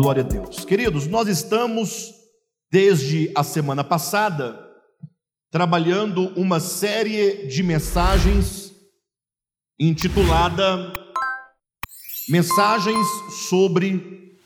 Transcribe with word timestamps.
Glória 0.00 0.22
a 0.22 0.26
Deus. 0.26 0.64
Queridos, 0.64 1.06
nós 1.06 1.28
estamos, 1.28 2.14
desde 2.72 3.30
a 3.34 3.44
semana 3.44 3.84
passada, 3.84 4.58
trabalhando 5.50 6.28
uma 6.40 6.58
série 6.58 7.46
de 7.48 7.62
mensagens 7.62 8.72
intitulada 9.78 10.90
Mensagens 12.30 13.06
sobre 13.50 14.38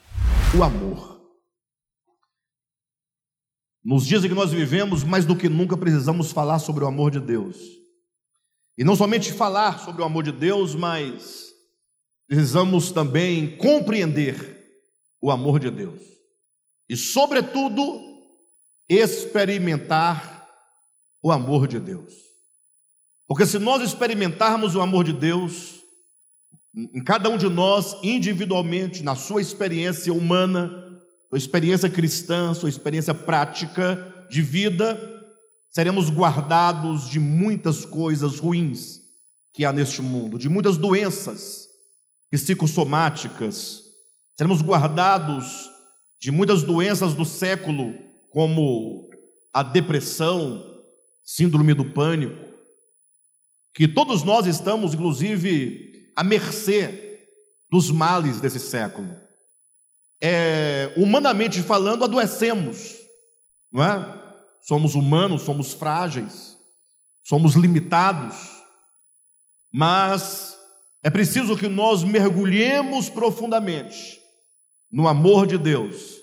o 0.58 0.64
Amor. 0.64 1.20
Nos 3.84 4.04
dias 4.04 4.24
em 4.24 4.28
que 4.28 4.34
nós 4.34 4.50
vivemos, 4.50 5.04
mais 5.04 5.24
do 5.24 5.36
que 5.36 5.48
nunca 5.48 5.76
precisamos 5.76 6.32
falar 6.32 6.58
sobre 6.58 6.82
o 6.82 6.88
amor 6.88 7.12
de 7.12 7.20
Deus. 7.20 7.58
E 8.76 8.82
não 8.82 8.96
somente 8.96 9.32
falar 9.32 9.78
sobre 9.78 10.02
o 10.02 10.04
amor 10.04 10.24
de 10.24 10.32
Deus, 10.32 10.74
mas 10.74 11.44
precisamos 12.26 12.90
também 12.90 13.56
compreender 13.56 14.53
o 15.24 15.30
amor 15.30 15.58
de 15.58 15.70
Deus. 15.70 16.02
E, 16.86 16.94
sobretudo, 16.98 17.82
experimentar 18.86 20.46
o 21.22 21.32
amor 21.32 21.66
de 21.66 21.80
Deus. 21.80 22.12
Porque 23.26 23.46
se 23.46 23.58
nós 23.58 23.82
experimentarmos 23.82 24.74
o 24.74 24.82
amor 24.82 25.02
de 25.02 25.14
Deus, 25.14 25.80
em 26.74 27.02
cada 27.02 27.30
um 27.30 27.38
de 27.38 27.48
nós, 27.48 27.96
individualmente, 28.02 29.02
na 29.02 29.14
sua 29.14 29.40
experiência 29.40 30.12
humana, 30.12 30.68
sua 31.30 31.38
experiência 31.38 31.88
cristã, 31.88 32.52
sua 32.52 32.68
experiência 32.68 33.14
prática 33.14 34.26
de 34.28 34.42
vida, 34.42 35.00
seremos 35.70 36.10
guardados 36.10 37.08
de 37.08 37.18
muitas 37.18 37.86
coisas 37.86 38.38
ruins 38.38 39.00
que 39.54 39.64
há 39.64 39.72
neste 39.72 40.02
mundo, 40.02 40.38
de 40.38 40.50
muitas 40.50 40.76
doenças 40.76 41.66
psicossomáticas, 42.30 43.83
seremos 44.36 44.62
guardados 44.62 45.70
de 46.20 46.30
muitas 46.30 46.62
doenças 46.62 47.14
do 47.14 47.24
século, 47.24 47.94
como 48.30 49.08
a 49.52 49.62
depressão, 49.62 50.82
síndrome 51.24 51.74
do 51.74 51.84
pânico, 51.84 52.52
que 53.74 53.86
todos 53.86 54.22
nós 54.22 54.46
estamos, 54.46 54.94
inclusive, 54.94 56.12
à 56.16 56.24
mercê 56.24 57.20
dos 57.70 57.90
males 57.90 58.40
desse 58.40 58.58
século. 58.58 59.14
É, 60.20 60.92
humanamente 60.96 61.62
falando, 61.62 62.04
adoecemos, 62.04 62.96
não 63.70 63.84
é? 63.84 64.22
somos 64.62 64.94
humanos, 64.94 65.42
somos 65.42 65.74
frágeis, 65.74 66.56
somos 67.22 67.54
limitados, 67.54 68.34
mas 69.70 70.56
é 71.02 71.10
preciso 71.10 71.56
que 71.56 71.68
nós 71.68 72.02
mergulhemos 72.02 73.10
profundamente 73.10 74.23
no 74.94 75.08
amor 75.08 75.44
de 75.44 75.58
Deus, 75.58 76.22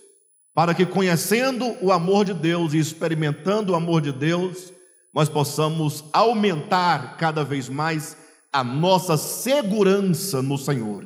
para 0.53 0.73
que 0.73 0.86
conhecendo 0.86 1.75
o 1.81 1.91
amor 1.91 2.23
de 2.23 2.33
Deus 2.33 2.73
e 2.73 2.78
experimentando 2.78 3.73
o 3.73 3.75
amor 3.75 4.02
de 4.02 4.13
Deus, 4.13 4.72
nós 5.13 5.28
possamos 5.28 6.05
aumentar 6.13 7.17
cada 7.17 7.44
vez 7.44 7.67
mais 7.67 8.16
a 8.50 8.63
nossa 8.63 9.17
segurança 9.17 10.41
no 10.41 10.58
Senhor. 10.58 11.05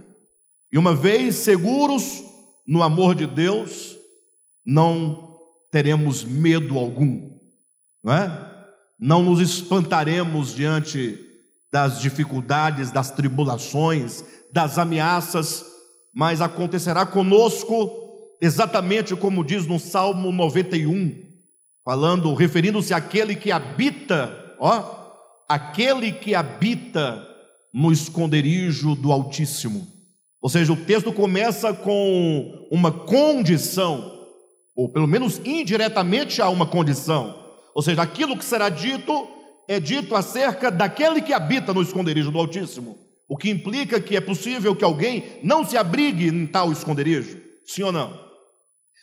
E 0.72 0.77
uma 0.77 0.94
vez 0.94 1.38
seguros 1.38 2.23
no 2.67 2.83
amor 2.83 3.16
de 3.16 3.25
Deus, 3.25 3.97
não 4.63 5.35
teremos 5.72 6.23
medo 6.23 6.77
algum, 6.77 7.31
não 8.03 8.13
é? 8.13 8.67
Não 9.00 9.23
nos 9.23 9.39
espantaremos 9.39 10.53
diante 10.53 11.19
das 11.72 12.00
dificuldades, 12.00 12.91
das 12.91 13.09
tribulações, 13.09 14.23
das 14.53 14.77
ameaças, 14.77 15.75
mas 16.16 16.41
acontecerá 16.41 17.06
conosco 17.06 17.91
exatamente 18.41 19.16
como 19.16 19.44
diz 19.44 19.67
no 19.67 19.79
Salmo 19.79 20.31
91, 20.31 21.13
falando, 21.84 22.34
referindo-se 22.34 22.94
àquele 22.94 23.35
que 23.35 23.51
habita, 23.51 24.56
ó, 24.59 24.84
aquele 25.47 26.12
que 26.12 26.34
habita 26.34 27.28
no 27.73 27.91
esconderijo 27.91 28.95
do 28.95 29.12
Altíssimo. 29.12 29.85
Ou 30.41 30.50
seja, 30.50 30.72
o 30.72 30.78
texto 30.78 31.12
começa 31.12 31.73
com 31.73 32.67
uma 32.72 32.91
condição 32.91 34.16
ou 34.75 34.90
pelo 34.90 35.07
menos 35.07 35.40
indiretamente 35.45 36.41
há 36.41 36.50
uma 36.50 36.66
condição. 36.66 37.34
Ou 37.73 37.81
seja, 37.81 38.01
aquilo 38.01 38.38
que 38.38 38.44
será 38.44 38.67
dito 38.67 39.28
é 39.67 39.79
dito 39.79 40.16
acerca 40.16 40.69
daquele 40.69 41.22
que 41.22 41.34
habita 41.34 41.73
no 41.73 41.81
esconderijo 41.81 42.29
do 42.29 42.38
Altíssimo. 42.38 42.97
O 43.28 43.38
que 43.38 43.50
implica 43.50 44.00
que 44.00 44.16
é 44.16 44.22
possível 44.22 44.75
que 44.75 44.84
alguém 44.84 45.40
não 45.44 45.66
se 45.66 45.78
abrigue 45.78 46.28
em 46.28 46.46
tal 46.46 46.72
esconderijo. 46.72 47.38
Sim 47.66 47.84
ou 47.84 47.91
não? 47.91 48.25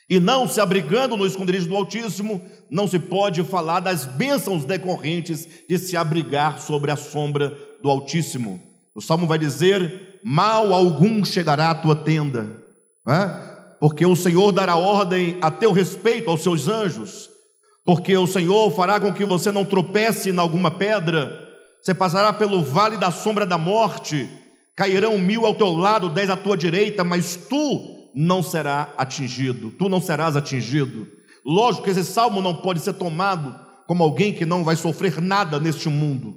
E 0.08 0.20
não 0.20 0.46
se 0.46 0.60
abrigando 0.60 1.16
no 1.16 1.26
esconderijo 1.26 1.68
do 1.68 1.76
Altíssimo, 1.76 2.42
não 2.70 2.86
se 2.86 2.98
pode 2.98 3.42
falar 3.44 3.80
das 3.80 4.04
bênçãos 4.04 4.64
decorrentes 4.64 5.48
de 5.68 5.78
se 5.78 5.96
abrigar 5.96 6.60
sobre 6.60 6.90
a 6.90 6.96
sombra 6.96 7.56
do 7.82 7.88
Altíssimo. 7.88 8.60
O 8.94 9.00
salmo 9.00 9.26
vai 9.26 9.38
dizer: 9.38 10.20
Mal 10.22 10.72
algum 10.72 11.24
chegará 11.24 11.70
à 11.70 11.74
tua 11.74 11.96
tenda. 11.96 12.62
Né? 13.06 13.52
porque 13.82 14.06
o 14.06 14.14
Senhor 14.14 14.52
dará 14.52 14.76
ordem 14.76 15.38
a 15.42 15.50
teu 15.50 15.72
respeito 15.72 16.30
aos 16.30 16.44
seus 16.44 16.68
anjos, 16.68 17.28
porque 17.84 18.16
o 18.16 18.28
Senhor 18.28 18.70
fará 18.70 19.00
com 19.00 19.12
que 19.12 19.24
você 19.24 19.50
não 19.50 19.64
tropece 19.64 20.30
em 20.30 20.38
alguma 20.38 20.70
pedra, 20.70 21.41
você 21.82 21.94
passará 21.94 22.32
pelo 22.32 22.62
vale 22.62 22.96
da 22.96 23.10
sombra 23.10 23.44
da 23.44 23.58
morte, 23.58 24.28
cairão 24.76 25.18
mil 25.18 25.44
ao 25.44 25.54
teu 25.54 25.72
lado, 25.72 26.08
dez 26.08 26.30
à 26.30 26.36
tua 26.36 26.56
direita, 26.56 27.02
mas 27.02 27.36
tu 27.36 28.10
não 28.14 28.42
serás 28.42 28.88
atingido, 28.96 29.70
tu 29.70 29.88
não 29.88 30.00
serás 30.00 30.36
atingido. 30.36 31.08
Lógico 31.44 31.84
que 31.84 31.90
esse 31.90 32.04
salmo 32.04 32.40
não 32.40 32.54
pode 32.54 32.80
ser 32.80 32.92
tomado 32.92 33.58
como 33.86 34.04
alguém 34.04 34.32
que 34.32 34.46
não 34.46 34.62
vai 34.62 34.76
sofrer 34.76 35.20
nada 35.20 35.58
neste 35.58 35.88
mundo. 35.88 36.36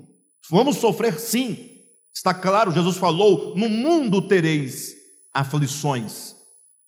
Vamos 0.50 0.78
sofrer 0.78 1.20
sim, 1.20 1.70
está 2.14 2.34
claro, 2.34 2.72
Jesus 2.72 2.98
falou: 2.98 3.54
no 3.56 3.70
mundo 3.70 4.22
tereis 4.22 4.96
aflições 5.34 6.36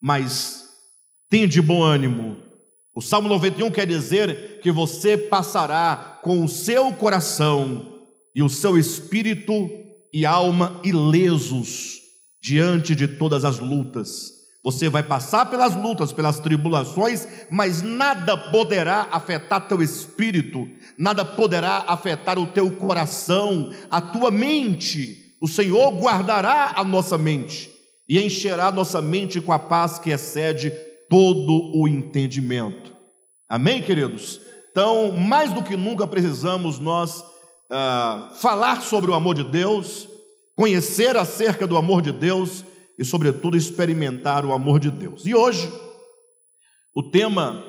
mas 0.00 0.68
tenha 1.28 1.48
de 1.48 1.60
bom 1.60 1.82
ânimo. 1.82 2.36
O 2.94 3.00
Salmo 3.00 3.28
91 3.28 3.70
quer 3.70 3.86
dizer 3.86 4.60
que 4.60 4.72
você 4.72 5.16
passará 5.16 6.18
com 6.22 6.44
o 6.44 6.48
seu 6.48 6.92
coração 6.92 7.97
e 8.38 8.42
o 8.42 8.48
seu 8.48 8.78
espírito 8.78 9.68
e 10.14 10.24
alma 10.24 10.80
ilesos 10.84 11.98
diante 12.40 12.94
de 12.94 13.08
todas 13.08 13.44
as 13.44 13.58
lutas. 13.58 14.30
Você 14.62 14.88
vai 14.88 15.02
passar 15.02 15.46
pelas 15.46 15.74
lutas, 15.74 16.12
pelas 16.12 16.38
tribulações, 16.38 17.26
mas 17.50 17.82
nada 17.82 18.36
poderá 18.36 19.08
afetar 19.10 19.66
teu 19.66 19.82
espírito, 19.82 20.68
nada 20.96 21.24
poderá 21.24 21.84
afetar 21.88 22.38
o 22.38 22.46
teu 22.46 22.70
coração, 22.70 23.72
a 23.90 24.00
tua 24.00 24.30
mente. 24.30 25.34
O 25.42 25.48
Senhor 25.48 25.90
guardará 26.00 26.74
a 26.76 26.84
nossa 26.84 27.18
mente 27.18 27.68
e 28.08 28.20
encherá 28.20 28.70
nossa 28.70 29.02
mente 29.02 29.40
com 29.40 29.52
a 29.52 29.58
paz 29.58 29.98
que 29.98 30.10
excede 30.10 30.70
todo 31.10 31.72
o 31.74 31.88
entendimento. 31.88 32.94
Amém, 33.48 33.82
queridos? 33.82 34.40
Então, 34.70 35.10
mais 35.10 35.52
do 35.52 35.64
que 35.64 35.76
nunca 35.76 36.06
precisamos 36.06 36.78
nós 36.78 37.24
uh, 37.70 38.34
falar 38.36 38.82
sobre 38.82 39.10
o 39.10 39.14
amor 39.14 39.34
de 39.34 39.44
Deus, 39.44 40.08
conhecer 40.56 41.16
acerca 41.16 41.66
do 41.66 41.76
amor 41.76 42.02
de 42.02 42.12
Deus 42.12 42.64
e, 42.98 43.04
sobretudo, 43.04 43.56
experimentar 43.56 44.44
o 44.44 44.52
amor 44.52 44.80
de 44.80 44.90
Deus. 44.90 45.24
E 45.24 45.34
hoje, 45.34 45.70
o 46.94 47.02
tema 47.02 47.62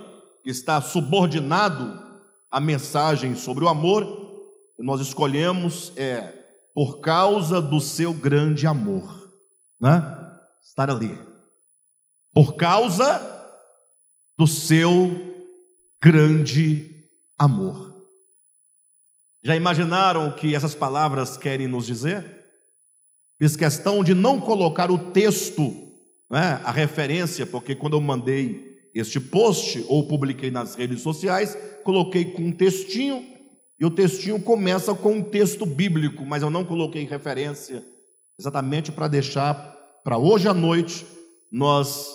que 0.44 0.50
está 0.50 0.82
subordinado 0.82 2.02
à 2.50 2.60
mensagem 2.60 3.36
sobre 3.36 3.64
o 3.64 3.70
amor 3.70 4.06
que 4.76 4.84
nós 4.84 5.02
escolhemos 5.02 5.92
é 5.96 6.34
por 6.74 7.00
causa 7.00 7.62
do 7.62 7.80
seu 7.80 8.14
grande 8.14 8.66
amor, 8.66 9.32
né? 9.80 10.16
estar 10.64 10.90
ali, 10.90 11.18
por 12.34 12.56
causa 12.56 13.22
do 14.38 14.48
seu 14.48 15.12
grande 16.02 17.06
amor. 17.38 17.89
Já 19.44 19.56
imaginaram 19.56 20.28
o 20.28 20.36
que 20.36 20.54
essas 20.54 20.76
palavras 20.76 21.38
querem 21.38 21.68
nos 21.68 21.86
dizer? 21.86 22.26
Fiz 23.38 23.56
questão 23.56 24.04
de 24.04 24.14
não 24.14 24.40
colocar 24.40 24.92
o 24.92 25.12
texto, 25.12 25.74
né, 26.30 26.60
a 26.64 26.72
referência, 26.72 27.46
porque 27.46 27.74
quando 27.74 27.94
eu 27.94 28.02
mandei 28.02 28.78
este 28.94 29.20
post 29.20 29.86
ou 29.88 30.08
publiquei 30.08 30.52
nas 30.52 30.76
redes 30.76 31.02
sociais, 31.02 31.58
coloquei 31.84 32.26
com 32.26 32.44
um 32.44 32.52
textinho, 32.52 33.26
e 33.80 33.86
o 33.86 33.90
textinho 33.90 34.42
começa 34.42 34.94
com 34.94 35.14
um 35.14 35.24
texto 35.24 35.66
bíblico, 35.66 36.26
mas 36.26 36.44
eu 36.44 36.50
não 36.50 36.66
coloquei 36.66 37.06
referência, 37.06 37.82
exatamente 38.38 38.92
para 38.92 39.08
deixar 39.08 39.54
para 40.04 40.18
hoje 40.18 40.50
à 40.50 40.54
noite 40.54 41.06
nós 41.50 42.10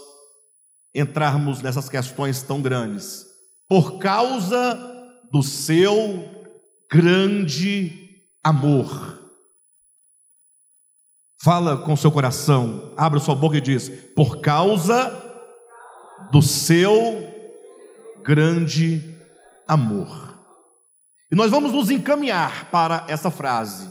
entrarmos 0.95 1.63
nessas 1.63 1.89
questões 1.89 2.43
tão 2.43 2.61
grandes, 2.61 3.25
por 3.67 3.99
causa 3.99 4.79
do 5.33 5.43
seu 5.43 6.44
grande 6.91 8.23
amor. 8.43 9.21
Fala 11.43 11.77
com 11.77 11.97
seu 11.97 12.11
coração, 12.11 12.93
abre 12.97 13.21
sua 13.21 13.35
boca 13.35 13.57
e 13.57 13.61
diz: 13.61 13.89
por 14.17 14.41
causa 14.41 15.23
do 16.31 16.41
seu 16.41 17.23
grande 18.23 19.15
amor. 19.69 20.39
E 21.31 21.35
nós 21.35 21.51
vamos 21.51 21.73
nos 21.73 21.91
encaminhar 21.91 22.71
para 22.71 23.05
essa 23.09 23.31
frase, 23.31 23.91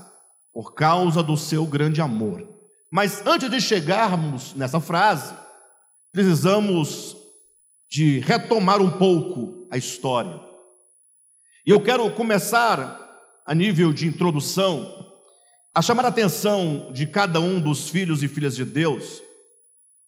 por 0.54 0.74
causa 0.74 1.22
do 1.22 1.38
seu 1.38 1.66
grande 1.66 2.02
amor. 2.02 2.48
Mas 2.92 3.26
antes 3.26 3.50
de 3.50 3.60
chegarmos 3.60 4.54
nessa 4.56 4.80
frase, 4.80 5.34
precisamos 6.12 7.18
de 7.90 8.20
retomar 8.20 8.82
um 8.82 8.90
pouco 8.90 9.68
a 9.72 9.78
história. 9.78 10.40
E 11.66 11.70
eu 11.70 11.82
quero 11.82 12.12
começar, 12.12 13.00
a 13.46 13.56
nível 13.56 13.94
de 13.94 14.06
introdução, 14.06 15.10
a 15.74 15.82
chamar 15.82 16.04
a 16.04 16.10
atenção 16.10 16.92
de 16.92 17.08
cada 17.08 17.40
um 17.40 17.58
dos 17.62 17.88
filhos 17.88 18.22
e 18.22 18.28
filhas 18.28 18.54
de 18.54 18.66
Deus 18.66 19.22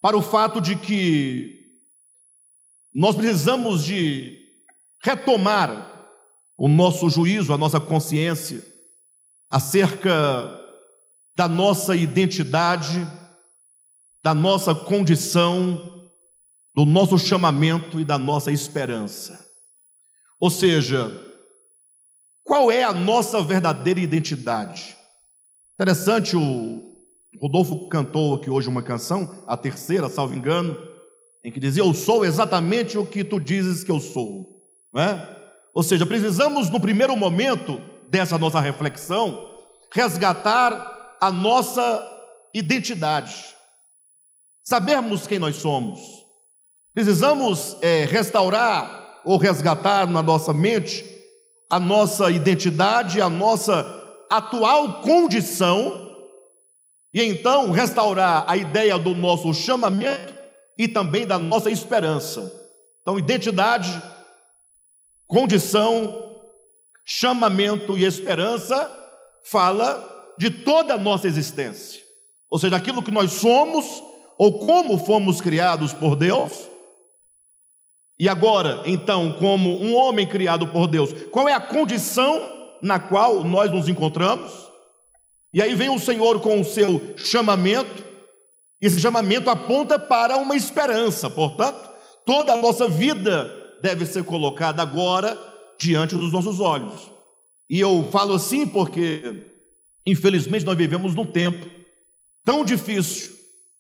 para 0.02 0.18
o 0.18 0.22
fato 0.22 0.60
de 0.60 0.76
que 0.76 1.80
nós 2.94 3.16
precisamos 3.16 3.86
de 3.86 4.38
retomar 5.02 5.94
o 6.58 6.68
nosso 6.68 7.10
juízo, 7.10 7.54
a 7.54 7.58
nossa 7.58 7.80
consciência 7.80 8.62
acerca 9.50 10.12
da 11.38 11.48
nossa 11.48 11.96
identidade, 11.96 13.08
da 14.22 14.34
nossa 14.34 14.76
condição, 14.76 16.10
do 16.76 16.84
nosso 16.84 17.18
chamamento 17.18 17.98
e 17.98 18.04
da 18.04 18.18
nossa 18.18 18.52
esperança. 18.52 19.50
Ou 20.38 20.50
seja, 20.50 21.25
qual 22.46 22.72
é 22.72 22.84
a 22.84 22.94
nossa 22.94 23.42
verdadeira 23.42 24.00
identidade? 24.00 24.96
Interessante, 25.74 26.38
o 26.38 26.96
Rodolfo 27.42 27.90
cantou 27.90 28.36
aqui 28.36 28.52
hoje 28.52 28.70
uma 28.70 28.84
canção, 28.84 29.44
a 29.48 29.58
terceira, 29.58 30.08
salvo 30.08 30.36
engano, 30.36 30.78
em 31.44 31.52
que 31.52 31.60
dizia: 31.60 31.82
Eu 31.82 31.92
sou 31.96 32.24
exatamente 32.24 33.00
o 33.00 33.06
que 33.06 33.24
tu 33.24 33.40
dizes 33.40 33.84
que 33.84 33.92
eu 33.92 34.00
sou. 34.00 34.64
Não 34.94 35.02
é? 35.02 35.36
Ou 35.74 35.82
seja, 35.82 36.06
precisamos, 36.06 36.70
no 36.70 36.80
primeiro 36.80 37.18
momento 37.18 37.82
dessa 38.10 38.38
nossa 38.38 38.60
reflexão, 38.60 39.50
resgatar 39.92 41.18
a 41.20 41.32
nossa 41.32 42.08
identidade, 42.54 43.56
sabermos 44.64 45.26
quem 45.26 45.40
nós 45.40 45.56
somos. 45.56 46.00
Precisamos 46.94 47.76
é, 47.82 48.06
restaurar 48.06 49.22
ou 49.26 49.38
resgatar 49.38 50.08
na 50.08 50.22
nossa 50.22 50.54
mente 50.54 51.15
a 51.70 51.80
nossa 51.80 52.30
identidade, 52.32 53.22
a 53.22 53.30
nossa 53.30 54.04
atual 54.30 55.02
condição, 55.02 56.06
e 57.14 57.22
então 57.22 57.72
restaurar 57.72 58.44
a 58.48 58.58
ideia 58.58 58.98
do 58.98 59.16
nosso 59.16 59.54
chamamento 59.54 60.34
e 60.78 60.88
também 60.88 61.26
da 61.26 61.40
nossa 61.40 61.72
esperança. 61.72 62.52
Então, 63.02 63.18
identidade, 63.18 64.02
condição, 65.26 66.36
chamamento 67.06 67.98
e 67.98 68.04
esperança 68.04 68.92
fala 69.44 70.34
de 70.38 70.50
toda 70.50 70.96
a 70.96 70.98
nossa 70.98 71.28
existência. 71.28 72.02
Ou 72.50 72.60
seja, 72.60 72.76
aquilo 72.76 73.04
que 73.04 73.12
nós 73.12 73.32
somos 73.34 73.86
ou 74.38 74.60
como 74.66 74.98
fomos 74.98 75.40
criados 75.40 75.94
por 75.94 76.16
Deus 76.16 76.75
e 78.18 78.30
agora, 78.30 78.82
então, 78.86 79.34
como 79.34 79.82
um 79.82 79.94
homem 79.94 80.26
criado 80.26 80.68
por 80.68 80.88
Deus, 80.88 81.12
qual 81.32 81.50
é 81.50 81.54
a 81.54 81.60
condição 81.60 82.42
na 82.82 82.98
qual 82.98 83.44
nós 83.44 83.70
nos 83.72 83.90
encontramos? 83.90 84.52
E 85.54 85.62
aí 85.62 85.76
vem 85.76 85.90
o 85.90 86.00
Senhor 86.00 86.40
com 86.40 86.60
o 86.60 86.66
seu 86.66 87.14
chamamento, 87.18 88.04
esse 88.82 89.00
chamamento 89.00 89.50
aponta 89.50 89.98
para 90.00 90.38
uma 90.38 90.56
esperança, 90.56 91.30
portanto, 91.30 91.90
toda 92.26 92.54
a 92.54 92.58
nossa 92.58 92.88
vida 92.88 93.52
deve 93.82 94.06
ser 94.06 94.24
colocada 94.24 94.82
agora 94.82 95.38
diante 95.78 96.16
dos 96.16 96.32
nossos 96.32 96.60
olhos. 96.60 97.12
E 97.70 97.80
eu 97.80 98.08
falo 98.12 98.36
assim 98.36 98.66
porque, 98.66 99.44
infelizmente, 100.06 100.66
nós 100.66 100.78
vivemos 100.78 101.16
num 101.16 101.26
tempo 101.26 101.66
tão 102.44 102.64
difícil, 102.64 103.35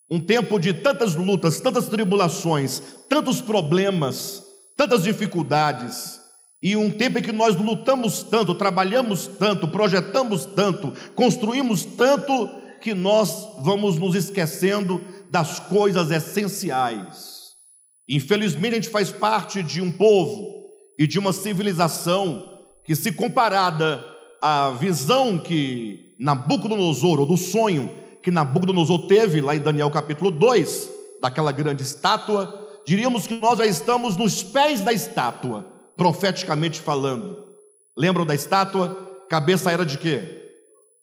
um 0.09 0.19
tempo 0.19 0.59
de 0.59 0.73
tantas 0.73 1.15
lutas, 1.15 1.59
tantas 1.59 1.87
tribulações, 1.87 2.81
tantos 3.09 3.41
problemas, 3.41 4.43
tantas 4.77 5.03
dificuldades, 5.03 6.19
e 6.61 6.75
um 6.75 6.89
tempo 6.89 7.19
em 7.19 7.21
que 7.21 7.31
nós 7.31 7.55
lutamos 7.55 8.23
tanto, 8.23 8.55
trabalhamos 8.55 9.27
tanto, 9.27 9.67
projetamos 9.67 10.45
tanto, 10.45 10.93
construímos 11.13 11.85
tanto, 11.85 12.49
que 12.81 12.93
nós 12.93 13.49
vamos 13.61 13.97
nos 13.97 14.15
esquecendo 14.15 15.01
das 15.31 15.59
coisas 15.59 16.11
essenciais. 16.11 17.35
Infelizmente, 18.07 18.73
a 18.73 18.75
gente 18.75 18.89
faz 18.89 19.11
parte 19.11 19.63
de 19.63 19.81
um 19.81 19.91
povo 19.91 20.65
e 20.97 21.07
de 21.07 21.17
uma 21.17 21.33
civilização 21.33 22.47
que, 22.83 22.95
se 22.95 23.11
comparada 23.11 24.03
à 24.41 24.69
visão 24.71 25.39
que 25.39 26.15
Nabucodonosor, 26.19 27.19
ou 27.19 27.25
do 27.25 27.37
sonho 27.37 27.89
que 28.25 28.31
Nabucodonosor 28.31 29.05
teve 29.05 29.39
lá 29.39 29.55
em 29.55 29.59
Daniel 29.59 29.91
capítulo 29.91 30.31
2, 30.31 30.89
daquela 31.21 31.51
grande 31.51 31.83
estátua, 31.83 32.81
diríamos 32.83 33.27
que 33.27 33.39
nós 33.39 33.59
já 33.59 33.67
estamos 33.67 34.17
nos 34.17 34.41
pés 34.41 34.81
da 34.81 34.91
estátua, 34.91 35.63
profeticamente 35.95 36.81
falando. 36.81 37.45
Lembram 37.95 38.25
da 38.25 38.33
estátua? 38.33 39.25
Cabeça 39.29 39.71
era 39.71 39.85
de 39.85 39.99
quê? 39.99 40.41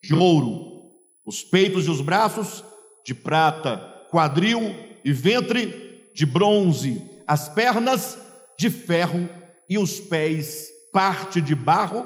De 0.02 0.12
ouro. 0.12 0.90
Os 1.24 1.44
peitos 1.44 1.86
e 1.86 1.90
os 1.90 2.00
braços 2.00 2.64
de 3.06 3.14
prata, 3.14 3.76
quadril 4.10 4.74
e 5.04 5.12
ventre 5.12 6.10
de 6.12 6.26
bronze, 6.26 7.08
as 7.24 7.48
pernas 7.48 8.18
de 8.58 8.68
ferro 8.68 9.28
e 9.68 9.78
os 9.78 10.00
pés 10.00 10.70
parte 10.92 11.40
de 11.40 11.54
barro, 11.54 12.04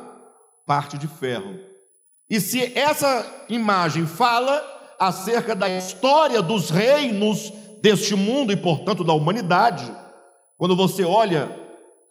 parte 0.67 0.99
de 0.99 1.09
ferro. 1.09 1.59
E 2.29 2.39
se 2.39 2.63
essa 2.79 3.25
imagem 3.49 4.07
fala 4.07 4.76
acerca 4.99 5.55
da 5.55 5.69
história 5.69 6.41
dos 6.43 6.71
reinos 6.71 7.53
deste 7.81 8.15
mundo 8.15 8.53
e, 8.53 8.57
portanto, 8.57 9.05
da 9.05 9.13
humanidade. 9.13 9.91
Quando 10.57 10.75
você 10.75 11.05
olha 11.05 11.51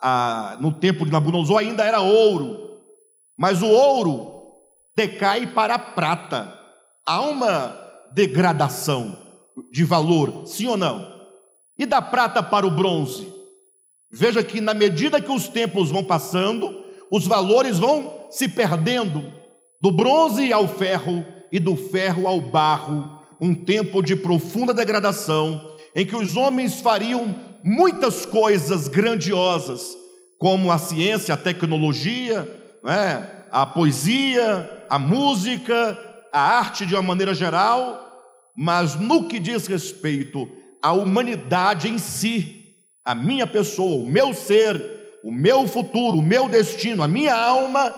a, 0.02 0.58
no 0.60 0.72
tempo 0.72 1.06
de 1.06 1.12
Nabucodonosor, 1.12 1.60
ainda 1.60 1.84
era 1.84 2.02
ouro, 2.02 2.80
mas 3.38 3.62
o 3.62 3.68
ouro 3.68 4.36
decai 4.96 5.48
para 5.48 5.76
a 5.76 5.80
prata. 5.80 6.54
Há 7.06 7.22
uma 7.22 7.78
degradação 8.12 9.18
de 9.72 9.84
valor, 9.84 10.44
sim 10.46 10.68
ou 10.68 10.78
não? 10.78 11.14
E 11.78 11.86
da 11.86 12.02
prata 12.02 12.42
para 12.42 12.66
o 12.66 12.72
bronze? 12.72 13.34
Veja 14.12 14.44
que 14.44 14.62
na 14.62 14.74
medida 14.74 15.22
que 15.22 15.32
os 15.32 15.48
tempos 15.48 15.92
vão 15.92 16.04
passando, 16.04 16.84
os 17.12 17.28
valores 17.28 17.78
vão 17.78 18.28
se 18.30 18.48
perdendo, 18.48 19.32
do 19.82 19.92
bronze 19.92 20.52
ao 20.54 20.68
ferro, 20.68 21.26
e 21.56 21.60
do 21.60 21.78
ferro 21.78 22.28
ao 22.28 22.42
barro, 22.42 23.18
um 23.40 23.56
tempo 23.56 24.04
de 24.04 24.14
profunda 24.14 24.74
degradação, 24.74 25.74
em 25.96 26.06
que 26.06 26.14
os 26.14 26.36
homens 26.36 26.82
fariam 26.82 27.34
muitas 27.64 28.26
coisas 28.26 28.90
grandiosas, 28.90 29.96
como 30.38 30.70
a 30.70 30.78
ciência, 30.78 31.34
a 31.34 31.38
tecnologia, 31.38 32.42
né, 32.84 33.46
a 33.50 33.66
poesia, 33.66 34.70
a 34.90 35.00
música, 35.00 35.98
a 36.30 36.42
arte 36.42 36.86
de 36.86 36.94
uma 36.94 37.02
maneira 37.02 37.34
geral, 37.34 38.06
mas 38.54 38.96
no 38.96 39.30
que 39.30 39.40
diz 39.40 39.66
respeito 39.66 40.50
à 40.84 40.92
humanidade 40.92 41.88
em 41.88 41.98
si, 41.98 42.66
a 43.06 43.16
minha 43.16 43.48
pessoa, 43.48 44.04
o 44.04 44.06
meu 44.06 44.34
ser, 44.34 45.22
o 45.24 45.32
meu 45.32 45.66
futuro, 45.70 46.18
o 46.18 46.22
meu 46.22 46.50
destino, 46.50 47.02
a 47.02 47.08
minha 47.08 47.34
alma, 47.34 47.96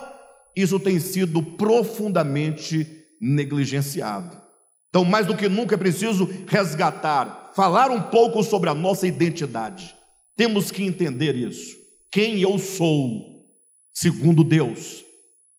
isso 0.55 0.79
tem 0.79 0.99
sido 0.99 1.41
profundamente 1.41 2.96
negligenciado. 3.19 4.41
Então, 4.89 5.03
mais 5.03 5.25
do 5.25 5.35
que 5.35 5.49
nunca 5.49 5.75
é 5.75 5.77
preciso 5.77 6.29
resgatar, 6.47 7.51
falar 7.55 7.91
um 7.91 8.01
pouco 8.01 8.43
sobre 8.43 8.69
a 8.69 8.73
nossa 8.73 9.07
identidade. 9.07 9.95
Temos 10.35 10.71
que 10.71 10.83
entender 10.83 11.35
isso. 11.35 11.75
Quem 12.11 12.39
eu 12.39 12.57
sou, 12.57 13.45
segundo 13.93 14.43
Deus. 14.43 15.03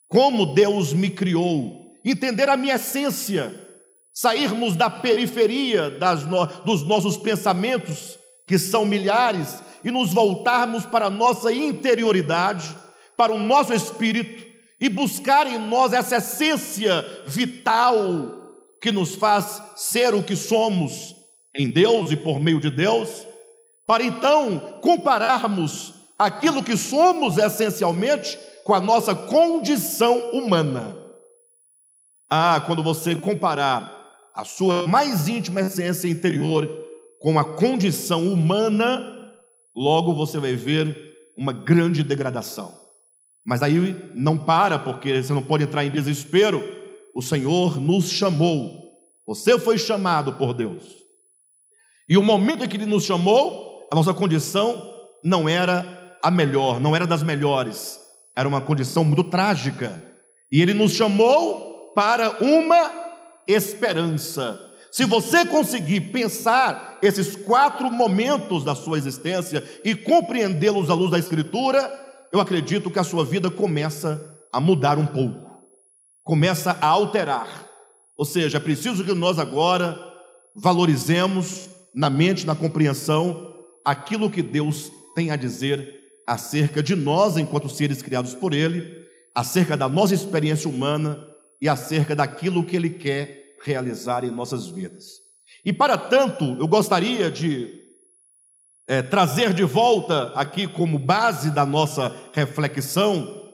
Como 0.09 0.55
Deus 0.55 0.93
me 0.93 1.11
criou. 1.11 1.93
Entender 2.05 2.49
a 2.49 2.57
minha 2.57 2.77
essência. 2.77 3.53
Sairmos 4.15 4.75
da 4.75 4.89
periferia 4.89 5.91
no... 6.29 6.47
dos 6.65 6.83
nossos 6.87 7.17
pensamentos, 7.17 8.19
que 8.47 8.59
são 8.59 8.85
milhares, 8.85 9.63
e 9.85 9.91
nos 9.91 10.13
voltarmos 10.13 10.87
para 10.87 11.07
a 11.07 11.11
nossa 11.11 11.53
interioridade, 11.53 12.75
para 13.17 13.33
o 13.33 13.39
nosso 13.39 13.73
espírito, 13.75 14.48
e 14.81 14.89
buscar 14.89 15.47
em 15.47 15.59
nós 15.59 15.93
essa 15.93 16.17
essência 16.17 17.05
vital 17.27 18.39
que 18.81 18.93
nos 18.93 19.15
faz 19.15 19.61
ser 19.77 20.15
o 20.15 20.23
que 20.23 20.37
somos 20.37 21.17
em 21.55 21.69
Deus 21.69 22.13
e 22.13 22.17
por 22.17 22.39
meio 22.39 22.61
de 22.61 22.71
Deus, 22.71 23.27
para 23.87 24.05
então 24.05 24.59
compararmos 24.81 25.95
aquilo 26.19 26.63
que 26.63 26.77
somos 26.77 27.39
essencialmente 27.39 28.39
com 28.65 28.75
a 28.75 28.81
nossa 28.81 29.15
condição 29.15 30.31
humana. 30.31 30.97
Ah, 32.31 32.63
quando 32.67 32.83
você 32.83 33.17
comparar 33.17 33.97
a 34.35 34.45
sua 34.45 34.87
mais 34.87 35.27
íntima 35.27 35.63
essência 35.63 36.07
interior 36.07 36.69
com 37.19 37.39
a 37.39 37.45
condição 37.45 38.33
humana, 38.33 39.33
logo 39.75 40.15
você 40.15 40.39
vai 40.39 40.55
ver 40.55 40.97
uma 41.37 41.53
grande 41.53 42.03
degradação. 42.03 42.78
Mas 43.49 43.63
aí 43.63 43.97
não 44.15 44.37
para, 44.37 44.79
porque 44.79 45.23
você 45.23 45.33
não 45.33 45.43
pode 45.43 45.65
entrar 45.65 45.83
em 45.83 45.91
desespero. 45.91 46.63
O 47.15 47.23
Senhor 47.23 47.81
nos 47.81 48.11
chamou, 48.11 48.93
você 49.27 49.59
foi 49.59 49.79
chamado 49.79 50.35
por 50.35 50.53
Deus. 50.53 50.83
E 52.07 52.19
o 52.19 52.23
momento 52.23 52.63
em 52.63 52.69
que 52.69 52.77
Ele 52.77 52.85
nos 52.85 53.05
chamou, 53.05 53.89
a 53.91 53.97
nossa 53.97 54.13
condição 54.13 54.93
não 55.25 55.49
era 55.49 56.19
a 56.23 56.31
melhor, 56.31 56.79
não 56.79 56.95
era 56.95 57.07
das 57.07 57.23
melhores, 57.23 57.99
era 58.37 58.47
uma 58.47 58.61
condição 58.61 59.03
muito 59.03 59.25
trágica. 59.25 59.99
E 60.53 60.61
Ele 60.61 60.75
nos 60.75 60.93
chamou 60.93 61.91
para 61.95 62.45
uma 62.45 62.93
esperança. 63.47 64.61
Se 64.93 65.07
você 65.07 65.47
conseguir 65.47 66.13
pensar 66.13 66.99
esses 67.01 67.35
quatro 67.35 67.91
momentos 67.91 68.63
da 68.63 68.75
sua 68.75 68.99
existência 68.99 69.65
e 69.83 69.95
compreendê-los 69.95 70.91
à 70.91 70.95
luz 70.95 71.11
da 71.11 71.19
Escritura, 71.19 72.08
eu 72.33 72.41
acredito 72.41 72.91
que 72.91 72.99
a 72.99 73.05
sua 73.05 73.25
vida 73.25 73.51
começa 73.51 74.39
a 74.53 74.61
mudar 74.61 74.99
um 74.99 75.07
pouco, 75.07 75.63
começa 76.23 76.77
a 76.81 76.87
alterar. 76.87 77.67
Ou 78.17 78.25
seja, 78.25 78.59
é 78.59 78.61
preciso 78.61 79.05
que 79.05 79.15
nós 79.15 79.39
agora 79.39 79.99
valorizemos 80.55 81.69
na 81.95 82.11
mente, 82.11 82.47
na 82.47 82.55
compreensão, 82.55 83.55
aquilo 83.85 84.31
que 84.31 84.43
Deus 84.43 84.91
tem 85.15 85.31
a 85.31 85.37
dizer 85.37 85.97
acerca 86.27 86.83
de 86.83 86.95
nós 86.95 87.37
enquanto 87.37 87.69
seres 87.69 88.03
criados 88.03 88.35
por 88.35 88.53
Ele, 88.53 89.07
acerca 89.35 89.77
da 89.77 89.89
nossa 89.89 90.15
experiência 90.15 90.69
humana 90.69 91.27
e 91.61 91.69
acerca 91.69 92.15
daquilo 92.15 92.65
que 92.65 92.77
Ele 92.77 92.91
quer 92.91 93.57
realizar 93.65 94.25
em 94.25 94.31
nossas 94.31 94.67
vidas. 94.67 95.05
E 95.65 95.73
para 95.73 95.97
tanto, 95.97 96.45
eu 96.59 96.69
gostaria 96.69 97.31
de 97.31 97.78
é, 98.89 99.03
trazer 99.03 99.53
de 99.53 99.65
volta 99.65 100.33
aqui 100.35 100.67
como 100.67 100.99
base 100.99 101.51
da 101.51 101.67
nossa 101.67 102.17
reflexão 102.33 103.53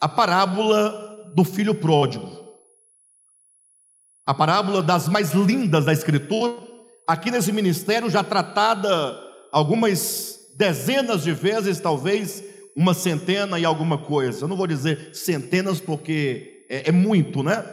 a 0.00 0.08
parábola 0.08 1.30
do 1.36 1.44
filho 1.44 1.72
pródigo. 1.72 2.28
A 4.26 4.34
parábola 4.34 4.82
das 4.82 5.08
mais 5.08 5.32
lindas 5.32 5.84
da 5.84 5.92
Escritura, 5.92 6.54
aqui 7.06 7.30
nesse 7.30 7.52
ministério 7.52 8.10
já 8.10 8.24
tratada 8.24 9.16
algumas 9.52 10.40
dezenas 10.56 11.22
de 11.22 11.32
vezes, 11.32 11.78
talvez 11.78 12.42
uma 12.74 12.92
centena 12.92 13.60
e 13.60 13.64
alguma 13.64 13.96
coisa. 13.96 14.44
Eu 14.44 14.48
não 14.48 14.56
vou 14.56 14.66
dizer 14.66 15.14
centenas 15.14 15.78
porque 15.78 16.66
é, 16.68 16.88
é 16.88 16.92
muito, 16.92 17.40
né? 17.40 17.64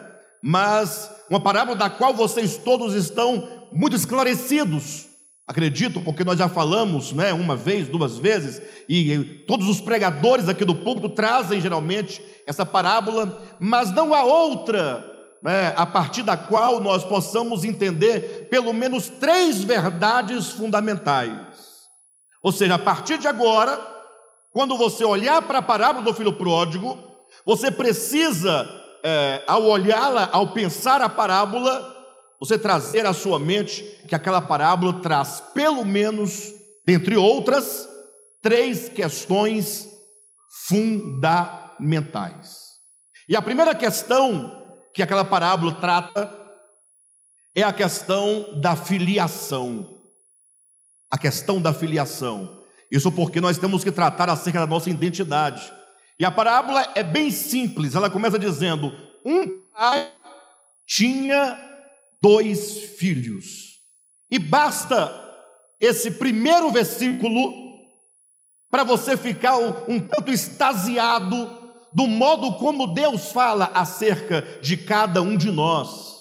Mas 0.44 1.10
uma 1.28 1.40
parábola 1.40 1.76
da 1.76 1.90
qual 1.90 2.14
vocês 2.14 2.56
todos 2.56 2.94
estão 2.94 3.68
muito 3.72 3.96
esclarecidos. 3.96 5.13
Acredito, 5.46 6.00
porque 6.02 6.24
nós 6.24 6.40
já 6.40 6.48
falamos, 6.48 7.12
né, 7.12 7.34
uma 7.34 7.56
vez, 7.56 7.90
duas 7.90 8.18
vezes, 8.18 8.62
e 8.88 9.44
todos 9.46 9.68
os 9.68 9.82
pregadores 9.82 10.48
aqui 10.48 10.64
do 10.64 10.76
púlpito 10.76 11.10
trazem 11.10 11.60
geralmente 11.60 12.24
essa 12.48 12.66
parábola, 12.66 13.42
mas 13.60 13.92
não 13.92 14.14
há 14.14 14.24
outra 14.24 15.14
né, 15.44 15.74
a 15.76 15.86
partir 15.86 16.24
da 16.24 16.38
qual 16.38 16.80
nós 16.80 17.04
possamos 17.04 17.66
entender 17.66 18.48
pelo 18.50 18.72
menos 18.72 19.10
três 19.10 19.62
verdades 19.62 20.52
fundamentais. 20.52 21.38
Ou 22.42 22.52
seja, 22.52 22.76
a 22.76 22.80
partir 22.80 23.18
de 23.18 23.28
agora, 23.28 23.78
quando 24.54 24.78
você 24.78 25.04
olhar 25.04 25.42
para 25.42 25.60
a 25.60 25.64
parábola 25.64 26.06
do 26.06 26.14
filho 26.14 26.32
pródigo, 26.34 26.98
você 27.46 27.70
precisa 27.70 28.70
é, 29.04 29.44
ao 29.46 29.64
olhá-la, 29.64 30.30
ao 30.32 30.54
pensar 30.54 31.02
a 31.02 31.10
parábola, 31.10 31.93
você 32.44 32.60
trazer 32.60 33.06
à 33.06 33.14
sua 33.14 33.40
mente 33.40 33.82
que 34.06 34.14
aquela 34.14 34.42
parábola 34.42 35.00
traz, 35.02 35.42
pelo 35.54 35.86
menos, 35.86 36.54
dentre 36.86 37.16
outras, 37.16 37.88
três 38.42 38.90
questões 38.90 39.88
fundamentais. 40.68 42.58
E 43.30 43.36
a 43.38 43.42
primeira 43.42 43.74
questão 43.74 44.62
que 44.94 45.02
aquela 45.02 45.24
parábola 45.24 45.74
trata 45.76 46.38
é 47.56 47.64
a 47.64 47.72
questão 47.72 48.60
da 48.60 48.76
filiação. 48.76 50.02
A 51.10 51.18
questão 51.18 51.62
da 51.62 51.74
filiação. 51.74 52.62
Isso 52.92 53.10
porque 53.10 53.40
nós 53.40 53.58
temos 53.58 53.86
que 53.86 53.92
tratar 53.92 54.30
acerca 54.30 54.60
da 54.60 54.68
nossa 54.68 54.90
identidade. 54.90 55.72
E 56.20 56.26
a 56.26 56.32
parábola 56.32 56.92
é 56.94 57.04
bem 57.04 57.32
simples, 57.32 57.96
ela 57.96 58.10
começa 58.10 58.38
dizendo: 58.38 58.92
um 59.26 59.48
pai 59.72 60.12
tinha 60.86 61.73
dois 62.24 62.78
filhos. 62.98 63.82
E 64.32 64.40
basta 64.40 65.14
esse 65.78 66.12
primeiro 66.12 66.72
versículo 66.72 67.54
para 68.72 68.86
você 68.86 69.18
ficar 69.18 69.58
um, 69.58 70.00
tanto 70.00 70.32
extasiado 70.32 71.52
do 71.92 72.08
modo 72.08 72.54
como 72.54 72.94
Deus 72.94 73.34
fala 73.34 73.70
acerca 73.74 74.42
de 74.62 74.78
cada 74.78 75.22
um 75.22 75.36
de 75.36 75.52
nós. 75.52 76.14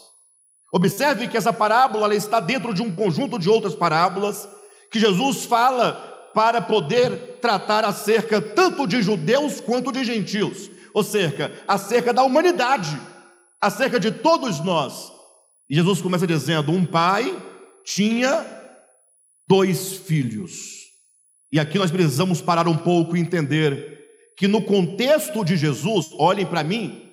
Observe 0.72 1.28
que 1.28 1.36
essa 1.36 1.52
parábola 1.52 2.12
está 2.16 2.40
dentro 2.40 2.74
de 2.74 2.82
um 2.82 2.94
conjunto 2.94 3.38
de 3.38 3.48
outras 3.48 3.74
parábolas 3.74 4.48
que 4.90 4.98
Jesus 4.98 5.44
fala 5.44 6.30
para 6.34 6.60
poder 6.60 7.38
tratar 7.40 7.84
acerca 7.84 8.40
tanto 8.40 8.88
de 8.88 9.00
judeus 9.02 9.60
quanto 9.60 9.92
de 9.92 10.02
gentios, 10.02 10.68
ou 10.92 11.04
seja, 11.04 11.52
acerca 11.68 12.12
da 12.12 12.24
humanidade, 12.24 13.00
acerca 13.60 14.00
de 14.00 14.10
todos 14.10 14.58
nós. 14.60 15.11
E 15.72 15.74
Jesus 15.74 16.02
começa 16.02 16.26
dizendo: 16.26 16.70
um 16.70 16.84
pai 16.84 17.34
tinha 17.82 18.44
dois 19.48 19.96
filhos. 19.96 20.82
E 21.50 21.58
aqui 21.58 21.78
nós 21.78 21.90
precisamos 21.90 22.42
parar 22.42 22.68
um 22.68 22.76
pouco 22.76 23.16
e 23.16 23.20
entender 23.20 23.98
que 24.36 24.46
no 24.46 24.60
contexto 24.60 25.42
de 25.42 25.56
Jesus, 25.56 26.10
olhem 26.18 26.44
para 26.44 26.62
mim, 26.62 27.08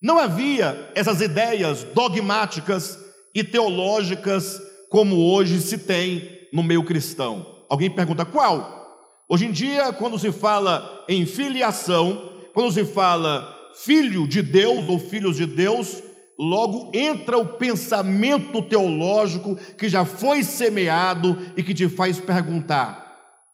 não 0.00 0.16
havia 0.16 0.92
essas 0.94 1.20
ideias 1.20 1.82
dogmáticas 1.92 2.96
e 3.34 3.42
teológicas 3.42 4.62
como 4.88 5.16
hoje 5.16 5.60
se 5.60 5.78
tem 5.78 6.48
no 6.52 6.62
meio 6.62 6.84
cristão. 6.84 7.64
Alguém 7.68 7.90
pergunta 7.90 8.24
qual? 8.24 9.24
Hoje 9.28 9.46
em 9.46 9.50
dia, 9.50 9.92
quando 9.92 10.20
se 10.20 10.30
fala 10.30 11.04
em 11.08 11.26
filiação, 11.26 12.30
quando 12.52 12.70
se 12.70 12.84
fala 12.84 13.72
filho 13.74 14.28
de 14.28 14.40
Deus 14.40 14.88
ou 14.88 15.00
filhos 15.00 15.36
de 15.36 15.46
Deus, 15.46 16.00
logo 16.38 16.90
entra 16.94 17.38
o 17.38 17.46
pensamento 17.46 18.62
teológico 18.62 19.56
que 19.78 19.88
já 19.88 20.04
foi 20.04 20.42
semeado 20.42 21.38
e 21.56 21.62
que 21.62 21.74
te 21.74 21.88
faz 21.88 22.18
perguntar: 22.20 23.04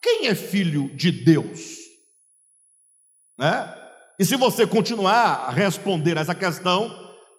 quem 0.02 0.26
é 0.26 0.34
filho 0.34 0.88
de 0.94 1.10
Deus? 1.10 1.78
Né? 3.38 3.74
E 4.18 4.24
se 4.24 4.36
você 4.36 4.66
continuar 4.66 5.46
a 5.46 5.50
responder 5.50 6.18
a 6.18 6.20
essa 6.20 6.34
questão, 6.34 6.94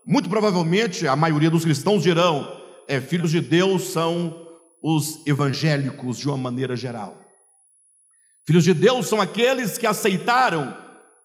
muito 0.06 0.30
provavelmente 0.30 1.08
a 1.08 1.16
maioria 1.16 1.50
dos 1.50 1.64
cristãos 1.64 2.04
dirão: 2.04 2.60
é, 2.88 3.00
filhos 3.00 3.32
de 3.32 3.42
Deus 3.42 3.90
são 3.90 4.48
os 4.82 5.26
evangélicos 5.28 6.18
de 6.18 6.28
uma 6.28 6.38
maneira 6.38 6.76
geral. 6.76 7.18
Filhos 8.46 8.64
de 8.64 8.74
Deus 8.74 9.08
são 9.08 9.22
aqueles 9.22 9.78
que 9.78 9.86
aceitaram 9.86 10.76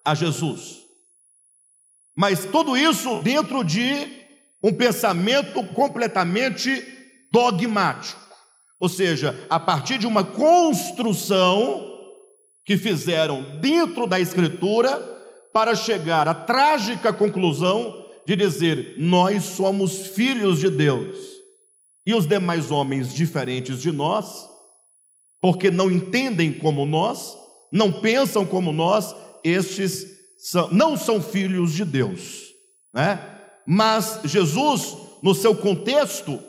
a 0.05 0.15
Jesus. 0.15 0.86
Mas 2.17 2.47
tudo 2.47 2.77
isso 2.77 3.21
dentro 3.21 3.63
de 3.63 4.25
um 4.63 4.73
pensamento 4.73 5.63
completamente 5.75 6.83
dogmático. 7.31 8.21
Ou 8.81 8.89
seja, 8.89 9.39
a 9.51 9.61
partir 9.61 9.99
de 9.99 10.07
uma 10.07 10.25
construção 10.25 11.93
que 12.65 12.77
fizeram 12.77 13.43
dentro 13.61 14.07
da 14.07 14.19
Escritura 14.19 14.99
para 15.53 15.75
chegar 15.75 16.27
à 16.27 16.35
trágica 16.35 17.13
conclusão 17.13 18.05
de 18.27 18.35
dizer: 18.35 18.95
nós 18.99 19.45
somos 19.45 20.09
filhos 20.09 20.61
de 20.61 20.71
Deus 20.71 21.17
e 22.07 22.15
os 22.15 22.27
demais 22.27 22.71
homens 22.71 23.15
diferentes 23.15 23.81
de 23.81 23.93
nós, 23.93 24.49
porque 25.41 25.71
não 25.71 25.91
entendem 25.91 26.53
como 26.53 26.87
nós, 26.87 27.37
não 27.71 27.93
pensam 27.93 28.47
como 28.47 28.73
nós, 28.73 29.15
estes 29.45 30.16
são, 30.37 30.69
não 30.71 30.97
são 30.97 31.21
filhos 31.21 31.73
de 31.73 31.85
Deus, 31.85 32.45
né? 32.93 33.21
Mas 33.67 34.21
Jesus, 34.25 34.97
no 35.23 35.35
seu 35.35 35.55
contexto, 35.55 36.41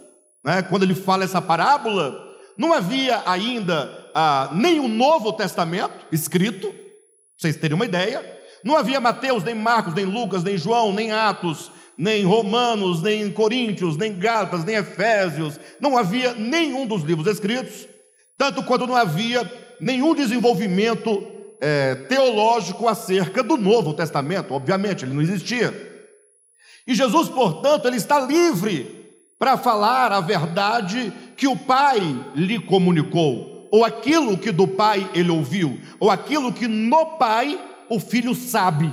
né, 0.44 0.62
quando 0.62 0.84
ele 0.84 0.94
fala 0.94 1.24
essa 1.24 1.42
parábola, 1.42 2.24
não 2.58 2.72
havia 2.74 3.24
ainda 3.26 4.10
ah, 4.14 4.50
nem 4.54 4.80
o 4.80 4.88
Novo 4.88 5.34
Testamento 5.34 6.06
escrito, 6.12 6.74
vocês 7.38 7.56
terem 7.56 7.76
uma 7.76 7.86
ideia, 7.86 8.24
não 8.64 8.76
havia 8.76 9.00
Mateus, 9.00 9.44
nem 9.44 9.56
Marcos, 9.56 9.94
nem 9.94 10.06
Lucas, 10.06 10.44
nem 10.44 10.58
João, 10.58 10.92
nem 10.94 11.12
Atos, 11.12 11.72
nem 11.98 12.24
Romanos, 12.24 13.02
nem 13.02 13.32
Coríntios, 13.32 13.98
nem 13.98 14.18
Gálatas, 14.18 14.64
nem 14.64 14.76
Efésios, 14.76 15.60
não 15.80 15.98
havia 15.98 16.34
nenhum 16.34 16.86
dos 16.86 17.02
livros 17.04 17.28
escritos, 17.28 17.88
tanto 18.38 18.64
quanto 18.64 18.86
não 18.86 18.96
havia 18.96 19.50
nenhum 19.80 20.14
desenvolvimento 20.14 21.37
é, 21.62 21.96
teológico 21.96 22.88
acerca 22.88 23.42
do 23.42 23.58
Novo 23.58 23.94
Testamento, 23.94 24.54
obviamente, 24.54 25.04
ele 25.04 25.14
não 25.14 25.22
existia. 25.22 25.74
E 26.86 26.96
Jesus, 26.96 27.28
portanto, 27.30 27.88
ele 27.88 27.98
está 27.98 28.20
livre 28.20 28.96
para 29.38 29.58
falar 29.58 30.12
a 30.12 30.22
verdade 30.22 31.12
que 31.36 31.48
o 31.48 31.56
Pai 31.56 32.00
lhe 32.36 32.60
comunicou, 32.60 33.68
ou 33.72 33.84
aquilo 33.84 34.38
que 34.38 34.52
do 34.52 34.68
pai 34.68 35.10
ele 35.14 35.30
ouviu, 35.30 35.80
ou 36.00 36.10
aquilo 36.10 36.54
que 36.54 36.68
no 36.68 37.18
pai 37.18 37.60
o 37.90 38.00
filho 38.00 38.34
sabe. 38.34 38.92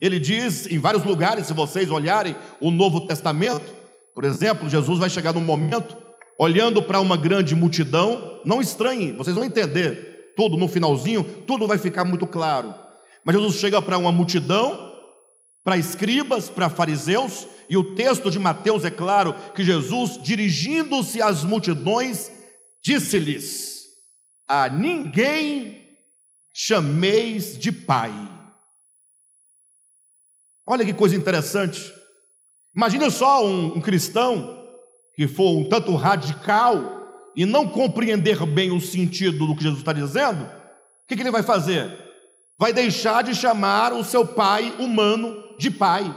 Ele 0.00 0.18
diz 0.18 0.66
em 0.66 0.78
vários 0.78 1.04
lugares, 1.04 1.46
se 1.46 1.52
vocês 1.52 1.90
olharem 1.90 2.34
o 2.60 2.70
Novo 2.70 3.06
Testamento, 3.06 3.72
por 4.14 4.24
exemplo, 4.24 4.68
Jesus 4.68 4.98
vai 4.98 5.08
chegar 5.08 5.32
num 5.32 5.40
momento, 5.40 5.96
olhando 6.38 6.82
para 6.82 7.00
uma 7.00 7.16
grande 7.16 7.54
multidão, 7.54 8.40
não 8.44 8.60
estranhe, 8.60 9.12
vocês 9.12 9.34
vão 9.34 9.44
entender 9.44 10.13
tudo 10.36 10.56
no 10.56 10.68
finalzinho, 10.68 11.24
tudo 11.46 11.66
vai 11.66 11.78
ficar 11.78 12.04
muito 12.04 12.26
claro. 12.26 12.74
Mas 13.24 13.36
Jesus 13.36 13.56
chega 13.56 13.80
para 13.80 13.98
uma 13.98 14.12
multidão, 14.12 14.92
para 15.62 15.78
escribas, 15.78 16.50
para 16.50 16.68
fariseus, 16.68 17.46
e 17.68 17.76
o 17.76 17.94
texto 17.94 18.30
de 18.30 18.38
Mateus 18.38 18.84
é 18.84 18.90
claro 18.90 19.34
que 19.54 19.64
Jesus, 19.64 20.22
dirigindo-se 20.22 21.22
às 21.22 21.42
multidões, 21.42 22.30
disse-lhes: 22.82 23.84
A 24.46 24.68
ninguém 24.68 25.82
chameis 26.52 27.58
de 27.58 27.72
pai. 27.72 28.12
Olha 30.66 30.84
que 30.84 30.94
coisa 30.94 31.16
interessante. 31.16 31.92
Imagina 32.74 33.10
só 33.10 33.46
um, 33.46 33.76
um 33.76 33.80
cristão 33.80 34.62
que 35.14 35.28
for 35.28 35.56
um 35.56 35.68
tanto 35.68 35.94
radical 35.94 37.03
e 37.36 37.44
não 37.44 37.68
compreender 37.68 38.44
bem 38.46 38.70
o 38.70 38.80
sentido 38.80 39.46
do 39.46 39.56
que 39.56 39.62
Jesus 39.62 39.80
está 39.80 39.92
dizendo, 39.92 40.44
o 40.44 41.06
que, 41.08 41.16
que 41.16 41.22
ele 41.22 41.30
vai 41.30 41.42
fazer? 41.42 41.92
Vai 42.58 42.72
deixar 42.72 43.22
de 43.22 43.34
chamar 43.34 43.92
o 43.92 44.04
seu 44.04 44.26
pai 44.26 44.74
humano 44.78 45.42
de 45.58 45.70
pai. 45.70 46.14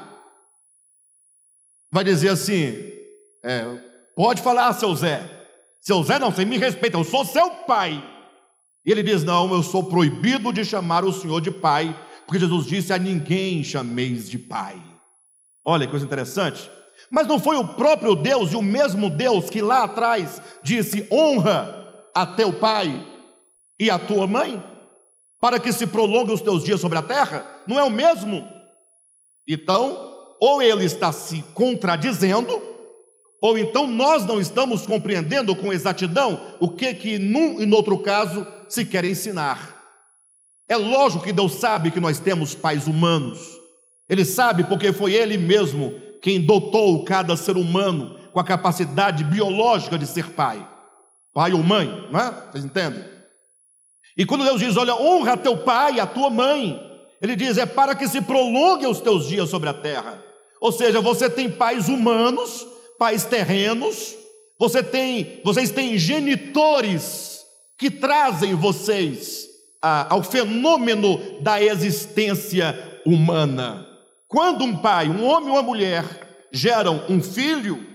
Vai 1.91 2.03
dizer 2.03 2.29
assim: 2.29 2.75
é, 3.43 3.65
pode 4.15 4.41
falar, 4.41 4.71
seu 4.73 4.93
Zé. 4.95 5.23
Seu 5.81 6.03
Zé, 6.03 6.19
não, 6.19 6.31
você 6.31 6.45
me 6.45 6.57
respeita, 6.57 6.97
eu 6.97 7.03
sou 7.03 7.25
seu 7.25 7.49
pai. 7.49 8.03
E 8.85 8.91
ele 8.91 9.03
diz: 9.03 9.23
Não, 9.23 9.51
eu 9.53 9.63
sou 9.63 9.83
proibido 9.83 10.53
de 10.53 10.63
chamar 10.63 11.03
o 11.03 11.11
Senhor 11.11 11.41
de 11.41 11.51
pai, 11.51 11.97
porque 12.25 12.39
Jesus 12.39 12.65
disse: 12.65 12.93
A 12.93 12.97
ninguém 12.97 13.63
chameis 13.63 14.29
de 14.29 14.37
pai. 14.37 14.81
Olha 15.65 15.85
que 15.85 15.91
coisa 15.91 16.05
interessante. 16.05 16.69
Mas 17.09 17.27
não 17.27 17.39
foi 17.39 17.55
o 17.55 17.67
próprio 17.67 18.15
Deus 18.15 18.51
e 18.51 18.55
o 18.55 18.61
mesmo 18.61 19.09
Deus 19.09 19.49
que 19.49 19.61
lá 19.61 19.83
atrás 19.83 20.41
disse: 20.61 21.07
Honra 21.11 21.85
a 22.13 22.25
teu 22.25 22.51
pai 22.53 23.05
e 23.79 23.89
a 23.89 23.97
tua 23.97 24.27
mãe, 24.27 24.61
para 25.39 25.59
que 25.59 25.71
se 25.71 25.87
prolongue 25.87 26.33
os 26.33 26.41
teus 26.41 26.63
dias 26.63 26.81
sobre 26.81 26.97
a 26.97 27.03
terra? 27.03 27.45
Não 27.67 27.79
é 27.79 27.83
o 27.83 27.89
mesmo? 27.89 28.47
Então, 29.47 30.13
ou 30.39 30.61
ele 30.61 30.83
está 30.83 31.11
se 31.11 31.41
contradizendo, 31.53 32.61
ou 33.41 33.57
então 33.57 33.87
nós 33.87 34.25
não 34.25 34.41
estamos 34.41 34.85
compreendendo 34.85 35.55
com 35.55 35.71
exatidão 35.71 36.55
o 36.59 36.69
que 36.69 36.93
que 36.93 37.17
num 37.17 37.61
e 37.61 37.65
no 37.65 37.75
outro 37.77 37.97
caso 37.99 38.45
se 38.67 38.83
quer 38.83 39.05
ensinar. 39.05 39.75
É 40.67 40.75
lógico 40.75 41.23
que 41.23 41.31
Deus 41.31 41.53
sabe 41.53 41.91
que 41.91 41.99
nós 41.99 42.19
temos 42.19 42.53
pais 42.53 42.87
humanos. 42.87 43.39
Ele 44.09 44.25
sabe 44.25 44.65
porque 44.65 44.91
foi 44.91 45.13
ele 45.13 45.37
mesmo 45.37 45.93
quem 46.27 46.41
dotou 46.41 47.05
cada 47.05 47.37
ser 47.37 47.55
humano 47.55 48.17
com 48.33 48.39
a 48.41 48.43
capacidade 48.43 49.23
biológica 49.23 49.97
de 49.97 50.05
ser 50.05 50.31
pai. 50.31 50.67
Pai 51.33 51.53
ou 51.53 51.63
mãe, 51.63 52.05
não 52.11 52.19
é? 52.19 52.33
Vocês 52.51 52.65
entendem? 52.65 53.01
E 54.17 54.25
quando 54.25 54.43
Deus 54.43 54.59
diz, 54.59 54.75
olha, 54.75 54.93
honra 54.93 55.37
teu 55.37 55.55
pai 55.59 55.93
e 55.93 55.99
a 56.01 56.05
tua 56.05 56.29
mãe, 56.29 56.77
ele 57.21 57.33
diz: 57.33 57.57
é 57.57 57.65
para 57.65 57.95
que 57.95 58.09
se 58.09 58.19
prolongue 58.19 58.85
os 58.85 58.99
teus 58.99 59.25
dias 59.25 59.49
sobre 59.49 59.69
a 59.69 59.73
terra. 59.73 60.21
Ou 60.59 60.69
seja, 60.73 60.99
você 60.99 61.29
tem 61.29 61.49
pais 61.49 61.87
humanos, 61.87 62.67
pais 62.99 63.23
terrenos, 63.23 64.13
você 64.59 64.83
tem, 64.83 65.39
vocês 65.45 65.71
têm 65.71 65.97
genitores 65.97 67.45
que 67.77 67.89
trazem 67.89 68.53
vocês 68.53 69.47
a, 69.81 70.13
ao 70.13 70.21
fenômeno 70.21 71.39
da 71.39 71.63
existência 71.63 72.99
humana. 73.05 73.87
Quando 74.27 74.63
um 74.63 74.77
pai, 74.77 75.07
um 75.09 75.25
homem 75.25 75.49
ou 75.49 75.55
uma 75.55 75.63
mulher 75.63 76.03
geram 76.51 77.05
um 77.09 77.21
filho, 77.21 77.85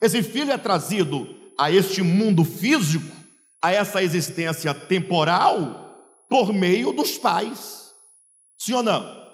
esse 0.00 0.22
filho 0.22 0.52
é 0.52 0.58
trazido 0.58 1.26
a 1.58 1.70
este 1.70 2.02
mundo 2.02 2.44
físico, 2.44 3.14
a 3.62 3.72
essa 3.72 4.02
existência 4.02 4.74
temporal, 4.74 5.82
por 6.28 6.52
meio 6.52 6.92
dos 6.92 7.16
pais. 7.16 7.92
Sim 8.58 8.74
ou 8.74 8.82
não? 8.82 9.24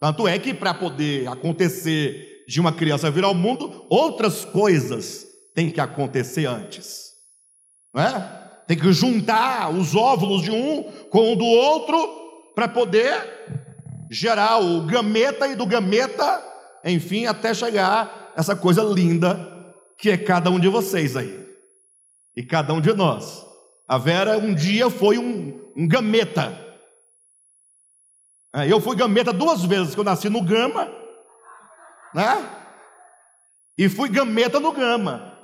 Tanto 0.00 0.26
é 0.26 0.38
que 0.38 0.54
para 0.54 0.72
poder 0.72 1.28
acontecer 1.28 2.44
de 2.48 2.60
uma 2.60 2.72
criança 2.72 3.10
vir 3.10 3.24
ao 3.24 3.34
mundo, 3.34 3.86
outras 3.90 4.44
coisas 4.44 5.26
têm 5.54 5.70
que 5.70 5.80
acontecer 5.80 6.46
antes. 6.46 7.12
Não 7.92 8.02
é? 8.02 8.44
Tem 8.66 8.78
que 8.78 8.92
juntar 8.92 9.70
os 9.70 9.94
óvulos 9.94 10.42
de 10.42 10.50
um 10.50 10.82
com 11.10 11.32
o 11.32 11.36
do 11.36 11.44
outro 11.44 12.52
para 12.54 12.68
poder 12.68 13.63
gerar 14.14 14.58
o 14.58 14.82
gameta 14.82 15.48
e 15.48 15.56
do 15.56 15.66
gameta, 15.66 16.42
enfim, 16.84 17.26
até 17.26 17.52
chegar 17.52 18.32
essa 18.36 18.54
coisa 18.54 18.82
linda 18.82 19.52
que 19.98 20.08
é 20.10 20.16
cada 20.16 20.50
um 20.50 20.60
de 20.60 20.68
vocês 20.68 21.16
aí. 21.16 21.44
E 22.36 22.42
cada 22.42 22.72
um 22.72 22.80
de 22.80 22.92
nós. 22.92 23.44
A 23.88 23.98
Vera 23.98 24.38
um 24.38 24.54
dia 24.54 24.88
foi 24.88 25.18
um, 25.18 25.72
um 25.76 25.88
gameta. 25.88 26.56
É, 28.52 28.70
eu 28.70 28.80
fui 28.80 28.94
gameta 28.94 29.32
duas 29.32 29.64
vezes, 29.64 29.94
que 29.94 30.00
eu 30.00 30.04
nasci 30.04 30.28
no 30.28 30.42
Gama, 30.42 30.88
né? 32.14 32.50
E 33.76 33.88
fui 33.88 34.08
gameta 34.08 34.60
no 34.60 34.70
Gama, 34.70 35.36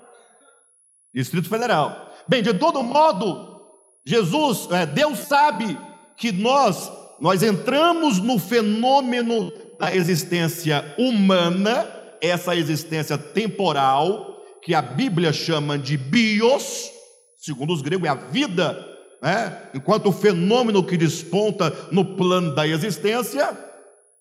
Distrito 1.13 1.49
Federal. 1.49 2.15
Bem, 2.29 2.41
de 2.41 2.55
todo 2.55 2.85
modo, 2.85 3.67
Jesus, 4.05 4.71
é, 4.71 4.87
Deus 4.87 5.19
sabe 5.19 5.77
que 6.17 6.31
nós, 6.31 6.89
nós 7.21 7.43
entramos 7.43 8.19
no 8.19 8.39
fenômeno 8.39 9.53
da 9.79 9.95
existência 9.95 10.95
humana, 10.99 11.89
essa 12.21 12.57
existência 12.57 13.19
temporal, 13.19 14.43
que 14.63 14.75
a 14.75 14.83
Bíblia 14.83 15.33
chama 15.33 15.79
de 15.79 15.97
bios, 15.97 16.91
segundo 17.37 17.73
os 17.73 17.83
gregos, 17.83 18.07
é 18.07 18.11
a 18.11 18.15
vida 18.15 18.91
né? 19.21 19.69
enquanto 19.75 20.09
o 20.09 20.13
fenômeno 20.13 20.85
que 20.85 20.97
desponta 20.97 21.71
no 21.93 22.17
plano 22.17 22.55
da 22.55 22.67
existência, 22.67 23.57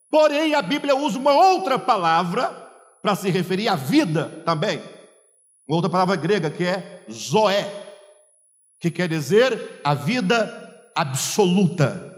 porém 0.10 0.54
a 0.54 0.62
Bíblia 0.62 0.96
usa 0.96 1.18
uma 1.18 1.34
outra 1.34 1.80
palavra 1.80 2.48
para 3.02 3.16
se 3.16 3.30
referir 3.30 3.70
à 3.70 3.76
vida 3.76 4.26
também, 4.46 4.82
uma 5.68 5.78
outra 5.78 5.90
palavra 5.90 6.16
grega 6.16 6.50
que 6.50 6.66
é 6.66 7.04
zoé, 7.10 7.72
que 8.80 8.92
quer 8.92 9.08
dizer 9.08 9.80
a 9.84 9.94
vida 9.94 10.92
absoluta, 10.96 12.09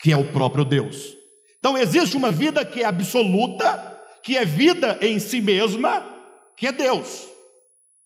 que 0.00 0.12
é 0.12 0.16
o 0.16 0.32
próprio 0.32 0.64
Deus. 0.64 1.16
Então 1.58 1.76
existe 1.76 2.16
uma 2.16 2.32
vida 2.32 2.64
que 2.64 2.82
é 2.82 2.86
absoluta, 2.86 4.00
que 4.22 4.36
é 4.36 4.44
vida 4.44 4.98
em 5.00 5.18
si 5.18 5.40
mesma, 5.40 6.04
que 6.56 6.66
é 6.66 6.72
Deus. 6.72 7.26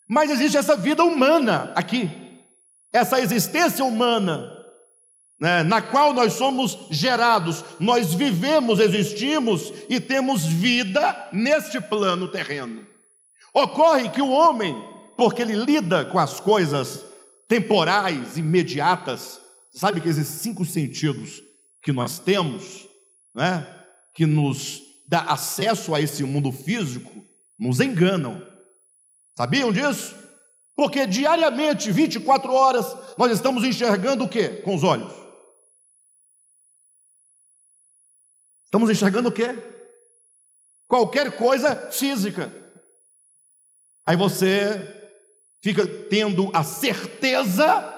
Mas 0.08 0.30
existe 0.30 0.56
essa 0.56 0.76
vida 0.76 1.04
humana 1.04 1.72
aqui, 1.74 2.10
essa 2.92 3.20
existência 3.20 3.84
humana, 3.84 4.52
né, 5.40 5.62
na 5.62 5.80
qual 5.80 6.12
nós 6.12 6.34
somos 6.34 6.78
gerados, 6.90 7.64
nós 7.80 8.12
vivemos, 8.12 8.80
existimos 8.80 9.72
e 9.88 10.00
temos 10.00 10.44
vida 10.44 11.28
neste 11.32 11.80
plano 11.80 12.28
terreno. 12.28 12.84
Ocorre 13.52 14.08
que 14.08 14.20
o 14.20 14.30
homem, 14.30 14.76
porque 15.16 15.42
ele 15.42 15.54
lida 15.54 16.04
com 16.04 16.18
as 16.18 16.40
coisas 16.40 17.04
temporais, 17.48 18.36
imediatas, 18.36 19.40
sabe 19.72 20.00
que 20.00 20.08
esses 20.08 20.26
cinco 20.26 20.64
sentidos 20.64 21.43
que 21.84 21.92
nós 21.92 22.18
temos, 22.18 22.88
né, 23.34 23.64
que 24.14 24.24
nos 24.24 24.82
dá 25.06 25.20
acesso 25.20 25.94
a 25.94 26.00
esse 26.00 26.24
mundo 26.24 26.50
físico, 26.50 27.24
nos 27.58 27.78
enganam. 27.78 28.42
Sabiam 29.36 29.70
disso? 29.70 30.16
Porque 30.74 31.06
diariamente, 31.06 31.92
24 31.92 32.52
horas, 32.52 32.86
nós 33.18 33.30
estamos 33.30 33.64
enxergando 33.64 34.24
o 34.24 34.28
que 34.28 34.48
com 34.62 34.74
os 34.74 34.82
olhos? 34.82 35.12
Estamos 38.64 38.90
enxergando 38.90 39.28
o 39.28 39.32
que? 39.32 39.46
Qualquer 40.88 41.36
coisa 41.36 41.92
física. 41.92 42.52
Aí 44.06 44.16
você 44.16 45.12
fica 45.62 45.86
tendo 45.86 46.50
a 46.54 46.64
certeza 46.64 47.93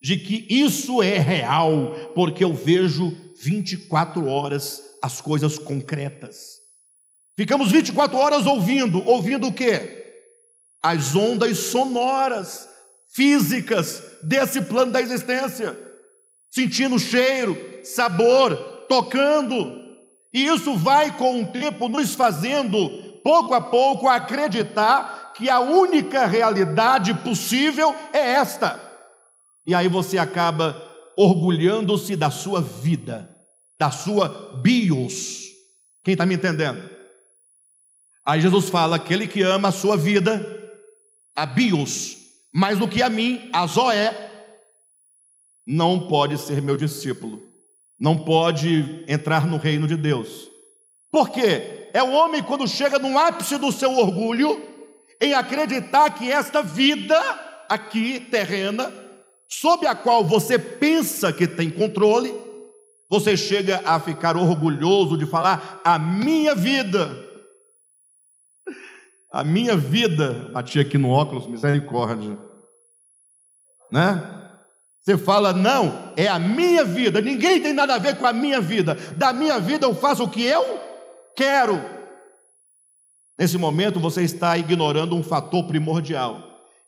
de 0.00 0.16
que 0.16 0.46
isso 0.48 1.02
é 1.02 1.18
real, 1.18 1.94
porque 2.14 2.44
eu 2.44 2.52
vejo 2.54 3.16
24 3.40 4.26
horas 4.26 4.82
as 5.02 5.20
coisas 5.20 5.58
concretas. 5.58 6.58
Ficamos 7.36 7.70
24 7.70 8.16
horas 8.16 8.46
ouvindo, 8.46 9.06
ouvindo 9.06 9.46
o 9.46 9.52
quê? 9.52 9.98
as 10.82 11.14
ondas 11.14 11.58
sonoras, 11.58 12.68
físicas 13.08 14.02
desse 14.22 14.62
plano 14.62 14.92
da 14.92 15.00
existência, 15.00 15.78
sentindo 16.50 16.98
cheiro, 16.98 17.56
sabor, 17.84 18.56
tocando. 18.88 19.86
E 20.32 20.46
isso 20.46 20.76
vai 20.76 21.16
com 21.16 21.42
o 21.42 21.46
tempo 21.46 21.88
nos 21.88 22.14
fazendo, 22.14 22.88
pouco 23.24 23.54
a 23.54 23.60
pouco, 23.60 24.08
acreditar 24.08 25.32
que 25.34 25.48
a 25.48 25.60
única 25.60 26.26
realidade 26.26 27.14
possível 27.14 27.94
é 28.12 28.32
esta. 28.32 28.87
E 29.68 29.74
aí 29.74 29.86
você 29.86 30.16
acaba 30.16 30.82
orgulhando-se 31.14 32.16
da 32.16 32.30
sua 32.30 32.62
vida, 32.62 33.28
da 33.78 33.90
sua 33.90 34.58
bios. 34.62 35.42
Quem 36.02 36.12
está 36.12 36.24
me 36.24 36.36
entendendo? 36.36 36.88
Aí 38.24 38.40
Jesus 38.40 38.70
fala: 38.70 38.96
aquele 38.96 39.28
que 39.28 39.42
ama 39.42 39.68
a 39.68 39.72
sua 39.72 39.94
vida, 39.94 40.42
a 41.36 41.44
bios, 41.44 42.16
mais 42.50 42.78
do 42.78 42.88
que 42.88 43.02
a 43.02 43.10
mim, 43.10 43.50
a 43.52 43.66
Zoé, 43.66 44.30
não 45.66 46.08
pode 46.08 46.38
ser 46.38 46.62
meu 46.62 46.78
discípulo, 46.78 47.42
não 48.00 48.16
pode 48.16 49.04
entrar 49.06 49.46
no 49.46 49.58
reino 49.58 49.86
de 49.86 49.98
Deus. 49.98 50.50
Por 51.10 51.28
quê? 51.28 51.90
É 51.92 52.02
o 52.02 52.12
homem 52.12 52.42
quando 52.42 52.66
chega 52.66 52.98
no 52.98 53.18
ápice 53.18 53.58
do 53.58 53.70
seu 53.70 53.92
orgulho, 53.98 54.66
em 55.20 55.34
acreditar 55.34 56.08
que 56.08 56.32
esta 56.32 56.62
vida 56.62 57.18
aqui 57.68 58.18
terrena, 58.18 59.07
sob 59.48 59.86
a 59.86 59.94
qual 59.94 60.22
você 60.22 60.58
pensa 60.58 61.32
que 61.32 61.46
tem 61.46 61.70
controle, 61.70 62.34
você 63.08 63.36
chega 63.36 63.80
a 63.84 63.98
ficar 63.98 64.36
orgulhoso 64.36 65.16
de 65.16 65.24
falar: 65.24 65.80
a 65.82 65.98
minha 65.98 66.54
vida, 66.54 67.10
a 69.32 69.42
minha 69.42 69.76
vida, 69.76 70.50
bati 70.52 70.78
aqui 70.78 70.98
no 70.98 71.10
óculos, 71.10 71.46
misericórdia, 71.46 72.38
né? 73.90 74.34
Você 75.00 75.16
fala, 75.16 75.54
não, 75.54 76.12
é 76.18 76.28
a 76.28 76.38
minha 76.38 76.84
vida, 76.84 77.22
ninguém 77.22 77.62
tem 77.62 77.72
nada 77.72 77.94
a 77.94 77.98
ver 77.98 78.18
com 78.18 78.26
a 78.26 78.32
minha 78.32 78.60
vida, 78.60 78.94
da 79.16 79.32
minha 79.32 79.58
vida 79.58 79.86
eu 79.86 79.94
faço 79.94 80.24
o 80.24 80.28
que 80.28 80.42
eu 80.42 80.62
quero. 81.34 81.82
Nesse 83.38 83.56
momento 83.56 83.98
você 83.98 84.22
está 84.22 84.58
ignorando 84.58 85.16
um 85.16 85.22
fator 85.22 85.64
primordial. 85.64 86.42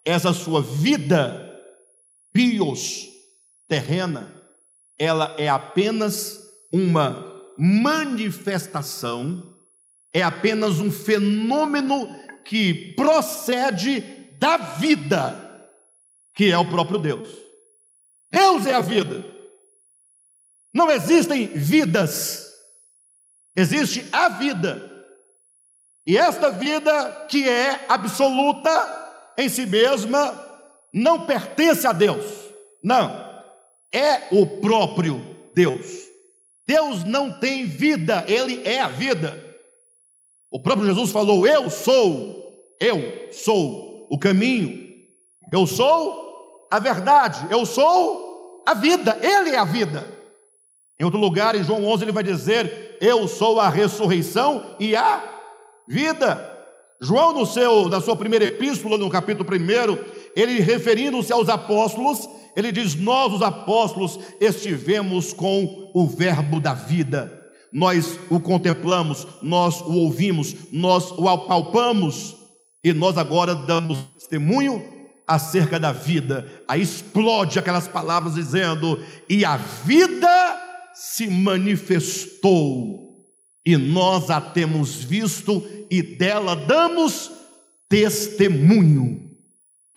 Essa 0.05 0.35
sua 0.35 0.61
vida, 0.61 1.50
bios, 2.33 3.09
terrena, 3.69 4.35
ela 4.99 5.35
é 5.39 5.49
apenas 5.49 6.41
uma 6.73 7.43
manifestação, 7.57 9.57
é 10.13 10.23
apenas 10.23 10.79
um 10.79 10.91
fenômeno 10.91 12.09
que 12.45 12.95
procede 12.95 14.01
da 14.39 14.57
vida, 14.57 15.69
que 16.35 16.51
é 16.51 16.59
o 16.59 16.69
próprio 16.69 16.99
Deus. 16.99 17.29
Deus 18.31 18.67
é 18.67 18.75
a 18.75 18.81
vida. 18.81 19.25
Não 20.73 20.91
existem 20.91 21.49
vidas, 21.49 22.47
existe 23.57 24.07
a 24.13 24.29
vida. 24.29 24.89
E 26.07 26.17
esta 26.17 26.51
vida, 26.51 27.27
que 27.29 27.49
é 27.49 27.85
absoluta 27.89 29.33
em 29.37 29.49
si 29.49 29.67
mesma, 29.67 30.50
não 30.93 31.27
pertence 31.27 31.87
a 31.87 31.93
Deus. 31.93 32.25
Não, 32.83 33.11
é 33.93 34.29
o 34.33 34.47
próprio 34.61 35.25
Deus. 35.55 36.09
Deus 36.67 37.05
não 37.05 37.33
tem 37.39 37.67
vida, 37.67 38.25
Ele 38.29 38.63
é 38.67 38.81
a 38.81 38.89
vida. 38.89 39.39
O 40.51 40.61
próprio 40.61 40.87
Jesus 40.87 41.11
falou: 41.11 41.47
Eu 41.47 41.69
sou, 41.69 42.77
eu 42.81 43.33
sou 43.33 44.07
o 44.11 44.19
caminho, 44.19 44.89
eu 45.53 45.67
sou 45.67 46.69
a 46.71 46.79
verdade, 46.79 47.47
eu 47.51 47.67
sou 47.67 48.63
a 48.67 48.75
vida, 48.75 49.19
Ele 49.21 49.51
é 49.51 49.59
a 49.59 49.65
vida. 49.65 50.21
Em 51.01 51.05
outro 51.05 51.19
lugar, 51.19 51.55
em 51.55 51.65
João 51.65 51.85
11, 51.87 52.05
ele 52.05 52.13
vai 52.13 52.23
dizer: 52.23 52.99
Eu 53.01 53.27
sou 53.27 53.59
a 53.59 53.71
ressurreição 53.71 54.77
e 54.79 54.95
a 54.95 55.25
vida. 55.89 56.47
João, 57.01 57.33
no 57.33 57.47
seu, 57.47 57.89
na 57.89 58.03
sua 58.03 58.15
primeira 58.15 58.45
epístola, 58.45 58.99
no 58.99 59.09
capítulo 59.09 59.49
1, 59.49 60.20
ele 60.35 60.61
referindo-se 60.61 61.33
aos 61.33 61.49
apóstolos, 61.49 62.29
ele 62.57 62.73
diz: 62.73 62.95
Nós, 62.95 63.33
os 63.33 63.43
apóstolos, 63.43 64.19
estivemos 64.41 65.33
com 65.33 65.91
o 65.95 66.07
Verbo 66.07 66.61
da 66.61 66.75
vida. 66.75 67.39
Nós 67.73 68.19
o 68.29 68.41
contemplamos, 68.41 69.27
nós 69.43 69.81
o 69.81 69.93
ouvimos, 69.93 70.55
nós 70.73 71.13
o 71.13 71.29
apalpamos, 71.29 72.37
e 72.83 72.93
nós 72.93 73.17
agora 73.17 73.55
damos 73.55 73.99
testemunho 74.19 74.83
acerca 75.27 75.79
da 75.79 75.93
vida. 75.93 76.51
Aí 76.67 76.83
explode 76.83 77.59
aquelas 77.59 77.87
palavras 77.87 78.35
dizendo: 78.35 79.01
E 79.29 79.45
a 79.45 79.57
vida 79.57 80.29
se 80.93 81.29
manifestou, 81.29 83.25
e 83.65 83.77
nós 83.77 84.31
a 84.31 84.41
temos 84.41 85.05
visto, 85.05 85.63
e 85.89 86.03
dela 86.03 86.57
damos 86.57 87.31
testemunho. 87.89 89.30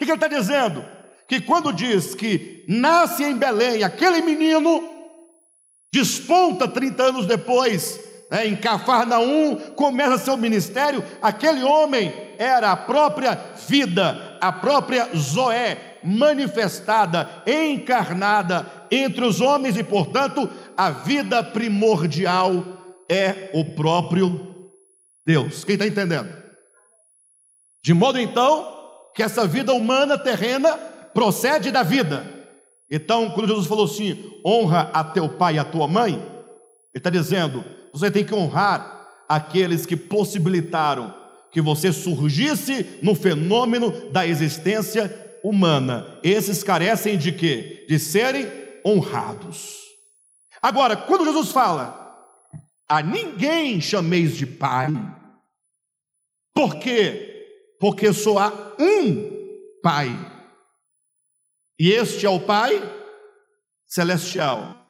O 0.04 0.06
que 0.06 0.12
ele 0.12 0.18
está 0.18 0.28
dizendo? 0.28 0.84
Que 1.28 1.40
quando 1.40 1.72
diz 1.72 2.14
que 2.14 2.66
nasce 2.68 3.24
em 3.24 3.38
Belém 3.38 3.84
aquele 3.84 4.22
menino, 4.22 4.84
desponta 5.94 6.68
30 6.68 7.04
anos 7.04 7.26
depois, 7.26 8.02
né, 8.30 8.46
em 8.46 8.56
Cafarnaum, 8.56 9.56
começa 9.76 10.18
seu 10.18 10.36
ministério, 10.36 11.02
aquele 11.22 11.64
homem 11.64 12.14
era 12.38 12.72
a 12.72 12.76
própria 12.76 13.34
vida, 13.68 14.38
a 14.42 14.52
própria 14.52 15.10
Zoé 15.16 16.00
manifestada, 16.04 17.30
encarnada 17.48 18.70
entre 18.92 19.24
os 19.24 19.40
homens 19.40 19.78
e, 19.78 19.84
portanto, 19.86 20.50
a 20.76 20.92
vida 20.92 21.42
primordial 21.42 22.66
é 23.10 23.52
o 23.54 23.64
próprio 23.74 24.68
Deus. 25.26 25.64
Quem 25.64 25.76
está 25.76 25.88
entendendo? 25.88 26.30
De 27.82 27.94
modo 27.94 28.20
então 28.20 28.73
que 29.14 29.24
essa 29.24 29.46
vida 29.46 29.74
humana 29.74 30.18
terrena 30.18 30.76
procede 31.14 31.72
da 31.72 31.84
vida. 31.84 32.26
Então, 32.90 33.30
quando 33.32 33.48
Jesus 33.48 33.68
falou 33.68 33.86
assim: 33.86 34.32
honra 34.46 34.90
a 34.94 35.04
teu 35.04 35.30
pai 35.30 35.56
e 35.56 35.60
a 35.60 35.66
tua 35.66 35.88
mãe, 35.88 36.14
ele 36.14 36.22
está 36.96 37.10
dizendo: 37.10 37.64
você 37.92 38.10
tem 38.10 38.26
que 38.26 38.34
honrar 38.34 39.08
aqueles 39.28 39.86
que 39.86 39.96
possibilitaram 39.96 41.14
que 41.52 41.62
você 41.62 41.94
surgisse 41.94 43.00
no 43.02 43.14
fenômeno 43.14 44.12
da 44.12 44.26
existência 44.26 45.40
humana. 45.44 46.20
Esses 46.24 46.64
carecem 46.64 47.18
de 47.18 47.32
quê? 47.32 47.86
De 47.88 48.00
serem 48.00 48.48
honrados. 48.86 49.78
Agora, 50.62 50.96
quando 50.96 51.26
Jesus 51.26 51.52
fala, 51.52 52.00
a 52.88 53.02
ninguém 53.02 53.80
chameis 53.80 54.36
de 54.36 54.46
pai, 54.46 54.88
por 56.54 56.76
quê? 56.76 57.33
Porque 57.84 58.14
só 58.14 58.38
há 58.38 58.76
um 58.80 59.30
pai. 59.84 60.08
E 61.78 61.92
este 61.92 62.26
é 62.26 62.30
o 62.30 62.40
Pai 62.40 62.82
celestial. 63.86 64.88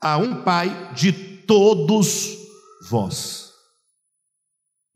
Há 0.00 0.16
um 0.16 0.42
Pai 0.42 0.94
de 0.94 1.12
todos 1.12 2.38
vós. 2.88 3.52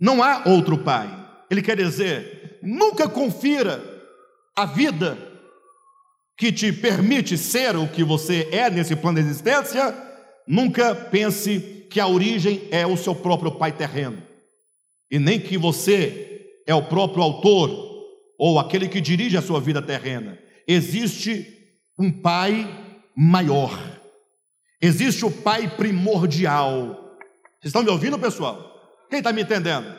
Não 0.01 0.23
há 0.23 0.49
outro 0.49 0.79
pai. 0.79 1.11
Ele 1.51 1.61
quer 1.61 1.77
dizer, 1.77 2.59
nunca 2.63 3.07
confira 3.07 3.85
a 4.57 4.65
vida 4.65 5.19
que 6.39 6.51
te 6.51 6.73
permite 6.73 7.37
ser 7.37 7.77
o 7.77 7.87
que 7.87 8.03
você 8.03 8.49
é 8.51 8.71
nesse 8.71 8.97
plano 8.97 9.21
de 9.21 9.29
existência, 9.29 9.95
nunca 10.49 10.95
pense 10.95 11.87
que 11.91 12.01
a 12.01 12.07
origem 12.07 12.67
é 12.71 12.87
o 12.87 12.97
seu 12.97 13.15
próprio 13.15 13.53
pai 13.53 13.73
terreno, 13.73 14.23
e 15.11 15.19
nem 15.19 15.39
que 15.39 15.59
você 15.59 16.30
é 16.67 16.75
o 16.75 16.85
próprio 16.85 17.23
autor 17.23 17.71
ou 18.39 18.59
aquele 18.59 18.89
que 18.89 19.01
dirige 19.01 19.37
a 19.37 19.43
sua 19.43 19.61
vida 19.61 19.83
terrena. 19.83 20.39
Existe 20.67 21.47
um 21.99 22.11
pai 22.11 22.69
maior, 23.17 23.79
existe 24.81 25.25
o 25.25 25.31
pai 25.31 25.69
primordial. 25.77 27.19
Vocês 27.61 27.67
estão 27.67 27.83
me 27.83 27.91
ouvindo, 27.91 28.19
pessoal? 28.19 28.71
Quem 29.11 29.19
está 29.19 29.33
me 29.33 29.43
entendendo? 29.43 29.99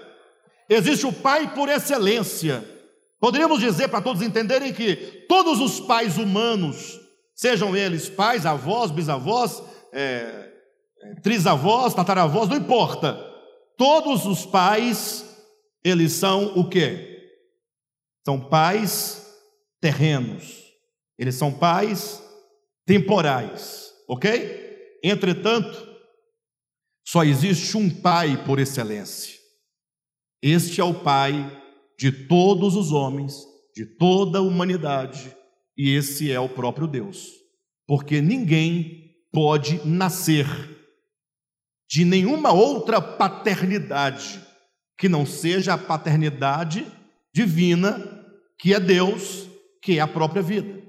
Existe 0.67 1.06
o 1.06 1.13
pai 1.13 1.54
por 1.54 1.69
excelência. 1.69 2.65
Poderíamos 3.19 3.60
dizer 3.60 3.89
para 3.89 4.02
todos 4.02 4.24
entenderem 4.24 4.74
que 4.74 4.95
todos 5.28 5.60
os 5.60 5.80
pais 5.80 6.17
humanos, 6.17 7.00
sejam 7.36 7.76
eles 7.76 8.10
pais, 8.10 8.47
avós, 8.47 8.89
bisavós, 8.89 9.62
é, 9.93 10.50
é, 11.04 11.15
trisavós, 11.21 11.93
tataravós, 11.93 12.50
não 12.50 12.58
importa. 12.58 13.13
Todos 13.78 14.26
os 14.26 14.45
pais, 14.45 15.30
eles 15.83 16.13
são 16.13 16.57
o 16.57 16.69
quê? 16.69 17.29
São 18.25 18.39
pais 18.39 19.25
terrenos. 19.79 20.61
Eles 21.17 21.35
são 21.35 21.51
pais 21.51 22.21
temporais, 22.85 23.91
ok? 24.07 24.99
Entretanto, 25.03 25.87
só 27.07 27.23
existe 27.23 27.77
um 27.77 27.89
Pai 27.89 28.43
por 28.45 28.59
excelência. 28.59 29.37
Este 30.41 30.81
é 30.81 30.83
o 30.83 30.93
Pai 30.93 31.61
de 31.97 32.11
todos 32.11 32.75
os 32.75 32.91
homens, 32.91 33.35
de 33.75 33.85
toda 33.85 34.39
a 34.39 34.41
humanidade, 34.41 35.35
e 35.77 35.95
esse 35.95 36.31
é 36.31 36.39
o 36.39 36.49
próprio 36.49 36.87
Deus. 36.87 37.27
Porque 37.87 38.21
ninguém 38.21 39.15
pode 39.31 39.85
nascer 39.87 40.47
de 41.89 42.05
nenhuma 42.05 42.51
outra 42.51 43.01
paternidade 43.01 44.41
que 45.01 45.09
não 45.09 45.25
seja 45.25 45.73
a 45.73 45.77
paternidade 45.79 46.85
divina, 47.33 48.23
que 48.59 48.71
é 48.71 48.79
Deus, 48.79 49.49
que 49.81 49.97
é 49.97 49.99
a 49.99 50.07
própria 50.07 50.43
vida. 50.43 50.79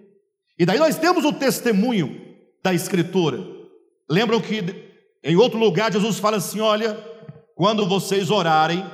E 0.59 0.67
daí 0.67 0.79
nós 0.79 0.99
temos 0.99 1.25
o 1.25 1.33
testemunho 1.33 2.21
da 2.63 2.75
Escritura. 2.75 3.39
Lembram 4.11 4.39
que 4.39 4.61
em 5.25 5.35
outro 5.35 5.59
lugar 5.59 5.91
Jesus 5.91 6.19
fala 6.19 6.37
assim: 6.37 6.61
olha, 6.61 6.95
quando 7.55 7.89
vocês 7.89 8.31
orarem, 8.31 8.85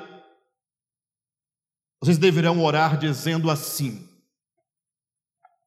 vocês 2.00 2.16
deverão 2.16 2.62
orar 2.62 2.96
dizendo 2.96 3.50
assim: 3.50 4.08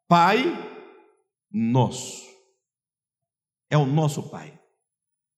Pai 0.08 0.46
nosso. 1.52 2.26
É 3.70 3.78
o 3.78 3.86
nosso 3.86 4.30
Pai. 4.30 4.61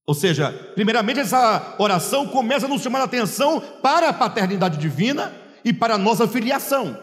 Ou 0.05 0.13
seja, 0.13 0.51
primeiramente 0.75 1.21
essa 1.21 1.75
oração 1.79 2.27
começa 2.27 2.65
a 2.65 2.69
nos 2.69 2.81
chamar 2.81 2.99
a 3.01 3.05
atenção 3.05 3.61
para 3.81 4.09
a 4.09 4.13
paternidade 4.13 4.77
divina 4.77 5.33
e 5.63 5.71
para 5.71 5.95
a 5.95 5.97
nossa 5.97 6.27
filiação. 6.27 6.97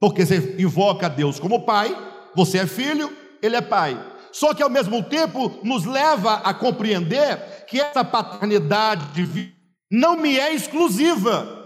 Porque 0.00 0.24
você 0.24 0.56
invoca 0.58 1.06
a 1.06 1.08
Deus 1.08 1.40
como 1.40 1.64
Pai, 1.64 1.96
você 2.36 2.58
é 2.58 2.66
filho, 2.66 3.14
Ele 3.42 3.56
é 3.56 3.60
Pai. 3.60 4.00
Só 4.30 4.54
que 4.54 4.62
ao 4.62 4.70
mesmo 4.70 5.02
tempo 5.02 5.58
nos 5.64 5.84
leva 5.84 6.34
a 6.34 6.54
compreender 6.54 7.64
que 7.66 7.80
essa 7.80 8.04
paternidade 8.04 9.06
divina 9.12 9.52
não 9.90 10.16
me 10.16 10.38
é 10.38 10.54
exclusiva. 10.54 11.56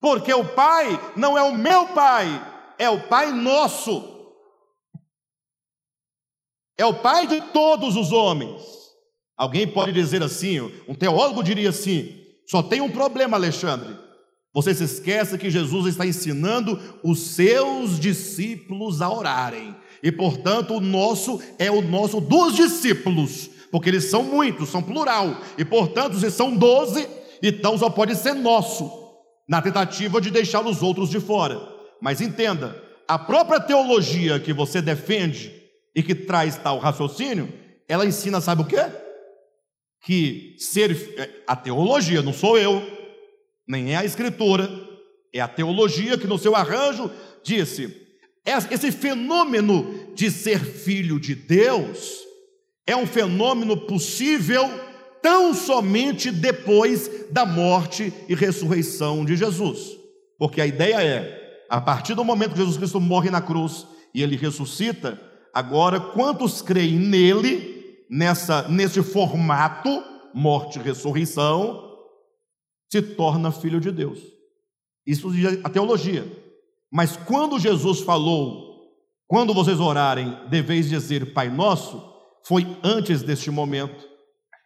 Porque 0.00 0.32
o 0.32 0.44
Pai 0.54 0.98
não 1.14 1.36
é 1.36 1.42
o 1.42 1.54
meu 1.54 1.88
Pai, 1.88 2.26
é 2.78 2.88
o 2.88 3.06
Pai 3.06 3.32
nosso. 3.32 4.18
É 6.78 6.86
o 6.86 6.94
Pai 6.94 7.26
de 7.26 7.42
todos 7.52 7.96
os 7.96 8.12
homens. 8.12 8.79
Alguém 9.40 9.66
pode 9.66 9.90
dizer 9.90 10.22
assim, 10.22 10.60
um 10.86 10.94
teólogo 10.94 11.42
diria 11.42 11.70
assim: 11.70 12.14
só 12.46 12.62
tem 12.62 12.82
um 12.82 12.90
problema, 12.90 13.38
Alexandre. 13.38 13.96
Você 14.52 14.74
se 14.74 14.84
esquece 14.84 15.38
que 15.38 15.48
Jesus 15.48 15.86
está 15.86 16.04
ensinando 16.04 16.78
os 17.02 17.20
seus 17.20 17.98
discípulos 17.98 19.00
a 19.00 19.10
orarem. 19.10 19.74
E 20.02 20.12
portanto, 20.12 20.74
o 20.74 20.80
nosso 20.80 21.40
é 21.58 21.70
o 21.70 21.80
nosso 21.80 22.20
dos 22.20 22.54
discípulos, 22.54 23.48
porque 23.72 23.88
eles 23.88 24.10
são 24.10 24.22
muitos, 24.22 24.68
são 24.68 24.82
plural. 24.82 25.34
E 25.56 25.64
portanto, 25.64 26.18
se 26.18 26.30
são 26.30 26.54
doze, 26.54 27.08
então 27.42 27.78
só 27.78 27.88
pode 27.88 28.16
ser 28.16 28.34
nosso, 28.34 28.92
na 29.48 29.62
tentativa 29.62 30.20
de 30.20 30.30
deixar 30.30 30.66
os 30.66 30.82
outros 30.82 31.08
de 31.08 31.18
fora. 31.18 31.58
Mas 31.98 32.20
entenda, 32.20 32.76
a 33.08 33.18
própria 33.18 33.58
teologia 33.58 34.38
que 34.38 34.52
você 34.52 34.82
defende 34.82 35.50
e 35.96 36.02
que 36.02 36.14
traz 36.14 36.58
tal 36.58 36.78
raciocínio, 36.78 37.50
ela 37.88 38.04
ensina, 38.04 38.38
sabe 38.42 38.60
o 38.60 38.66
quê? 38.66 38.84
Que 40.02 40.56
ser 40.58 41.14
é, 41.16 41.30
a 41.46 41.54
teologia, 41.54 42.22
não 42.22 42.32
sou 42.32 42.58
eu, 42.58 42.82
nem 43.68 43.92
é 43.92 43.96
a 43.96 44.04
escritura, 44.04 44.68
é 45.32 45.40
a 45.40 45.48
teologia 45.48 46.18
que 46.18 46.26
no 46.26 46.38
seu 46.38 46.56
arranjo 46.56 47.10
disse: 47.42 47.94
esse 48.44 48.90
fenômeno 48.90 50.12
de 50.14 50.30
ser 50.30 50.60
filho 50.64 51.20
de 51.20 51.34
Deus 51.34 52.18
é 52.86 52.96
um 52.96 53.06
fenômeno 53.06 53.76
possível 53.76 54.68
tão 55.22 55.54
somente 55.54 56.30
depois 56.30 57.28
da 57.30 57.44
morte 57.44 58.12
e 58.28 58.34
ressurreição 58.34 59.24
de 59.24 59.36
Jesus. 59.36 59.96
Porque 60.38 60.60
a 60.60 60.66
ideia 60.66 61.00
é, 61.02 61.64
a 61.68 61.80
partir 61.80 62.14
do 62.14 62.24
momento 62.24 62.52
que 62.52 62.58
Jesus 62.58 62.78
Cristo 62.78 62.98
morre 62.98 63.30
na 63.30 63.40
cruz 63.40 63.86
e 64.14 64.22
ele 64.22 64.36
ressuscita, 64.36 65.20
agora 65.52 66.00
quantos 66.00 66.62
creem 66.62 66.98
nele 66.98 67.79
nessa, 68.10 68.66
nesse 68.68 69.02
formato, 69.02 70.02
morte 70.34 70.80
e 70.80 70.82
ressurreição, 70.82 71.88
se 72.90 73.00
torna 73.00 73.52
filho 73.52 73.80
de 73.80 73.92
Deus. 73.92 74.18
Isso 75.06 75.30
diz 75.30 75.64
a 75.64 75.68
teologia. 75.68 76.26
Mas 76.90 77.16
quando 77.16 77.60
Jesus 77.60 78.00
falou, 78.00 78.70
quando 79.28 79.54
vocês 79.54 79.78
orarem, 79.78 80.36
deveis 80.48 80.88
dizer 80.88 81.32
Pai 81.32 81.48
Nosso, 81.48 82.02
foi 82.44 82.66
antes 82.82 83.22
deste 83.22 83.50
momento. 83.50 84.08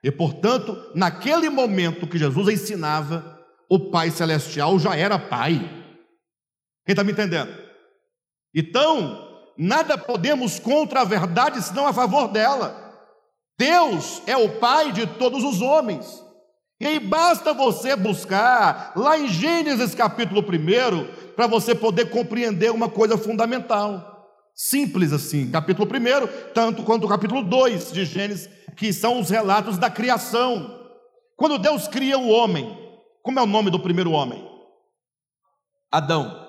E 0.02 0.11
portanto, 0.11 0.90
naquele 0.94 1.50
momento 1.50 2.07
que 2.07 2.18
Jesus 2.18 2.48
ensinava, 2.48 3.42
o 3.68 3.90
Pai 3.90 4.11
Celestial 4.11 4.78
já 4.78 4.96
era 4.96 5.18
Pai. 5.18 5.59
Quem 6.87 6.92
está 6.92 7.04
me 7.04 7.12
entendendo? 7.12 7.52
Então, 8.54 9.52
nada 9.59 9.98
podemos 9.98 10.59
contra 10.59 11.00
a 11.00 11.04
verdade 11.04 11.61
senão 11.62 11.87
a 11.87 11.92
favor 11.92 12.28
dela. 12.28 12.84
Deus 13.59 14.23
é 14.27 14.37
o 14.37 14.59
Pai 14.59 14.93
de 14.93 15.07
todos 15.07 15.45
os 15.45 15.61
homens. 15.61 16.23
E 16.81 16.87
aí 16.87 16.99
basta 16.99 17.55
você 17.55 17.95
buscar 17.95 18.93
lá 18.97 19.19
em 19.19 19.29
Gênesis 19.29 19.95
capítulo 19.95 20.40
1, 20.40 21.33
para 21.35 21.47
você 21.47 21.75
poder 21.75 22.11
compreender 22.11 22.71
uma 22.73 22.88
coisa 22.88 23.17
fundamental. 23.17 24.12
Simples 24.55 25.12
assim, 25.12 25.51
capítulo 25.51 25.88
1, 25.88 26.53
tanto 26.53 26.83
quanto 26.83 27.07
o 27.07 27.09
capítulo 27.09 27.43
2 27.43 27.93
de 27.93 28.05
Gênesis, 28.05 28.51
que 28.77 28.93
são 28.93 29.21
os 29.21 29.31
relatos 29.31 29.79
da 29.79 29.88
criação. 29.88 30.81
Quando 31.37 31.59
Deus 31.59 31.88
cria 31.88 32.19
o 32.19 32.29
homem, 32.29 32.77
como 33.23 33.38
é 33.38 33.43
o 33.43 33.47
nome 33.47 33.71
do 33.71 33.81
primeiro 33.81 34.11
homem? 34.11 34.47
Adão. 35.90 36.45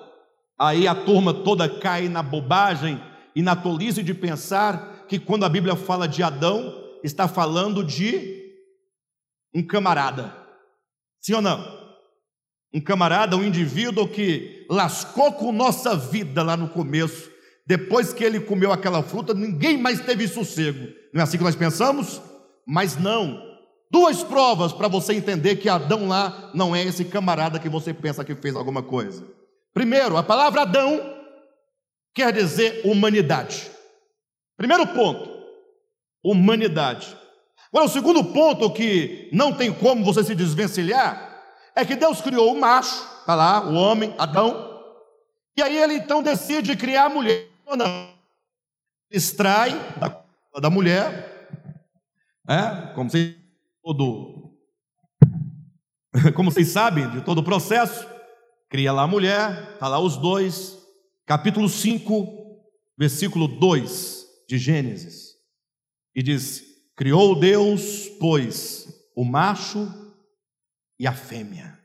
Aí 0.58 0.88
a 0.88 0.94
turma 0.94 1.32
toda 1.32 1.68
cai 1.68 2.08
na 2.08 2.22
bobagem 2.22 3.00
e 3.34 3.42
na 3.42 3.54
tolice 3.54 4.02
de 4.02 4.12
pensar 4.12 5.04
que 5.08 5.18
quando 5.18 5.44
a 5.44 5.48
Bíblia 5.48 5.76
fala 5.76 6.08
de 6.08 6.22
Adão, 6.22 6.85
está 7.06 7.28
falando 7.28 7.84
de 7.84 8.44
um 9.54 9.64
camarada. 9.64 10.34
Sim 11.22 11.34
ou 11.34 11.42
não? 11.42 11.86
Um 12.74 12.80
camarada, 12.80 13.36
um 13.36 13.44
indivíduo 13.44 14.08
que 14.08 14.66
lascou 14.68 15.32
com 15.32 15.52
nossa 15.52 15.96
vida 15.96 16.42
lá 16.42 16.56
no 16.56 16.68
começo. 16.68 17.30
Depois 17.66 18.12
que 18.12 18.22
ele 18.22 18.40
comeu 18.40 18.70
aquela 18.70 19.02
fruta, 19.02 19.32
ninguém 19.32 19.78
mais 19.78 20.00
teve 20.00 20.28
sossego. 20.28 20.92
Não 21.12 21.20
é 21.20 21.24
assim 21.24 21.38
que 21.38 21.44
nós 21.44 21.56
pensamos? 21.56 22.20
Mas 22.66 22.96
não. 22.96 23.42
Duas 23.90 24.22
provas 24.22 24.72
para 24.72 24.88
você 24.88 25.14
entender 25.14 25.56
que 25.56 25.68
Adão 25.68 26.08
lá 26.08 26.50
não 26.54 26.74
é 26.74 26.82
esse 26.82 27.04
camarada 27.04 27.58
que 27.58 27.68
você 27.68 27.94
pensa 27.94 28.24
que 28.24 28.34
fez 28.34 28.54
alguma 28.54 28.82
coisa. 28.82 29.26
Primeiro, 29.72 30.16
a 30.16 30.22
palavra 30.22 30.62
Adão 30.62 31.00
quer 32.14 32.32
dizer 32.32 32.82
humanidade. 32.84 33.70
Primeiro 34.56 34.86
ponto 34.88 35.35
humanidade. 36.30 37.16
Agora, 37.68 37.86
o 37.86 37.92
segundo 37.92 38.24
ponto 38.24 38.70
que 38.70 39.28
não 39.32 39.52
tem 39.52 39.72
como 39.72 40.04
você 40.04 40.24
se 40.24 40.34
desvencilhar 40.34 41.42
é 41.74 41.84
que 41.84 41.94
Deus 41.94 42.20
criou 42.20 42.52
o 42.52 42.60
macho, 42.60 43.06
está 43.20 43.34
lá, 43.34 43.66
o 43.66 43.74
homem, 43.74 44.14
Adão, 44.18 44.82
e 45.56 45.62
aí 45.62 45.76
ele 45.76 45.94
então 45.94 46.22
decide 46.22 46.76
criar 46.76 47.06
a 47.06 47.08
mulher. 47.08 47.48
Não. 47.76 48.14
Extrai 49.10 49.70
da, 49.98 50.22
da 50.60 50.70
mulher, 50.70 51.48
é, 52.48 52.92
como 52.94 53.10
vocês, 53.10 53.34
todo, 53.82 54.52
como 56.34 56.50
vocês 56.50 56.68
sabem 56.68 57.10
de 57.10 57.20
todo 57.22 57.38
o 57.38 57.44
processo, 57.44 58.06
cria 58.68 58.92
lá 58.92 59.02
a 59.02 59.08
mulher, 59.08 59.72
está 59.74 59.88
lá 59.88 59.98
os 59.98 60.16
dois, 60.16 60.78
capítulo 61.24 61.68
5, 61.68 62.62
versículo 62.96 63.48
2 63.48 64.26
de 64.48 64.58
Gênesis. 64.58 65.25
E 66.16 66.22
diz: 66.22 66.64
Criou 66.96 67.38
Deus, 67.38 68.08
pois, 68.18 68.88
o 69.14 69.22
macho 69.22 69.86
e 70.98 71.06
a 71.06 71.12
fêmea. 71.12 71.78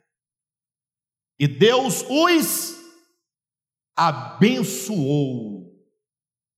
E 1.38 1.48
Deus 1.50 2.06
os 2.10 2.78
abençoou. 3.94 5.70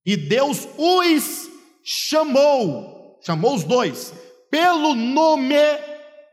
E 0.05 0.15
Deus 0.15 0.67
os 0.77 1.49
chamou, 1.83 3.19
chamou 3.25 3.55
os 3.55 3.63
dois, 3.63 4.13
pelo 4.51 4.93
nome 4.93 5.55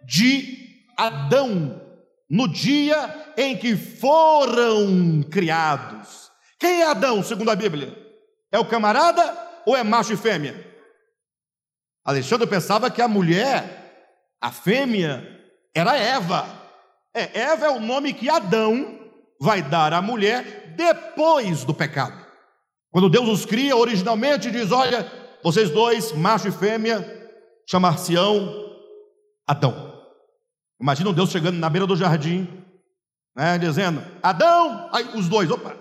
de 0.04 0.84
Adão, 0.98 1.80
no 2.28 2.48
dia 2.48 3.32
em 3.36 3.56
que 3.56 3.76
foram 3.76 5.22
criados. 5.22 6.30
Quem 6.58 6.82
é 6.82 6.86
Adão, 6.86 7.22
segundo 7.22 7.50
a 7.50 7.56
Bíblia? 7.56 7.96
É 8.52 8.58
o 8.58 8.68
camarada 8.68 9.62
ou 9.64 9.74
é 9.74 9.82
macho 9.82 10.12
e 10.12 10.16
fêmea? 10.16 10.69
Alexandre 12.10 12.46
pensava 12.46 12.90
que 12.90 13.00
a 13.00 13.06
mulher, 13.06 14.34
a 14.40 14.50
fêmea, 14.50 15.24
era 15.72 15.96
Eva. 15.96 16.44
É, 17.14 17.40
Eva 17.40 17.66
é 17.66 17.70
o 17.70 17.78
nome 17.78 18.12
que 18.12 18.28
Adão 18.28 18.98
vai 19.40 19.62
dar 19.62 19.92
à 19.92 20.02
mulher 20.02 20.74
depois 20.76 21.64
do 21.64 21.72
pecado. 21.72 22.26
Quando 22.90 23.08
Deus 23.08 23.28
os 23.28 23.46
cria, 23.46 23.76
originalmente 23.76 24.50
diz: 24.50 24.72
Olha, 24.72 25.10
vocês 25.42 25.70
dois, 25.70 26.10
macho 26.10 26.48
e 26.48 26.52
fêmea, 26.52 27.30
chamar-se-ão 27.68 28.76
Adão. 29.46 29.90
Imagina 30.80 31.12
Deus 31.12 31.30
chegando 31.30 31.58
na 31.58 31.70
beira 31.70 31.86
do 31.86 31.96
jardim, 31.96 32.48
né, 33.36 33.56
dizendo: 33.56 34.04
Adão, 34.20 34.90
aí 34.92 35.04
os 35.14 35.28
dois, 35.28 35.48
opa, 35.48 35.76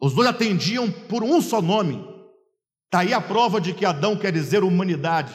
os 0.00 0.14
dois 0.14 0.28
atendiam 0.28 0.88
por 0.88 1.24
um 1.24 1.40
só 1.40 1.60
nome. 1.60 2.15
Está 2.86 3.00
aí 3.00 3.12
a 3.12 3.20
prova 3.20 3.60
de 3.60 3.74
que 3.74 3.84
Adão 3.84 4.16
quer 4.16 4.32
dizer 4.32 4.62
humanidade. 4.64 5.34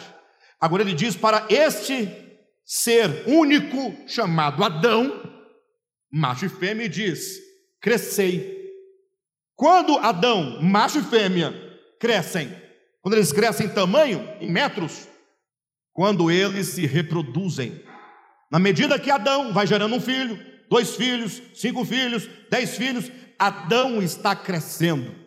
Agora 0.59 0.81
ele 0.81 0.93
diz 0.93 1.15
para 1.15 1.45
este 1.49 2.09
ser 2.63 3.23
único 3.27 3.95
chamado 4.07 4.63
Adão, 4.63 5.21
macho 6.11 6.45
e 6.45 6.49
fêmea, 6.49 6.87
diz: 6.87 7.39
crescei. 7.81 8.59
Quando 9.55 9.97
Adão, 9.97 10.61
macho 10.61 10.99
e 10.99 11.03
fêmea, 11.03 11.53
crescem? 11.99 12.55
Quando 13.01 13.15
eles 13.15 13.33
crescem 13.33 13.67
em 13.67 13.73
tamanho, 13.73 14.27
em 14.39 14.49
metros? 14.49 15.07
Quando 15.93 16.31
eles 16.31 16.67
se 16.67 16.85
reproduzem. 16.85 17.83
Na 18.49 18.59
medida 18.59 18.99
que 18.99 19.11
Adão 19.11 19.51
vai 19.51 19.67
gerando 19.67 19.95
um 19.95 20.01
filho, 20.01 20.39
dois 20.69 20.95
filhos, 20.95 21.41
cinco 21.53 21.83
filhos, 21.83 22.29
dez 22.49 22.77
filhos, 22.77 23.11
Adão 23.37 24.01
está 24.01 24.35
crescendo. 24.35 25.20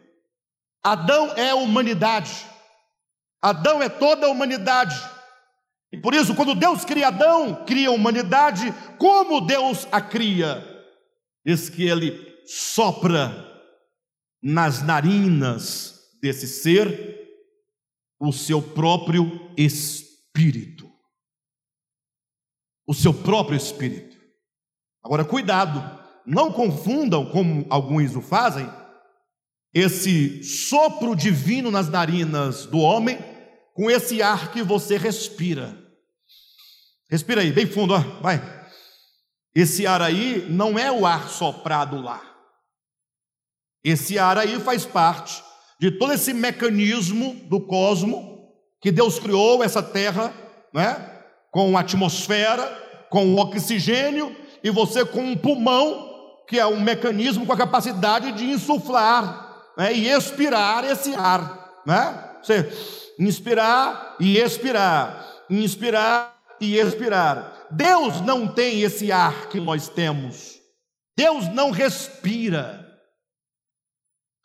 Adão 0.84 1.32
é 1.34 1.50
a 1.50 1.54
humanidade. 1.56 2.46
Adão 3.40 3.82
é 3.82 3.88
toda 3.88 4.26
a 4.26 4.30
humanidade. 4.30 4.94
E 5.90 5.98
por 5.98 6.12
isso, 6.12 6.34
quando 6.34 6.54
Deus 6.54 6.84
cria 6.84 7.08
Adão, 7.08 7.64
cria 7.64 7.88
a 7.88 7.92
humanidade, 7.92 8.72
como 8.98 9.40
Deus 9.40 9.88
a 9.90 10.00
cria? 10.00 10.62
Diz 11.46 11.70
que 11.70 11.84
ele 11.84 12.42
sopra 12.46 13.32
nas 14.42 14.82
narinas 14.82 15.94
desse 16.20 16.46
ser 16.46 17.14
o 18.20 18.32
seu 18.32 18.60
próprio 18.60 19.50
espírito. 19.56 20.90
O 22.86 22.92
seu 22.92 23.14
próprio 23.14 23.56
espírito. 23.56 24.18
Agora, 25.02 25.24
cuidado, 25.24 25.82
não 26.26 26.52
confundam, 26.52 27.30
como 27.30 27.66
alguns 27.70 28.16
o 28.16 28.20
fazem, 28.20 28.68
esse 29.74 30.44
sopro 30.44 31.16
divino 31.16 31.68
nas 31.68 31.88
narinas 31.88 32.64
do 32.64 32.78
homem 32.78 33.18
com 33.74 33.90
esse 33.90 34.22
ar 34.22 34.52
que 34.52 34.62
você 34.62 34.96
respira. 34.96 35.76
Respira 37.10 37.40
aí, 37.40 37.50
bem 37.50 37.66
fundo, 37.66 37.92
ó, 37.92 37.98
vai. 38.20 38.40
Esse 39.52 39.84
ar 39.84 40.00
aí 40.00 40.46
não 40.48 40.78
é 40.78 40.92
o 40.92 41.04
ar 41.04 41.28
soprado 41.28 42.00
lá. 42.00 42.22
Esse 43.82 44.16
ar 44.16 44.38
aí 44.38 44.60
faz 44.60 44.86
parte 44.86 45.42
de 45.80 45.90
todo 45.90 46.12
esse 46.12 46.32
mecanismo 46.32 47.34
do 47.48 47.60
cosmo 47.60 48.48
que 48.80 48.92
Deus 48.92 49.18
criou 49.18 49.62
essa 49.62 49.82
terra, 49.82 50.32
né? 50.72 51.22
Com 51.50 51.76
atmosfera, 51.76 52.64
com 53.10 53.34
oxigênio 53.34 54.34
e 54.62 54.70
você 54.70 55.04
com 55.04 55.20
um 55.20 55.36
pulmão 55.36 56.12
que 56.48 56.58
é 56.58 56.66
um 56.66 56.80
mecanismo 56.80 57.44
com 57.44 57.52
a 57.52 57.56
capacidade 57.56 58.32
de 58.32 58.44
insuflar 58.44 59.43
né? 59.76 59.92
e 59.92 60.08
expirar 60.08 60.84
esse 60.84 61.14
ar, 61.14 61.82
né? 61.86 62.30
Você 62.42 62.70
inspirar 63.18 64.16
e 64.20 64.38
expirar, 64.38 65.44
inspirar 65.48 66.36
e 66.60 66.78
expirar. 66.78 67.66
Deus 67.70 68.20
não 68.20 68.46
tem 68.46 68.82
esse 68.82 69.10
ar 69.10 69.48
que 69.48 69.60
nós 69.60 69.88
temos. 69.88 70.60
Deus 71.16 71.48
não 71.52 71.70
respira. 71.70 72.84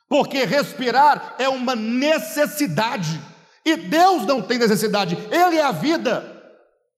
Porque 0.07 0.43
respirar 0.43 1.35
é 1.37 1.47
uma 1.47 1.75
necessidade. 1.75 3.21
E 3.65 3.75
Deus 3.75 4.25
não 4.25 4.41
tem 4.41 4.57
necessidade, 4.57 5.15
Ele 5.31 5.57
é 5.57 5.63
a 5.63 5.71
vida. 5.71 6.35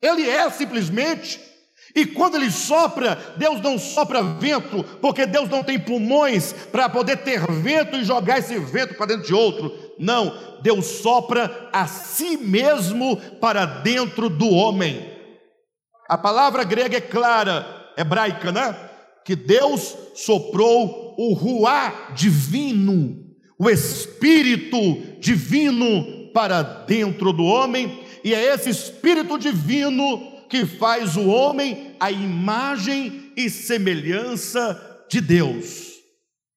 Ele 0.02 0.30
é 0.30 0.50
simplesmente. 0.50 1.51
E 1.96 2.06
quando 2.06 2.36
Ele 2.36 2.50
sopra, 2.50 3.36
Deus 3.38 3.62
não 3.62 3.78
sopra 3.78 4.24
vento, 4.24 4.84
porque 5.02 5.26
Deus 5.26 5.50
não 5.50 5.64
tem 5.64 5.80
pulmões 5.80 6.54
para 6.72 6.88
poder 6.88 7.18
ter 7.18 7.42
vento 7.52 7.98
e 7.98 8.04
jogar 8.04 8.40
esse 8.40 8.58
vento 8.58 8.96
para 8.96 9.08
dentro 9.08 9.28
de 9.28 9.34
outro. 9.34 9.74
Não, 10.00 10.34
Deus 10.62 10.86
sopra 10.86 11.70
a 11.74 11.88
si 11.88 12.38
mesmo 12.38 13.18
para 13.40 13.66
dentro 13.66 14.30
do 14.30 14.50
homem. 14.50 15.12
A 16.10 16.18
palavra 16.18 16.64
grega 16.64 16.98
é 16.98 17.02
clara, 17.02 17.94
hebraica, 17.98 18.52
né? 18.52 18.76
Que 19.26 19.36
Deus 19.36 19.96
soprou 20.16 21.16
o 21.18 21.34
ruá 21.34 22.12
divino, 22.16 23.18
o 23.60 23.70
espírito 23.70 24.78
divino 25.20 26.32
para 26.34 26.64
dentro 26.64 27.32
do 27.32 27.44
homem, 27.44 28.02
e 28.24 28.34
é 28.34 28.54
esse 28.54 28.70
espírito 28.70 29.38
divino 29.38 30.31
que 30.52 30.66
faz 30.66 31.16
o 31.16 31.30
homem 31.30 31.96
a 31.98 32.12
imagem 32.12 33.32
e 33.38 33.50
semelhança 33.50 35.06
de 35.10 35.22
Deus. 35.22 35.92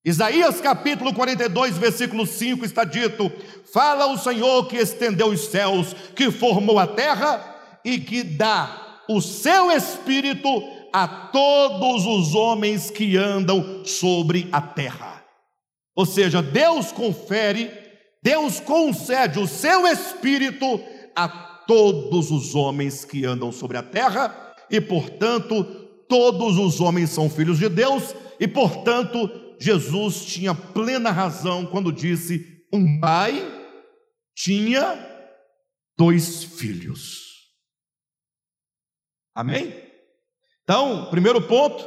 Isaías 0.05 0.61
capítulo 0.61 1.15
42, 1.15 1.79
versículo 1.79 2.27
5 2.27 2.65
está 2.65 2.83
dito: 2.83 3.31
Fala 3.73 4.07
o 4.07 4.19
Senhor 4.19 4.67
que 4.67 4.77
estendeu 4.77 5.29
os 5.29 5.43
céus, 5.47 5.95
que 6.17 6.33
formou 6.33 6.77
a 6.81 6.89
terra 6.89 7.81
e 7.85 8.01
que 8.01 8.25
dá 8.25 9.01
o 9.09 9.21
seu 9.21 9.71
espírito 9.71 10.49
a 10.93 11.07
todos 11.07 12.05
os 12.05 12.35
homens 12.35 12.91
que 12.91 13.17
andam 13.17 13.85
sobre 13.85 14.49
a 14.51 14.61
terra. 14.61 15.25
Ou 15.95 16.05
seja, 16.05 16.43
Deus 16.43 16.91
confere, 16.91 17.71
Deus 18.21 18.59
concede 18.59 19.39
o 19.39 19.47
seu 19.47 19.87
espírito 19.87 20.81
a 21.15 21.54
todos 21.67 22.31
os 22.31 22.55
homens 22.55 23.05
que 23.05 23.25
andam 23.25 23.51
sobre 23.53 23.77
a 23.77 23.83
terra, 23.83 24.55
e 24.71 24.81
portanto, 24.81 25.65
todos 26.09 26.59
os 26.59 26.81
homens 26.81 27.11
são 27.11 27.29
filhos 27.29 27.59
de 27.59 27.69
Deus, 27.69 28.15
e 28.39 28.49
portanto, 28.49 29.31
Jesus 29.59 30.25
tinha 30.25 30.55
plena 30.55 31.11
razão 31.11 31.67
quando 31.67 31.93
disse: 31.93 32.67
um 32.73 33.01
pai 33.01 33.33
tinha 34.37 34.99
dois 35.97 36.45
filhos. 36.45 37.25
Amém? 39.35 39.83
Então, 40.63 41.11
primeiro 41.11 41.43
ponto, 41.43 41.85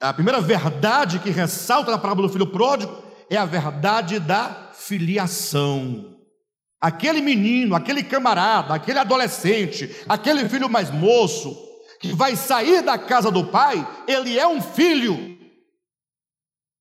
a 0.00 0.12
primeira 0.12 0.40
verdade 0.40 1.18
que 1.18 1.30
ressalta 1.30 1.90
na 1.90 1.98
parábola 1.98 2.28
do 2.28 2.32
filho 2.32 2.46
pródigo 2.46 3.02
é 3.30 3.36
a 3.36 3.44
verdade 3.44 4.18
da 4.18 4.72
filiação. 4.72 6.15
Aquele 6.80 7.20
menino, 7.20 7.74
aquele 7.74 8.02
camarada, 8.02 8.74
aquele 8.74 8.98
adolescente, 8.98 10.04
aquele 10.08 10.48
filho 10.48 10.68
mais 10.68 10.90
moço, 10.90 11.56
que 12.00 12.12
vai 12.12 12.36
sair 12.36 12.82
da 12.82 12.98
casa 12.98 13.30
do 13.30 13.46
pai, 13.46 13.86
ele 14.06 14.38
é 14.38 14.46
um 14.46 14.60
filho. 14.60 15.36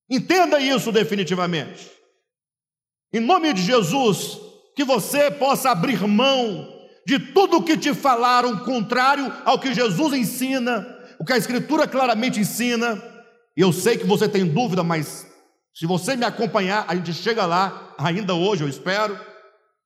Entenda 0.10 0.60
isso 0.60 0.92
definitivamente. 0.92 1.90
Em 3.14 3.20
nome 3.20 3.54
de 3.54 3.62
Jesus, 3.62 4.38
que 4.76 4.84
você 4.84 5.32
possa 5.32 5.72
abrir 5.72 6.06
mão 6.06 6.72
de 7.08 7.18
tudo 7.18 7.58
o 7.58 7.64
que 7.64 7.78
te 7.78 7.94
falaram 7.94 8.60
contrário 8.60 9.32
ao 9.46 9.60
que 9.60 9.74
Jesus 9.74 10.14
ensina, 10.14 10.86
o 11.20 11.24
que 11.24 11.32
a 11.32 11.38
Escritura 11.38 11.88
claramente 11.88 12.40
ensina. 12.40 13.02
E 13.56 13.62
eu 13.62 13.72
sei 13.72 13.98
que 13.98 14.06
você 14.06 14.28
tem 14.28 14.46
dúvida, 14.46 14.84
mas 14.84 15.26
se 15.74 15.86
você 15.86 16.16
me 16.16 16.26
acompanhar, 16.26 16.86
a 16.88 16.96
gente 16.96 17.14
chega 17.14 17.46
lá, 17.46 17.94
ainda 17.98 18.34
hoje, 18.34 18.64
eu 18.64 18.70
espero. 18.70 19.18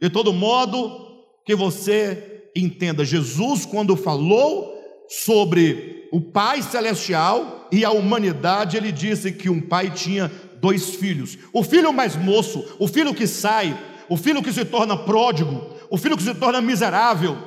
De 0.01 0.09
todo 0.09 0.33
modo, 0.33 1.07
que 1.45 1.55
você 1.55 2.51
entenda: 2.55 3.03
Jesus, 3.03 3.65
quando 3.65 3.95
falou 3.95 4.73
sobre 5.07 6.07
o 6.11 6.21
Pai 6.21 6.61
Celestial 6.61 7.67
e 7.71 7.83
a 7.83 7.91
humanidade, 7.91 8.77
ele 8.77 8.91
disse 8.91 9.31
que 9.31 9.49
um 9.49 9.61
pai 9.61 9.91
tinha 9.91 10.31
dois 10.61 10.95
filhos: 10.95 11.37
o 11.53 11.63
filho 11.63 11.91
mais 11.91 12.15
moço, 12.15 12.75
o 12.79 12.87
filho 12.87 13.13
que 13.13 13.27
sai, 13.27 13.77
o 14.07 14.15
filho 14.15 14.43
que 14.43 14.53
se 14.53 14.65
torna 14.65 14.97
pródigo, 14.97 15.75
o 15.89 15.97
filho 15.97 16.17
que 16.17 16.23
se 16.23 16.35
torna 16.35 16.61
miserável. 16.61 17.37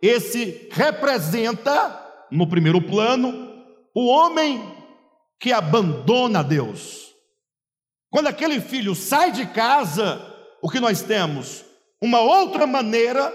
Esse 0.00 0.68
representa, 0.70 2.26
no 2.30 2.46
primeiro 2.46 2.80
plano, 2.80 3.48
o 3.94 4.06
homem 4.06 4.62
que 5.40 5.52
abandona 5.52 6.42
Deus. 6.42 7.08
Quando 8.10 8.28
aquele 8.28 8.60
filho 8.60 8.94
sai 8.94 9.32
de 9.32 9.46
casa, 9.46 10.24
o 10.62 10.68
que 10.68 10.80
nós 10.80 11.02
temos? 11.02 11.67
Uma 12.00 12.20
outra 12.20 12.66
maneira 12.66 13.32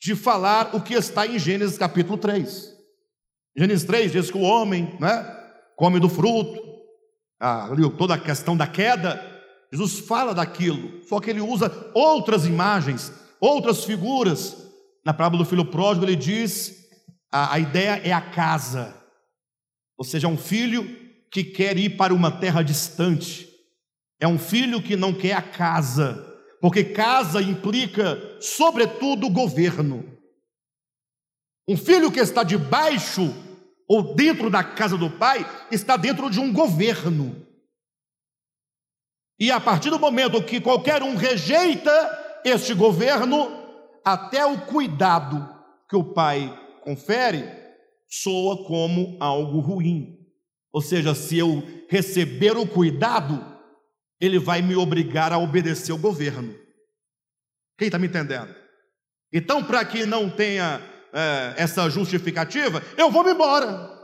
de 0.00 0.14
falar 0.14 0.74
o 0.74 0.80
que 0.80 0.94
está 0.94 1.26
em 1.26 1.38
Gênesis 1.38 1.78
capítulo 1.78 2.18
3. 2.18 2.74
Gênesis 3.56 3.86
3 3.86 4.12
diz 4.12 4.30
que 4.30 4.36
o 4.36 4.42
homem 4.42 4.96
né, 5.00 5.24
come 5.76 6.00
do 6.00 6.08
fruto, 6.08 6.60
ah, 7.40 7.68
toda 7.96 8.14
a 8.14 8.18
questão 8.18 8.56
da 8.56 8.66
queda, 8.66 9.20
Jesus 9.72 10.00
fala 10.00 10.34
daquilo, 10.34 11.02
só 11.04 11.20
que 11.20 11.30
ele 11.30 11.40
usa 11.40 11.90
outras 11.94 12.44
imagens, 12.44 13.12
outras 13.40 13.84
figuras. 13.84 14.64
Na 15.04 15.14
parábola 15.14 15.44
do 15.44 15.48
filho 15.48 15.64
pródigo, 15.64 16.04
ele 16.04 16.16
diz: 16.16 16.88
a, 17.30 17.54
a 17.54 17.58
ideia 17.58 18.00
é 18.04 18.12
a 18.12 18.20
casa, 18.20 18.94
ou 19.96 20.04
seja, 20.04 20.26
é 20.26 20.30
um 20.30 20.36
filho 20.36 20.84
que 21.30 21.44
quer 21.44 21.76
ir 21.78 21.96
para 21.96 22.14
uma 22.14 22.30
terra 22.30 22.62
distante, 22.62 23.48
é 24.20 24.26
um 24.26 24.38
filho 24.38 24.82
que 24.82 24.96
não 24.96 25.12
quer 25.12 25.34
a 25.34 25.42
casa, 25.42 26.35
porque 26.66 26.82
casa 26.82 27.40
implica, 27.40 28.18
sobretudo, 28.40 29.30
governo. 29.30 30.04
Um 31.68 31.76
filho 31.76 32.10
que 32.10 32.18
está 32.18 32.42
debaixo 32.42 33.32
ou 33.86 34.16
dentro 34.16 34.50
da 34.50 34.64
casa 34.64 34.98
do 34.98 35.08
pai, 35.08 35.46
está 35.70 35.96
dentro 35.96 36.28
de 36.28 36.40
um 36.40 36.52
governo. 36.52 37.46
E 39.38 39.48
a 39.48 39.60
partir 39.60 39.90
do 39.90 39.98
momento 40.00 40.42
que 40.42 40.60
qualquer 40.60 41.04
um 41.04 41.14
rejeita 41.14 42.40
este 42.44 42.74
governo, 42.74 43.48
até 44.04 44.44
o 44.44 44.62
cuidado 44.62 45.48
que 45.88 45.94
o 45.94 46.02
pai 46.02 46.52
confere 46.82 47.44
soa 48.08 48.66
como 48.66 49.16
algo 49.20 49.60
ruim. 49.60 50.18
Ou 50.72 50.82
seja, 50.82 51.14
se 51.14 51.38
eu 51.38 51.62
receber 51.88 52.56
o 52.56 52.66
cuidado, 52.66 53.55
ele 54.20 54.38
vai 54.38 54.62
me 54.62 54.74
obrigar 54.74 55.32
a 55.32 55.38
obedecer 55.38 55.92
ao 55.92 55.98
governo. 55.98 56.54
Quem 57.78 57.86
está 57.86 57.98
me 57.98 58.06
entendendo? 58.06 58.54
Então, 59.32 59.62
para 59.62 59.84
que 59.84 60.06
não 60.06 60.30
tenha 60.30 60.80
é, 61.12 61.54
essa 61.56 61.88
justificativa, 61.90 62.82
eu 62.96 63.10
vou 63.10 63.22
me 63.24 63.32
embora. 63.32 63.94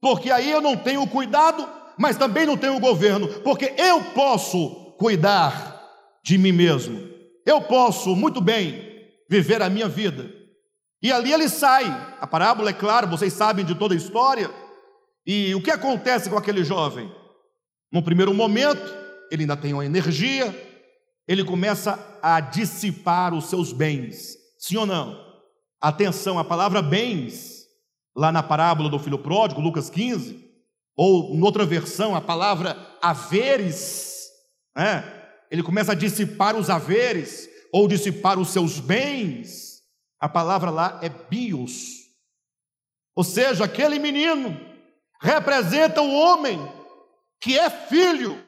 Porque 0.00 0.30
aí 0.30 0.50
eu 0.50 0.60
não 0.60 0.76
tenho 0.76 1.06
cuidado, 1.06 1.68
mas 1.98 2.16
também 2.16 2.46
não 2.46 2.56
tenho 2.56 2.78
governo, 2.78 3.28
porque 3.42 3.74
eu 3.76 4.02
posso 4.14 4.94
cuidar 4.98 5.78
de 6.24 6.38
mim 6.38 6.52
mesmo. 6.52 7.08
Eu 7.44 7.60
posso 7.60 8.14
muito 8.14 8.40
bem 8.40 8.88
viver 9.28 9.62
a 9.62 9.68
minha 9.68 9.88
vida. 9.88 10.30
E 11.02 11.12
ali 11.12 11.32
ele 11.32 11.48
sai. 11.48 11.84
A 12.20 12.26
parábola 12.26 12.70
é 12.70 12.72
clara, 12.72 13.06
vocês 13.06 13.32
sabem 13.32 13.64
de 13.64 13.74
toda 13.74 13.94
a 13.94 13.96
história. 13.96 14.50
E 15.26 15.54
o 15.54 15.62
que 15.62 15.70
acontece 15.70 16.28
com 16.30 16.36
aquele 16.36 16.64
jovem? 16.64 17.12
No 17.92 18.02
primeiro 18.02 18.34
momento, 18.34 19.07
ele 19.30 19.42
ainda 19.42 19.56
tem 19.56 19.72
uma 19.72 19.84
energia, 19.84 20.54
ele 21.26 21.44
começa 21.44 21.98
a 22.22 22.40
dissipar 22.40 23.34
os 23.34 23.48
seus 23.50 23.72
bens. 23.72 24.36
Sim 24.58 24.76
ou 24.78 24.86
não? 24.86 25.18
Atenção, 25.80 26.38
a 26.38 26.44
palavra 26.44 26.82
bens, 26.82 27.66
lá 28.16 28.32
na 28.32 28.42
parábola 28.42 28.88
do 28.88 28.98
filho 28.98 29.18
pródigo, 29.18 29.60
Lucas 29.60 29.88
15, 29.88 30.44
ou 30.96 31.34
em 31.34 31.42
outra 31.42 31.64
versão, 31.64 32.16
a 32.16 32.20
palavra 32.20 32.76
haveres, 33.00 34.28
né? 34.76 35.04
ele 35.50 35.62
começa 35.62 35.92
a 35.92 35.94
dissipar 35.94 36.56
os 36.56 36.68
haveres, 36.68 37.48
ou 37.72 37.86
dissipar 37.86 38.38
os 38.38 38.48
seus 38.48 38.80
bens. 38.80 39.82
A 40.20 40.28
palavra 40.28 40.70
lá 40.70 40.98
é 41.02 41.08
bios. 41.08 41.98
Ou 43.14 43.22
seja, 43.22 43.64
aquele 43.64 43.98
menino 43.98 44.58
representa 45.20 46.00
o 46.00 46.12
homem 46.12 46.58
que 47.40 47.58
é 47.58 47.70
filho, 47.70 48.42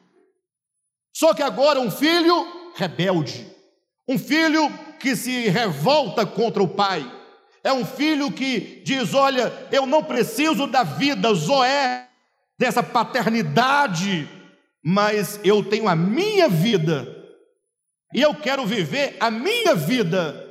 só 1.13 1.33
que 1.33 1.43
agora 1.43 1.79
um 1.79 1.91
filho 1.91 2.71
rebelde, 2.75 3.45
um 4.07 4.17
filho 4.17 4.69
que 4.99 5.15
se 5.15 5.49
revolta 5.49 6.25
contra 6.25 6.61
o 6.61 6.67
pai, 6.67 7.09
é 7.63 7.71
um 7.71 7.85
filho 7.85 8.31
que 8.31 8.81
diz: 8.83 9.13
Olha, 9.13 9.51
eu 9.71 9.85
não 9.85 10.03
preciso 10.03 10.65
da 10.67 10.83
vida, 10.83 11.33
Zoé, 11.33 12.07
dessa 12.57 12.81
paternidade, 12.81 14.27
mas 14.83 15.39
eu 15.43 15.63
tenho 15.63 15.87
a 15.87 15.95
minha 15.95 16.47
vida, 16.47 17.07
e 18.13 18.21
eu 18.21 18.33
quero 18.33 18.65
viver 18.65 19.17
a 19.19 19.29
minha 19.29 19.75
vida. 19.75 20.47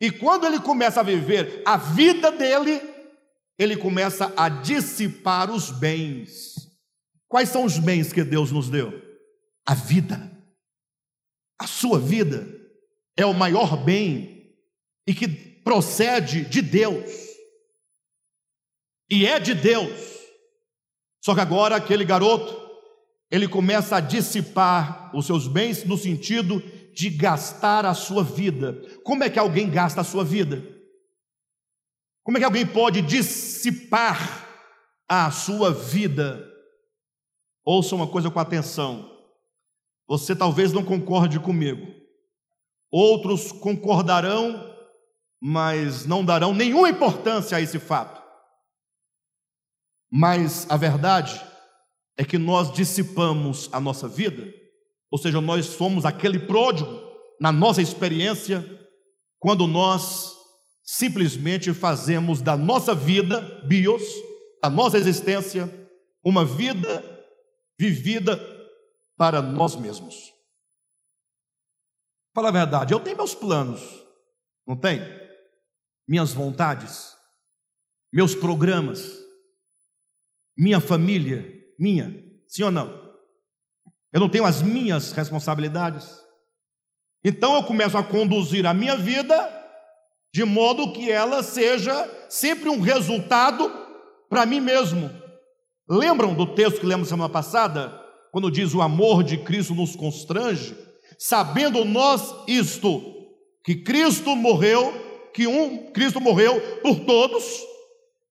E 0.00 0.10
quando 0.10 0.46
ele 0.46 0.58
começa 0.58 1.00
a 1.00 1.04
viver 1.04 1.62
a 1.64 1.76
vida 1.76 2.32
dele, 2.32 2.82
ele 3.56 3.76
começa 3.76 4.32
a 4.36 4.48
dissipar 4.48 5.50
os 5.50 5.70
bens. 5.70 6.54
Quais 7.28 7.48
são 7.48 7.64
os 7.64 7.78
bens 7.78 8.12
que 8.12 8.24
Deus 8.24 8.50
nos 8.50 8.68
deu? 8.68 9.11
A 9.66 9.74
vida. 9.74 10.30
A 11.58 11.66
sua 11.66 11.98
vida 11.98 12.46
é 13.16 13.24
o 13.24 13.34
maior 13.34 13.76
bem 13.84 14.56
e 15.06 15.14
que 15.14 15.28
procede 15.28 16.44
de 16.44 16.60
Deus. 16.60 17.10
E 19.10 19.26
é 19.26 19.38
de 19.38 19.54
Deus. 19.54 20.12
Só 21.24 21.34
que 21.34 21.40
agora 21.40 21.76
aquele 21.76 22.04
garoto, 22.04 22.60
ele 23.30 23.46
começa 23.46 23.96
a 23.96 24.00
dissipar 24.00 25.14
os 25.14 25.26
seus 25.26 25.46
bens 25.46 25.84
no 25.84 25.96
sentido 25.96 26.60
de 26.94 27.08
gastar 27.10 27.86
a 27.86 27.94
sua 27.94 28.24
vida. 28.24 28.82
Como 29.04 29.22
é 29.22 29.30
que 29.30 29.38
alguém 29.38 29.70
gasta 29.70 30.00
a 30.00 30.04
sua 30.04 30.24
vida? 30.24 30.62
Como 32.24 32.36
é 32.36 32.40
que 32.40 32.44
alguém 32.44 32.66
pode 32.66 33.02
dissipar 33.02 34.48
a 35.08 35.30
sua 35.30 35.72
vida? 35.72 36.48
Ouça 37.64 37.94
uma 37.94 38.06
coisa 38.06 38.30
com 38.30 38.38
atenção. 38.38 39.11
Você 40.12 40.36
talvez 40.36 40.74
não 40.74 40.84
concorde 40.84 41.40
comigo. 41.40 41.86
Outros 42.90 43.50
concordarão, 43.50 44.62
mas 45.40 46.04
não 46.04 46.22
darão 46.22 46.52
nenhuma 46.52 46.90
importância 46.90 47.56
a 47.56 47.62
esse 47.62 47.78
fato. 47.78 48.22
Mas 50.12 50.70
a 50.70 50.76
verdade 50.76 51.42
é 52.14 52.26
que 52.26 52.36
nós 52.36 52.70
dissipamos 52.70 53.70
a 53.72 53.80
nossa 53.80 54.06
vida, 54.06 54.52
ou 55.10 55.18
seja, 55.18 55.40
nós 55.40 55.64
somos 55.64 56.04
aquele 56.04 56.40
pródigo 56.40 56.90
na 57.40 57.50
nossa 57.50 57.80
experiência, 57.80 58.62
quando 59.38 59.66
nós 59.66 60.36
simplesmente 60.84 61.72
fazemos 61.72 62.42
da 62.42 62.54
nossa 62.54 62.94
vida, 62.94 63.40
bios, 63.66 64.02
da 64.62 64.68
nossa 64.68 64.98
existência, 64.98 65.72
uma 66.22 66.44
vida 66.44 67.02
vivida 67.80 68.51
para 69.16 69.40
nós 69.40 69.76
mesmos. 69.76 70.32
Fala 72.34 72.48
a 72.48 72.52
verdade, 72.52 72.94
eu 72.94 73.00
tenho 73.00 73.16
meus 73.16 73.34
planos, 73.34 73.80
não 74.66 74.76
tem? 74.76 75.00
Minhas 76.08 76.32
vontades, 76.32 77.14
meus 78.12 78.34
programas, 78.34 79.18
minha 80.56 80.80
família, 80.80 81.44
minha, 81.78 82.24
sim 82.48 82.62
ou 82.62 82.70
não? 82.70 83.02
Eu 84.12 84.20
não 84.20 84.28
tenho 84.28 84.44
as 84.44 84.60
minhas 84.60 85.12
responsabilidades. 85.12 86.20
Então 87.24 87.54
eu 87.54 87.64
começo 87.64 87.96
a 87.96 88.04
conduzir 88.04 88.66
a 88.66 88.74
minha 88.74 88.96
vida 88.96 89.60
de 90.32 90.44
modo 90.44 90.92
que 90.92 91.10
ela 91.10 91.42
seja 91.42 92.10
sempre 92.28 92.68
um 92.68 92.80
resultado 92.80 93.70
para 94.28 94.46
mim 94.46 94.60
mesmo. 94.60 95.10
Lembram 95.88 96.34
do 96.34 96.54
texto 96.54 96.80
que 96.80 96.86
lemos 96.86 97.08
semana 97.08 97.30
passada, 97.30 98.01
quando 98.32 98.50
diz 98.50 98.72
o 98.74 98.80
amor 98.80 99.22
de 99.22 99.36
Cristo 99.36 99.74
nos 99.74 99.94
constrange, 99.94 100.74
sabendo 101.18 101.84
nós 101.84 102.34
isto, 102.48 103.00
que 103.62 103.76
Cristo 103.76 104.34
morreu, 104.34 105.30
que 105.34 105.46
um 105.46 105.90
Cristo 105.92 106.18
morreu 106.18 106.58
por 106.82 107.00
todos, 107.00 107.44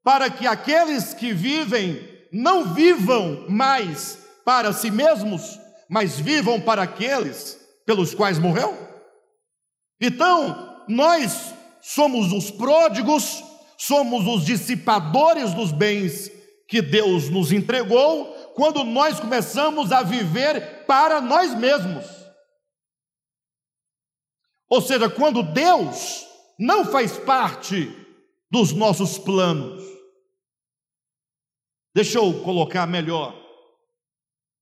para 0.04 0.28
que 0.30 0.48
aqueles 0.48 1.14
que 1.14 1.32
vivem 1.32 2.02
não 2.34 2.74
vivam 2.74 3.46
mais 3.48 4.18
para 4.44 4.74
si 4.74 4.90
mesmos, 4.90 5.60
mas 5.88 6.20
vivam 6.20 6.60
para 6.60 6.82
aqueles 6.82 7.60
pelos 7.86 8.16
quais 8.16 8.40
morreu. 8.40 8.76
Então, 10.02 10.84
nós 10.88 11.54
somos 11.80 12.34
os 12.34 12.50
pródigos, 12.50 13.44
somos 13.78 14.26
os 14.26 14.46
dissipadores 14.46 15.54
dos 15.54 15.72
bens 15.72 16.32
que 16.68 16.82
Deus 16.82 17.30
nos 17.30 17.52
entregou, 17.52 18.34
quando 18.56 18.84
nós 18.84 19.20
começamos 19.20 19.92
a 19.92 20.04
viver 20.04 20.86
para 20.86 21.22
nós 21.22 21.54
mesmos. 21.56 22.06
Ou 24.70 24.82
seja, 24.82 25.10
quando 25.10 25.44
Deus 25.44 26.26
não 26.58 26.86
faz 26.86 27.18
parte 27.18 27.92
dos 28.50 28.74
nossos 28.74 29.18
planos. 29.18 29.84
Deixa 31.96 32.20
eu 32.20 32.42
colocar 32.44 32.86
melhor. 32.86 33.36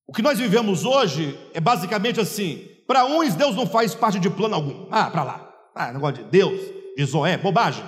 O 0.08 0.14
que 0.14 0.22
nós 0.22 0.40
vivemos 0.40 0.86
hoje 0.86 1.38
é 1.54 1.60
basicamente 1.60 2.20
assim: 2.20 2.68
para 2.88 3.06
uns, 3.06 3.36
Deus 3.36 3.56
não 3.56 3.68
faz 3.68 3.94
parte 3.94 4.20
de 4.20 4.30
plano 4.30 4.56
algum. 4.56 4.88
Ah, 4.90 5.10
para 5.12 5.24
lá. 5.24 5.54
Ah, 5.76 5.92
negócio 5.92 6.24
de 6.24 6.30
Deus 6.30 6.60
de 6.96 7.06
Zoé, 7.06 7.38
bobagem. 7.38 7.84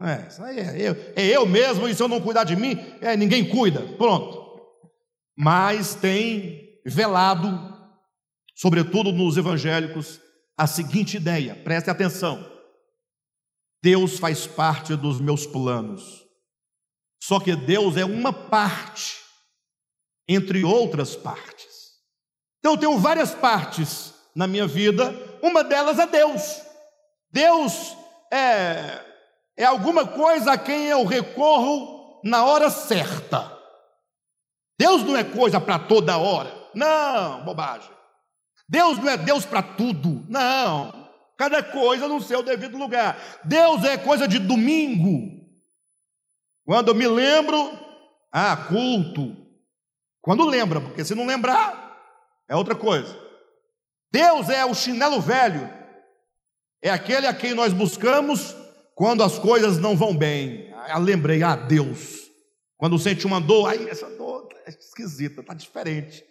É, 0.00 0.28
isso 0.28 0.42
aí 0.42 0.58
é 0.60 0.80
eu, 0.80 0.96
é 1.16 1.26
eu 1.26 1.44
mesmo, 1.44 1.88
e 1.88 1.94
se 1.94 2.00
eu 2.00 2.06
não 2.06 2.20
cuidar 2.20 2.44
de 2.44 2.54
mim, 2.54 2.78
é, 3.00 3.16
ninguém 3.16 3.48
cuida. 3.48 3.80
Pronto. 3.96 4.47
Mas 5.40 5.94
tem 5.94 6.80
velado, 6.84 7.48
sobretudo 8.56 9.12
nos 9.12 9.36
evangélicos, 9.36 10.20
a 10.56 10.66
seguinte 10.66 11.16
ideia: 11.16 11.54
preste 11.54 11.88
atenção. 11.88 12.44
Deus 13.80 14.18
faz 14.18 14.48
parte 14.48 14.96
dos 14.96 15.20
meus 15.20 15.46
planos. 15.46 16.26
Só 17.22 17.38
que 17.38 17.54
Deus 17.54 17.96
é 17.96 18.04
uma 18.04 18.32
parte, 18.32 19.20
entre 20.26 20.64
outras 20.64 21.14
partes. 21.14 21.68
Então 22.58 22.72
eu 22.72 22.78
tenho 22.78 22.98
várias 22.98 23.32
partes 23.32 24.12
na 24.34 24.48
minha 24.48 24.66
vida, 24.66 25.14
uma 25.40 25.62
delas 25.62 26.00
é 26.00 26.06
Deus. 26.08 26.60
Deus 27.30 27.96
é, 28.32 29.04
é 29.56 29.64
alguma 29.64 30.04
coisa 30.04 30.54
a 30.54 30.58
quem 30.58 30.86
eu 30.86 31.04
recorro 31.04 32.20
na 32.24 32.44
hora 32.44 32.68
certa. 32.70 33.56
Deus 34.78 35.02
não 35.02 35.16
é 35.16 35.24
coisa 35.24 35.60
para 35.60 35.78
toda 35.78 36.18
hora. 36.18 36.52
Não, 36.74 37.44
bobagem. 37.44 37.90
Deus 38.68 38.98
não 38.98 39.08
é 39.08 39.16
Deus 39.16 39.44
para 39.44 39.62
tudo. 39.62 40.24
Não. 40.28 41.08
Cada 41.36 41.62
coisa 41.62 42.06
no 42.06 42.20
seu 42.20 42.42
devido 42.42 42.76
lugar. 42.76 43.18
Deus 43.44 43.84
é 43.84 43.96
coisa 43.96 44.28
de 44.28 44.38
domingo. 44.38 45.38
Quando 46.64 46.88
eu 46.88 46.94
me 46.94 47.08
lembro, 47.08 47.72
ah, 48.30 48.56
culto. 48.56 49.36
Quando 50.20 50.44
lembra, 50.44 50.80
porque 50.80 51.04
se 51.04 51.14
não 51.14 51.26
lembrar, 51.26 51.96
é 52.48 52.54
outra 52.54 52.74
coisa. 52.74 53.16
Deus 54.12 54.48
é 54.48 54.64
o 54.64 54.74
chinelo 54.74 55.20
velho 55.20 55.78
é 56.82 56.90
aquele 56.90 57.26
a 57.26 57.34
quem 57.34 57.54
nós 57.54 57.72
buscamos 57.72 58.54
quando 58.94 59.22
as 59.22 59.38
coisas 59.38 59.78
não 59.78 59.96
vão 59.96 60.16
bem. 60.16 60.72
Ah, 60.74 60.98
lembrei, 60.98 61.42
ah, 61.42 61.56
Deus. 61.56 62.27
Quando 62.78 62.96
sente 62.96 63.26
uma 63.26 63.40
dor, 63.40 63.68
aí 63.68 63.88
essa 63.88 64.08
dor 64.16 64.48
é 64.64 64.70
esquisita, 64.70 65.40
está 65.40 65.52
diferente. 65.52 66.24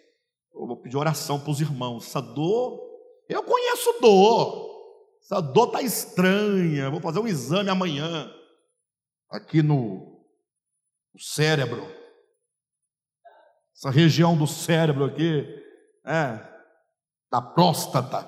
Eu 0.54 0.66
vou 0.66 0.78
pedir 0.78 0.96
oração 0.96 1.38
para 1.38 1.50
os 1.50 1.60
irmãos. 1.60 2.06
Essa 2.06 2.22
dor, 2.22 2.80
eu 3.28 3.42
conheço 3.42 4.00
dor. 4.00 5.18
essa 5.22 5.42
dor 5.42 5.66
está 5.66 5.82
estranha, 5.82 6.88
vou 6.90 7.02
fazer 7.02 7.18
um 7.18 7.28
exame 7.28 7.68
amanhã, 7.68 8.34
aqui 9.28 9.62
no, 9.62 10.24
no 11.12 11.20
cérebro, 11.20 11.86
essa 13.76 13.90
região 13.90 14.34
do 14.34 14.46
cérebro 14.46 15.04
aqui, 15.04 15.46
é, 16.06 16.40
da 17.30 17.42
próstata. 17.42 18.26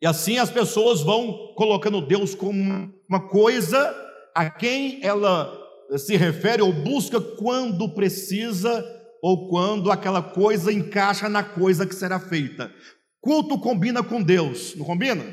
E 0.00 0.06
assim 0.06 0.38
as 0.38 0.50
pessoas 0.50 1.02
vão 1.02 1.54
colocando 1.54 2.00
Deus 2.00 2.34
como 2.34 2.90
uma 3.06 3.28
coisa 3.28 3.94
a 4.34 4.48
quem 4.48 5.04
ela 5.04 5.59
se 5.98 6.16
refere 6.16 6.62
ou 6.62 6.72
busca 6.72 7.20
quando 7.20 7.94
precisa 7.94 8.84
ou 9.22 9.48
quando 9.48 9.90
aquela 9.90 10.22
coisa 10.22 10.72
encaixa 10.72 11.28
na 11.28 11.42
coisa 11.42 11.86
que 11.86 11.94
será 11.94 12.18
feita. 12.18 12.72
Culto 13.20 13.58
combina 13.58 14.02
com 14.02 14.22
Deus, 14.22 14.74
não 14.76 14.86
combina? 14.86 15.24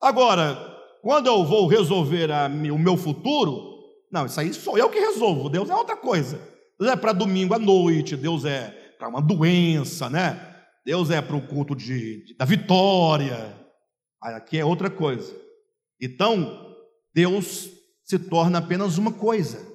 Agora, 0.00 0.56
quando 1.02 1.26
eu 1.26 1.44
vou 1.44 1.66
resolver 1.66 2.30
a, 2.30 2.46
o 2.46 2.78
meu 2.78 2.96
futuro, 2.96 3.74
não, 4.10 4.26
isso 4.26 4.40
aí 4.40 4.52
sou 4.54 4.78
eu 4.78 4.88
que 4.88 4.98
resolvo, 4.98 5.50
Deus 5.50 5.68
é 5.68 5.74
outra 5.74 5.96
coisa. 5.96 6.40
Deus 6.78 6.92
é 6.92 6.96
para 6.96 7.12
domingo 7.12 7.54
à 7.54 7.58
noite, 7.58 8.16
Deus 8.16 8.44
é 8.44 8.68
para 8.98 9.08
uma 9.08 9.20
doença, 9.20 10.08
né? 10.08 10.54
Deus 10.84 11.10
é 11.10 11.20
para 11.20 11.36
o 11.36 11.46
culto 11.46 11.74
de, 11.74 12.24
de, 12.24 12.36
da 12.36 12.44
vitória. 12.44 13.54
Aqui 14.20 14.58
é 14.58 14.64
outra 14.64 14.88
coisa. 14.88 15.34
Então, 16.00 16.74
Deus 17.12 17.70
se 18.04 18.18
torna 18.18 18.58
apenas 18.58 18.98
uma 18.98 19.12
coisa. 19.12 19.66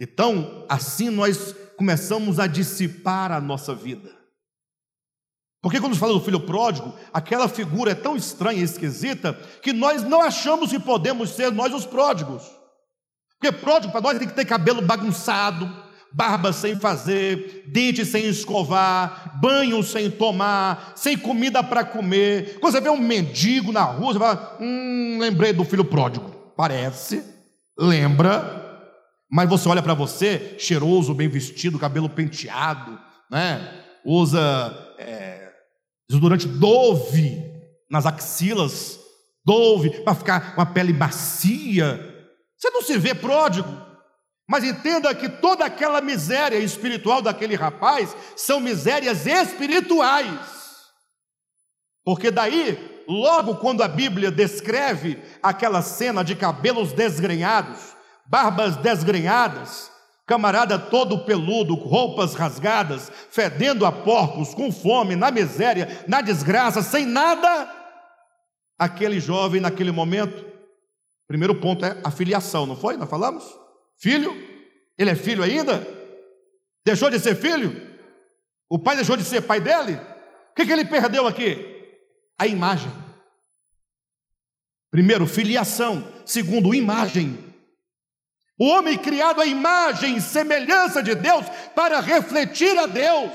Então, 0.00 0.66
assim 0.68 1.08
nós 1.08 1.54
começamos 1.76 2.38
a 2.38 2.46
dissipar 2.46 3.32
a 3.32 3.40
nossa 3.40 3.74
vida. 3.74 4.14
Porque 5.62 5.80
quando 5.80 5.96
fala 5.96 6.12
do 6.12 6.20
filho 6.20 6.40
pródigo, 6.40 6.94
aquela 7.12 7.48
figura 7.48 7.92
é 7.92 7.94
tão 7.94 8.14
estranha 8.14 8.60
e 8.60 8.64
esquisita 8.64 9.32
que 9.62 9.72
nós 9.72 10.02
não 10.02 10.22
achamos 10.22 10.70
que 10.70 10.78
podemos 10.78 11.30
ser 11.30 11.50
nós 11.50 11.72
os 11.72 11.86
pródigos. 11.86 12.42
Porque 13.38 13.56
pródigo 13.56 13.92
para 13.92 14.00
nós 14.00 14.18
tem 14.18 14.28
que 14.28 14.34
ter 14.34 14.44
cabelo 14.44 14.80
bagunçado, 14.82 15.68
barba 16.12 16.52
sem 16.52 16.78
fazer, 16.78 17.64
dente 17.66 18.04
sem 18.04 18.26
escovar, 18.26 19.38
banho 19.40 19.82
sem 19.82 20.10
tomar, 20.10 20.92
sem 20.94 21.18
comida 21.18 21.62
para 21.62 21.84
comer. 21.84 22.58
Quando 22.60 22.72
você 22.72 22.80
vê 22.80 22.88
um 22.88 22.96
mendigo 22.96 23.72
na 23.72 23.82
rua, 23.82 24.12
você 24.12 24.18
fala: 24.18 24.56
Hum, 24.60 25.18
lembrei 25.20 25.52
do 25.52 25.64
filho 25.64 25.84
pródigo. 25.84 26.30
Parece, 26.56 27.22
lembra, 27.78 28.64
mas 29.30 29.48
você 29.48 29.68
olha 29.68 29.82
para 29.82 29.94
você, 29.94 30.56
cheiroso, 30.58 31.14
bem 31.14 31.28
vestido, 31.28 31.78
cabelo 31.78 32.08
penteado, 32.08 32.98
né? 33.30 33.84
usa 34.04 34.94
é, 34.98 35.52
desodorante 36.08 36.46
Dove 36.46 37.42
nas 37.90 38.06
axilas, 38.06 39.00
Dove, 39.44 39.90
para 40.02 40.14
ficar 40.14 40.54
com 40.54 40.60
a 40.60 40.66
pele 40.66 40.92
macia. 40.92 42.14
Você 42.56 42.70
não 42.70 42.82
se 42.82 42.98
vê 42.98 43.14
pródigo. 43.14 43.86
Mas 44.48 44.62
entenda 44.62 45.12
que 45.14 45.28
toda 45.28 45.64
aquela 45.64 46.00
miséria 46.00 46.58
espiritual 46.58 47.20
daquele 47.20 47.56
rapaz 47.56 48.16
são 48.36 48.60
misérias 48.60 49.26
espirituais. 49.26 50.40
Porque 52.04 52.30
daí, 52.30 52.95
logo 53.08 53.56
quando 53.56 53.82
a 53.82 53.88
Bíblia 53.88 54.30
descreve 54.30 55.22
aquela 55.42 55.82
cena 55.82 56.22
de 56.22 56.34
cabelos 56.34 56.92
desgrenhados, 56.92 57.96
barbas 58.26 58.76
desgrenhadas, 58.76 59.90
camarada 60.26 60.78
todo 60.78 61.24
peludo, 61.24 61.74
roupas 61.74 62.34
rasgadas, 62.34 63.10
fedendo 63.30 63.86
a 63.86 63.92
porcos, 63.92 64.54
com 64.54 64.72
fome, 64.72 65.14
na 65.14 65.30
miséria, 65.30 66.04
na 66.08 66.20
desgraça, 66.20 66.82
sem 66.82 67.06
nada, 67.06 67.72
aquele 68.78 69.20
jovem 69.20 69.60
naquele 69.60 69.92
momento, 69.92 70.44
primeiro 71.28 71.54
ponto 71.54 71.84
é 71.84 72.00
a 72.04 72.10
filiação, 72.10 72.66
não 72.66 72.76
foi? 72.76 72.96
Nós 72.96 73.08
falamos? 73.08 73.44
Filho? 73.96 74.34
Ele 74.98 75.10
é 75.10 75.14
filho 75.14 75.42
ainda? 75.42 75.86
Deixou 76.84 77.08
de 77.08 77.18
ser 77.18 77.36
filho? 77.36 77.96
O 78.68 78.78
pai 78.78 78.96
deixou 78.96 79.16
de 79.16 79.24
ser 79.24 79.42
pai 79.42 79.60
dele? 79.60 79.94
O 80.50 80.54
que, 80.56 80.66
que 80.66 80.72
ele 80.72 80.84
perdeu 80.84 81.26
aqui? 81.26 81.75
A 82.38 82.46
imagem. 82.46 82.90
Primeiro, 84.90 85.26
filiação. 85.26 86.12
Segundo, 86.24 86.74
imagem. 86.74 87.38
O 88.58 88.66
homem 88.66 88.96
criado 88.96 89.40
à 89.40 89.46
imagem 89.46 90.16
e 90.16 90.20
semelhança 90.20 91.02
de 91.02 91.14
Deus 91.14 91.44
para 91.74 92.00
refletir 92.00 92.76
a 92.78 92.86
Deus. 92.86 93.32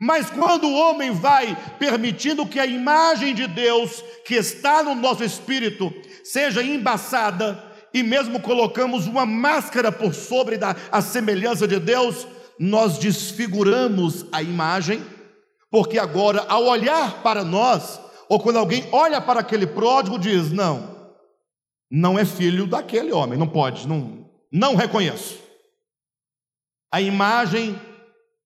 Mas 0.00 0.30
quando 0.30 0.66
o 0.66 0.74
homem 0.74 1.10
vai 1.10 1.56
permitindo 1.78 2.46
que 2.46 2.58
a 2.58 2.66
imagem 2.66 3.34
de 3.34 3.46
Deus 3.46 4.02
que 4.24 4.34
está 4.34 4.82
no 4.82 4.94
nosso 4.94 5.22
espírito 5.22 5.92
seja 6.24 6.62
embaçada, 6.62 7.70
e 7.92 8.02
mesmo 8.02 8.40
colocamos 8.40 9.06
uma 9.06 9.26
máscara 9.26 9.92
por 9.92 10.14
sobre 10.14 10.56
da 10.56 10.74
a 10.90 11.02
semelhança 11.02 11.66
de 11.68 11.78
Deus, 11.78 12.26
nós 12.58 12.98
desfiguramos 12.98 14.24
a 14.32 14.42
imagem, 14.42 15.04
porque 15.70 15.98
agora, 15.98 16.44
ao 16.48 16.64
olhar 16.64 17.22
para 17.22 17.44
nós, 17.44 18.00
ou 18.28 18.40
quando 18.40 18.58
alguém 18.58 18.88
olha 18.92 19.20
para 19.20 19.40
aquele 19.40 19.66
pródigo, 19.66 20.18
diz: 20.18 20.50
Não, 20.50 21.14
não 21.90 22.18
é 22.18 22.24
filho 22.24 22.66
daquele 22.66 23.12
homem, 23.12 23.38
não 23.38 23.48
pode, 23.48 23.86
não, 23.86 24.28
não 24.50 24.74
reconheço. 24.74 25.38
A 26.92 27.00
imagem 27.00 27.80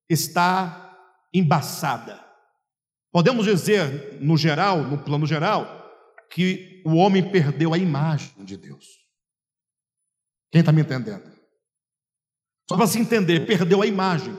está 0.09 0.99
embaçada. 1.33 2.23
Podemos 3.11 3.47
dizer, 3.47 4.19
no 4.21 4.37
geral, 4.37 4.83
no 4.83 4.99
plano 4.99 5.25
geral, 5.25 5.83
que 6.31 6.83
o 6.85 6.97
homem 6.97 7.31
perdeu 7.31 7.73
a 7.73 7.79
imagem 7.79 8.33
de 8.45 8.57
Deus. 8.57 8.87
Quem 10.51 10.61
está 10.61 10.73
me 10.73 10.83
entendendo? 10.83 11.33
Só 12.69 12.77
para 12.77 12.87
se 12.87 12.99
entender, 12.99 13.47
perdeu 13.47 13.83
a 13.83 13.87
imagem. 13.87 14.37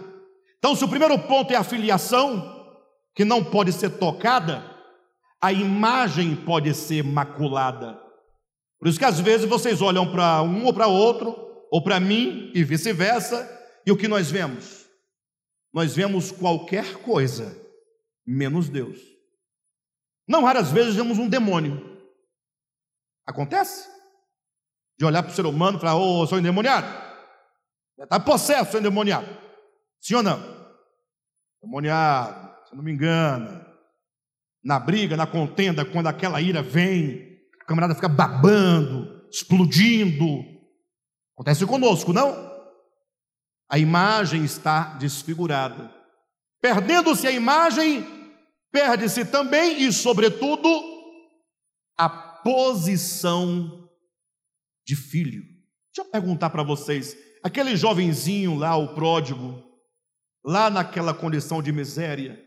Então, 0.58 0.76
se 0.76 0.84
o 0.84 0.90
primeiro 0.90 1.18
ponto 1.20 1.52
é 1.52 1.56
a 1.56 1.64
filiação, 1.64 2.55
que 3.16 3.24
não 3.24 3.44
pode 3.44 3.72
ser 3.72 3.92
tocada, 3.92 4.64
a 5.42 5.52
imagem 5.52 6.36
pode 6.36 6.74
ser 6.74 7.04
maculada. 7.04 8.00
Por 8.78 8.88
isso 8.88 9.00
que 9.00 9.06
às 9.06 9.20
vezes 9.20 9.48
vocês 9.48 9.82
olham 9.82 10.12
para 10.12 10.42
um 10.42 10.66
ou 10.66 10.74
para 10.74 10.88
outro, 10.88 11.36
ou 11.72 11.82
para 11.82 12.00
mim 12.00 12.52
e 12.54 12.64
vice-versa, 12.64 13.50
e 13.86 13.92
o 13.92 13.98
que 13.98 14.08
nós 14.08 14.30
vemos? 14.30 14.86
Nós 15.74 15.96
vemos 15.96 16.32
qualquer 16.32 16.98
coisa 17.02 17.56
menos 18.26 18.70
Deus. 18.70 19.00
Não 20.28 20.44
raras 20.44 20.72
vezes 20.72 20.96
vemos 20.96 21.18
um 21.18 21.30
demônio. 21.30 21.96
Acontece? 23.26 23.96
de 24.98 25.06
olhar 25.06 25.22
para 25.22 25.32
o 25.32 25.36
ser 25.36 25.46
humano 25.46 25.78
e 25.78 25.82
falar: 25.82 25.96
Ô, 25.96 26.22
oh, 26.22 26.28
sou 26.28 26.40
endemoniado. 26.40 26.88
Está 27.98 28.20
possesso, 28.20 28.72
sou 28.72 28.80
endemoniado. 28.80 29.28
Sim 30.02 30.16
ou 30.16 30.24
não? 30.24 30.40
Endemoniado, 31.62 32.45
não 32.76 32.84
me 32.84 32.92
engana. 32.92 33.66
Na 34.64 34.80
briga, 34.80 35.16
na 35.16 35.26
contenda, 35.26 35.86
quando 35.86 36.08
aquela 36.08 36.42
ira 36.42 36.62
vem, 36.62 37.40
o 37.62 37.66
camarada 37.66 37.96
fica 37.96 38.10
babando, 38.10 39.28
explodindo. 39.32 40.44
Acontece 41.34 41.66
conosco, 41.66 42.12
não? 42.12 42.54
A 43.70 43.80
imagem 43.80 44.44
está 44.44 44.96
desfigurada. 44.96 45.94
Perdendo-se 46.62 47.28
a 47.28 47.32
imagem, 47.32 48.06
perde-se 48.72 49.26
também 49.26 49.84
e, 49.84 49.94
sobretudo, 49.94 50.68
a 51.98 52.10
posição 52.10 53.90
de 54.86 54.96
filho. 54.96 55.42
Deixa 55.42 56.08
eu 56.08 56.12
perguntar 56.12 56.50
para 56.50 56.64
vocês: 56.64 57.16
aquele 57.44 57.76
jovenzinho 57.76 58.56
lá, 58.56 58.76
o 58.76 58.94
pródigo, 58.94 59.64
lá 60.44 60.70
naquela 60.70 61.14
condição 61.14 61.62
de 61.62 61.72
miséria, 61.72 62.45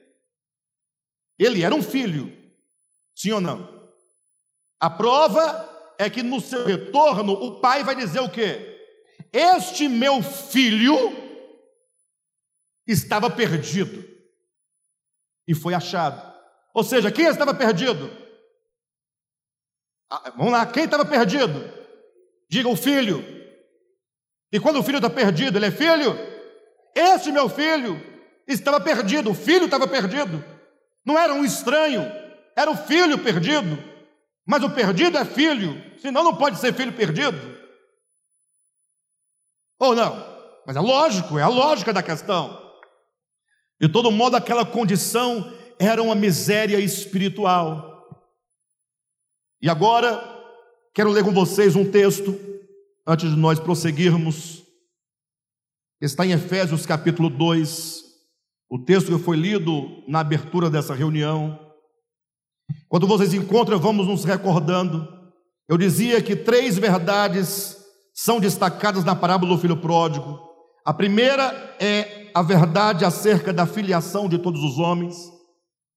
ele 1.38 1.62
era 1.62 1.74
um 1.74 1.82
filho, 1.82 2.32
sim 3.14 3.32
ou 3.32 3.40
não? 3.40 3.78
A 4.80 4.90
prova 4.90 5.94
é 5.98 6.08
que 6.08 6.22
no 6.22 6.40
seu 6.40 6.64
retorno 6.64 7.32
o 7.32 7.60
pai 7.60 7.84
vai 7.84 7.94
dizer 7.94 8.20
o 8.20 8.30
quê? 8.30 8.76
Este 9.32 9.88
meu 9.88 10.22
filho 10.22 11.12
estava 12.86 13.30
perdido 13.30 14.04
e 15.46 15.54
foi 15.54 15.74
achado. 15.74 16.28
Ou 16.72 16.84
seja, 16.84 17.10
quem 17.10 17.26
estava 17.26 17.54
perdido? 17.54 18.10
Ah, 20.10 20.30
vamos 20.36 20.52
lá, 20.52 20.64
quem 20.66 20.84
estava 20.84 21.04
perdido? 21.04 21.62
Diga 22.48 22.68
o 22.68 22.76
filho. 22.76 23.22
E 24.50 24.58
quando 24.58 24.78
o 24.78 24.82
filho 24.82 24.98
está 24.98 25.10
perdido, 25.10 25.58
ele 25.58 25.66
é 25.66 25.70
filho? 25.70 26.16
Este 26.94 27.30
meu 27.30 27.48
filho 27.48 28.00
estava 28.46 28.80
perdido, 28.80 29.30
o 29.30 29.34
filho 29.34 29.66
estava 29.66 29.86
perdido. 29.86 30.42
Não 31.04 31.18
era 31.18 31.32
um 31.32 31.44
estranho, 31.44 32.02
era 32.56 32.70
o 32.70 32.76
filho 32.76 33.18
perdido. 33.18 33.78
Mas 34.46 34.62
o 34.62 34.70
perdido 34.70 35.18
é 35.18 35.24
filho, 35.24 35.80
senão 36.00 36.24
não 36.24 36.34
pode 36.34 36.58
ser 36.58 36.72
filho 36.72 36.92
perdido. 36.92 37.38
Ou 39.78 39.94
não? 39.94 40.38
Mas 40.66 40.76
é 40.76 40.80
lógico, 40.80 41.38
é 41.38 41.42
a 41.42 41.48
lógica 41.48 41.92
da 41.92 42.02
questão. 42.02 42.58
De 43.80 43.88
todo 43.88 44.10
modo, 44.10 44.36
aquela 44.36 44.66
condição 44.66 45.52
era 45.78 46.02
uma 46.02 46.14
miséria 46.14 46.80
espiritual. 46.80 47.88
E 49.62 49.68
agora, 49.68 50.20
quero 50.94 51.10
ler 51.10 51.24
com 51.24 51.32
vocês 51.32 51.76
um 51.76 51.88
texto, 51.88 52.38
antes 53.06 53.30
de 53.30 53.36
nós 53.36 53.60
prosseguirmos. 53.60 54.64
Está 56.00 56.26
em 56.26 56.32
Efésios 56.32 56.86
capítulo 56.86 57.28
2, 57.28 57.97
o 58.70 58.78
texto 58.78 59.16
que 59.16 59.24
foi 59.24 59.36
lido 59.36 60.02
na 60.06 60.20
abertura 60.20 60.68
dessa 60.68 60.94
reunião. 60.94 61.58
Quando 62.88 63.06
vocês 63.06 63.32
encontram, 63.32 63.78
vamos 63.78 64.06
nos 64.06 64.24
recordando. 64.24 65.08
Eu 65.68 65.78
dizia 65.78 66.22
que 66.22 66.36
três 66.36 66.76
verdades 66.76 67.76
são 68.14 68.38
destacadas 68.38 69.04
na 69.04 69.16
parábola 69.16 69.54
do 69.54 69.60
filho 69.60 69.76
pródigo. 69.76 70.38
A 70.84 70.92
primeira 70.92 71.76
é 71.80 72.30
a 72.34 72.42
verdade 72.42 73.04
acerca 73.04 73.52
da 73.52 73.66
filiação 73.66 74.28
de 74.28 74.38
todos 74.38 74.62
os 74.62 74.78
homens. 74.78 75.16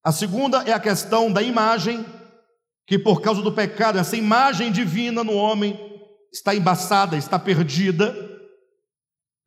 A 0.03 0.11
segunda 0.11 0.63
é 0.63 0.73
a 0.73 0.79
questão 0.79 1.31
da 1.31 1.41
imagem, 1.41 2.05
que 2.87 2.97
por 2.97 3.21
causa 3.21 3.41
do 3.41 3.51
pecado, 3.51 3.99
essa 3.99 4.17
imagem 4.17 4.71
divina 4.71 5.23
no 5.23 5.33
homem 5.33 5.79
está 6.33 6.55
embaçada, 6.55 7.17
está 7.17 7.37
perdida. 7.37 8.15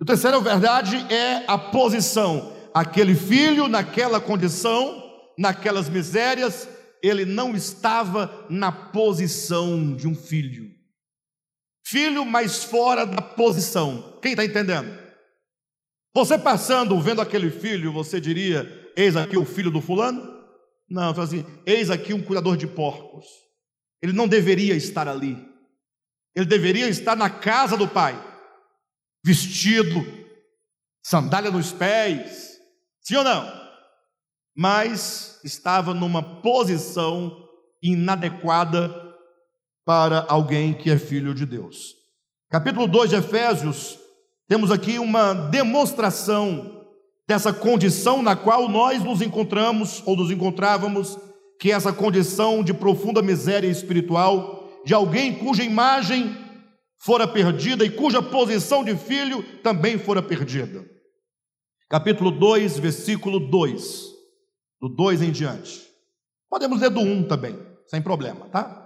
A 0.00 0.04
terceira 0.04 0.38
verdade 0.40 0.96
é 1.12 1.44
a 1.46 1.58
posição. 1.58 2.53
Aquele 2.74 3.14
filho, 3.14 3.68
naquela 3.68 4.20
condição, 4.20 5.00
naquelas 5.38 5.88
misérias, 5.88 6.68
ele 7.00 7.24
não 7.24 7.54
estava 7.54 8.46
na 8.50 8.72
posição 8.72 9.94
de 9.94 10.08
um 10.08 10.14
filho. 10.14 10.74
Filho, 11.86 12.24
mas 12.24 12.64
fora 12.64 13.06
da 13.06 13.22
posição. 13.22 14.18
Quem 14.20 14.32
está 14.32 14.44
entendendo? 14.44 14.98
Você 16.14 16.38
passando, 16.38 17.00
vendo 17.00 17.20
aquele 17.20 17.50
filho, 17.50 17.92
você 17.92 18.20
diria: 18.20 18.90
Eis 18.96 19.16
aqui 19.16 19.36
o 19.36 19.44
filho 19.44 19.70
do 19.70 19.80
fulano? 19.80 20.34
Não, 20.88 21.10
assim, 21.10 21.44
eis 21.66 21.90
aqui 21.90 22.14
um 22.14 22.22
cuidador 22.22 22.56
de 22.56 22.66
porcos. 22.66 23.26
Ele 24.02 24.12
não 24.12 24.26
deveria 24.26 24.74
estar 24.74 25.08
ali. 25.08 25.36
Ele 26.34 26.46
deveria 26.46 26.88
estar 26.88 27.14
na 27.14 27.30
casa 27.30 27.76
do 27.76 27.86
pai, 27.86 28.18
vestido, 29.24 30.04
sandália 31.02 31.50
nos 31.50 31.70
pés. 31.70 32.53
Sim 33.04 33.16
ou 33.16 33.24
não? 33.24 33.64
mas 34.56 35.40
estava 35.42 35.92
numa 35.92 36.22
posição 36.22 37.36
inadequada 37.82 38.94
para 39.84 40.24
alguém 40.28 40.72
que 40.72 40.90
é 40.90 40.96
filho 40.96 41.34
de 41.34 41.44
Deus. 41.44 41.94
Capítulo 42.48 42.86
2 42.86 43.10
de 43.10 43.16
Efésios, 43.16 43.98
temos 44.48 44.70
aqui 44.70 44.98
uma 44.98 45.34
demonstração 45.34 46.84
dessa 47.26 47.52
condição 47.52 48.22
na 48.22 48.36
qual 48.36 48.68
nós 48.68 49.02
nos 49.02 49.20
encontramos 49.20 50.02
ou 50.06 50.16
nos 50.16 50.30
encontrávamos, 50.30 51.18
que 51.60 51.72
é 51.72 51.74
essa 51.74 51.92
condição 51.92 52.62
de 52.62 52.72
profunda 52.72 53.20
miséria 53.20 53.68
espiritual, 53.68 54.70
de 54.84 54.94
alguém 54.94 55.34
cuja 55.34 55.64
imagem 55.64 56.36
fora 56.98 57.26
perdida 57.26 57.84
e 57.84 57.90
cuja 57.90 58.22
posição 58.22 58.84
de 58.84 58.96
filho 58.96 59.42
também 59.62 59.98
fora 59.98 60.22
perdida. 60.22 60.93
Capítulo 61.88 62.30
2, 62.30 62.78
versículo 62.78 63.38
2 63.38 64.14
do 64.80 64.88
2 64.88 65.22
em 65.22 65.32
diante. 65.32 65.88
Podemos 66.50 66.80
ler 66.80 66.90
do 66.90 67.00
1 67.00 67.12
um 67.12 67.26
também, 67.26 67.56
sem 67.86 68.02
problema, 68.02 68.48
tá? 68.48 68.80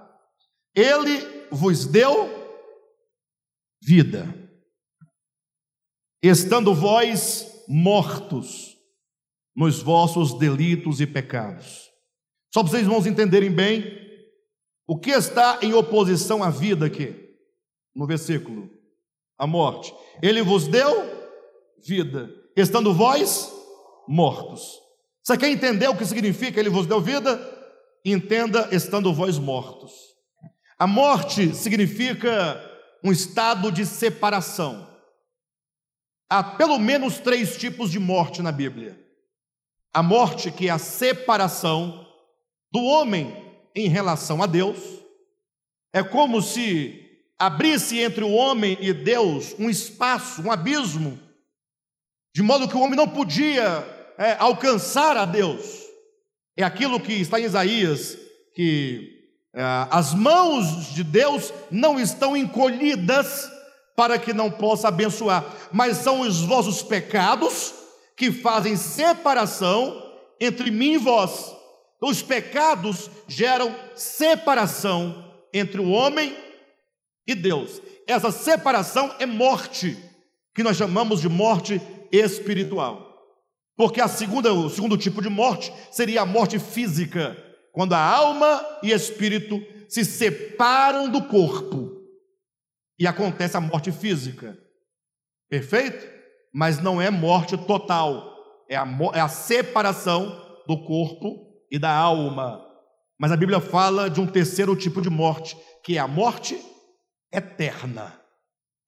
Ele 0.74 1.48
vos 1.50 1.86
deu 1.86 2.28
vida, 3.82 4.26
estando 6.22 6.74
vós 6.74 7.64
mortos 7.68 8.76
nos 9.54 9.82
vossos 9.82 10.38
delitos 10.38 11.00
e 11.00 11.06
pecados. 11.06 11.88
Só 12.52 12.62
para 12.62 12.70
vocês 12.70 12.82
irmãos 12.84 13.06
entenderem 13.06 13.50
bem 13.50 13.84
o 14.86 14.98
que 14.98 15.10
está 15.10 15.58
em 15.62 15.74
oposição 15.74 16.42
à 16.42 16.50
vida 16.50 16.86
aqui, 16.86 17.14
no 17.94 18.06
versículo, 18.06 18.70
a 19.36 19.46
morte. 19.46 19.92
Ele 20.22 20.42
vos 20.42 20.66
deu 20.66 21.04
vida, 21.84 22.32
estando 22.60 22.92
vós 22.92 23.52
mortos. 24.06 24.78
Você 25.22 25.36
quer 25.36 25.50
entender 25.50 25.88
o 25.88 25.96
que 25.96 26.06
significa 26.06 26.58
ele 26.58 26.70
vos 26.70 26.86
deu 26.86 27.00
vida? 27.00 27.38
Entenda 28.04 28.68
estando 28.72 29.12
vós 29.12 29.38
mortos. 29.38 29.92
A 30.78 30.86
morte 30.86 31.54
significa 31.54 32.64
um 33.04 33.12
estado 33.12 33.70
de 33.70 33.84
separação. 33.84 34.88
Há 36.30 36.42
pelo 36.42 36.78
menos 36.78 37.18
três 37.18 37.56
tipos 37.56 37.90
de 37.90 37.98
morte 37.98 38.42
na 38.42 38.52
Bíblia: 38.52 38.98
a 39.92 40.02
morte, 40.02 40.50
que 40.50 40.68
é 40.68 40.70
a 40.70 40.78
separação 40.78 42.06
do 42.72 42.82
homem 42.82 43.34
em 43.74 43.88
relação 43.88 44.42
a 44.42 44.46
Deus, 44.46 44.78
é 45.92 46.02
como 46.02 46.40
se 46.40 47.04
abrisse 47.38 47.98
entre 47.98 48.24
o 48.24 48.32
homem 48.32 48.76
e 48.80 48.92
Deus 48.92 49.54
um 49.58 49.70
espaço, 49.70 50.42
um 50.42 50.50
abismo, 50.50 51.18
de 52.38 52.42
modo 52.44 52.68
que 52.68 52.76
o 52.76 52.80
homem 52.80 52.94
não 52.94 53.08
podia 53.08 53.84
é, 54.16 54.36
alcançar 54.38 55.16
a 55.16 55.24
Deus. 55.24 55.58
É 56.56 56.62
aquilo 56.62 57.00
que 57.00 57.14
está 57.14 57.40
em 57.40 57.42
Isaías, 57.42 58.16
que 58.54 59.10
é, 59.52 59.60
as 59.90 60.14
mãos 60.14 60.94
de 60.94 61.02
Deus 61.02 61.52
não 61.68 61.98
estão 61.98 62.36
encolhidas 62.36 63.50
para 63.96 64.20
que 64.20 64.32
não 64.32 64.52
possa 64.52 64.86
abençoar, 64.86 65.44
mas 65.72 65.96
são 65.96 66.20
os 66.20 66.40
vossos 66.42 66.80
pecados 66.80 67.74
que 68.16 68.30
fazem 68.30 68.76
separação 68.76 70.00
entre 70.40 70.70
mim 70.70 70.92
e 70.92 70.98
vós. 70.98 71.52
Então, 71.96 72.08
os 72.08 72.22
pecados 72.22 73.10
geram 73.26 73.74
separação 73.96 75.28
entre 75.52 75.80
o 75.80 75.88
homem 75.88 76.36
e 77.26 77.34
Deus. 77.34 77.82
Essa 78.06 78.30
separação 78.30 79.12
é 79.18 79.26
morte, 79.26 79.98
que 80.54 80.62
nós 80.62 80.76
chamamos 80.76 81.20
de 81.20 81.28
morte 81.28 81.82
espiritual. 82.12 83.08
Porque 83.76 84.00
a 84.00 84.08
segunda, 84.08 84.52
o 84.52 84.68
segundo 84.68 84.96
tipo 84.96 85.22
de 85.22 85.28
morte 85.28 85.72
seria 85.90 86.22
a 86.22 86.26
morte 86.26 86.58
física, 86.58 87.36
quando 87.72 87.92
a 87.92 88.00
alma 88.00 88.64
e 88.82 88.90
espírito 88.90 89.60
se 89.88 90.04
separam 90.04 91.08
do 91.08 91.22
corpo 91.22 91.96
e 92.98 93.06
acontece 93.06 93.56
a 93.56 93.60
morte 93.60 93.92
física. 93.92 94.58
Perfeito? 95.48 96.06
Mas 96.52 96.82
não 96.82 97.00
é 97.00 97.10
morte 97.10 97.56
total, 97.56 98.34
é 98.68 98.76
a, 98.76 98.86
é 99.14 99.20
a 99.20 99.28
separação 99.28 100.26
do 100.66 100.84
corpo 100.84 101.46
e 101.70 101.78
da 101.78 101.94
alma. 101.94 102.64
Mas 103.18 103.32
a 103.32 103.36
Bíblia 103.36 103.60
fala 103.60 104.10
de 104.10 104.20
um 104.20 104.26
terceiro 104.26 104.74
tipo 104.74 105.00
de 105.00 105.08
morte, 105.08 105.56
que 105.84 105.96
é 105.96 106.00
a 106.00 106.08
morte 106.08 106.60
eterna. 107.32 108.20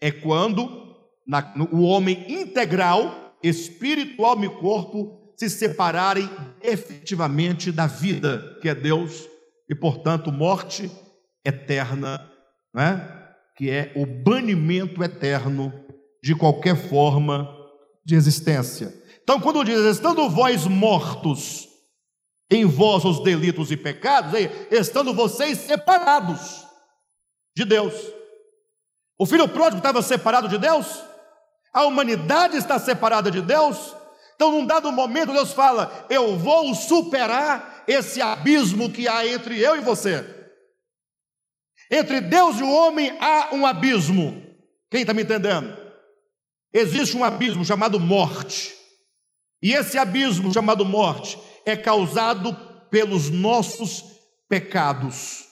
É 0.01 0.11
quando 0.11 0.90
na, 1.31 1.53
no, 1.55 1.69
o 1.73 1.83
homem 1.83 2.27
integral 2.29 3.37
espírito, 3.41 4.25
alma 4.25 4.47
e 4.47 4.49
corpo 4.49 5.33
se 5.37 5.49
separarem 5.49 6.29
efetivamente 6.61 7.71
da 7.71 7.87
vida, 7.87 8.59
que 8.61 8.69
é 8.69 8.75
Deus, 8.75 9.29
e 9.69 9.75
portanto 9.75 10.33
morte 10.33 10.91
eterna, 11.45 12.29
né? 12.75 13.17
que 13.57 13.71
é 13.71 13.93
o 13.95 14.05
banimento 14.05 15.05
eterno 15.05 15.73
de 16.23 16.35
qualquer 16.35 16.77
forma 16.77 17.49
de 18.05 18.17
existência. 18.17 18.93
Então, 19.23 19.41
quando 19.41 19.65
diz, 19.65 19.79
estando 19.79 20.29
vós 20.29 20.67
mortos 20.67 21.69
em 22.51 22.65
vossos 22.65 23.23
delitos 23.23 23.71
e 23.71 23.77
pecados, 23.77 24.35
aí, 24.35 24.51
estando 24.71 25.15
vocês 25.15 25.59
separados 25.59 26.67
de 27.57 27.65
Deus. 27.65 27.95
O 29.17 29.25
filho 29.25 29.49
pródigo 29.49 29.79
estava 29.79 30.03
separado 30.03 30.49
de 30.49 30.59
Deus? 30.59 31.10
A 31.73 31.85
humanidade 31.85 32.57
está 32.57 32.79
separada 32.79 33.31
de 33.31 33.41
Deus. 33.41 33.95
Então, 34.35 34.51
num 34.53 34.67
dado 34.67 34.91
momento, 34.91 35.33
Deus 35.33 35.53
fala: 35.53 36.07
Eu 36.09 36.37
vou 36.37 36.75
superar 36.75 37.85
esse 37.87 38.21
abismo 38.21 38.91
que 38.91 39.07
há 39.07 39.27
entre 39.27 39.59
eu 39.61 39.77
e 39.77 39.81
você. 39.81 40.25
Entre 41.91 42.21
Deus 42.21 42.59
e 42.59 42.63
o 42.63 42.71
homem 42.71 43.17
há 43.21 43.55
um 43.55 43.67
abismo. 43.67 44.43
Quem 44.91 45.03
está 45.03 45.13
me 45.13 45.23
entendendo? 45.23 45.77
Existe 46.73 47.17
um 47.17 47.25
abismo 47.25 47.65
chamado 47.65 47.99
morte. 47.99 48.75
E 49.63 49.73
esse 49.73 49.99
abismo 49.99 50.53
chamado 50.53 50.85
morte 50.85 51.39
é 51.67 51.77
causado 51.77 52.57
pelos 52.91 53.29
nossos 53.29 54.05
pecados. 54.49 55.47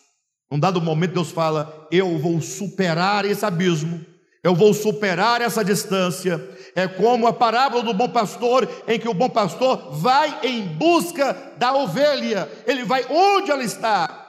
Num 0.50 0.58
dado 0.58 0.80
momento, 0.80 1.14
Deus 1.14 1.30
fala: 1.30 1.86
Eu 1.90 2.18
vou 2.18 2.40
superar 2.40 3.24
esse 3.24 3.44
abismo 3.44 4.04
eu 4.43 4.55
vou 4.55 4.72
superar 4.72 5.41
essa 5.41 5.64
distância. 5.64 6.41
É 6.74 6.86
como 6.86 7.26
a 7.26 7.32
parábola 7.32 7.82
do 7.82 7.95
bom 7.95 8.09
pastor, 8.09 8.68
em 8.86 8.99
que 8.99 9.09
o 9.09 9.14
bom 9.14 9.28
pastor 9.28 9.93
vai 9.93 10.39
em 10.43 10.62
busca 10.62 11.55
da 11.57 11.74
ovelha, 11.74 12.49
ele 12.66 12.84
vai 12.84 13.05
onde 13.11 13.51
ela 13.51 13.64
está. 13.64 14.26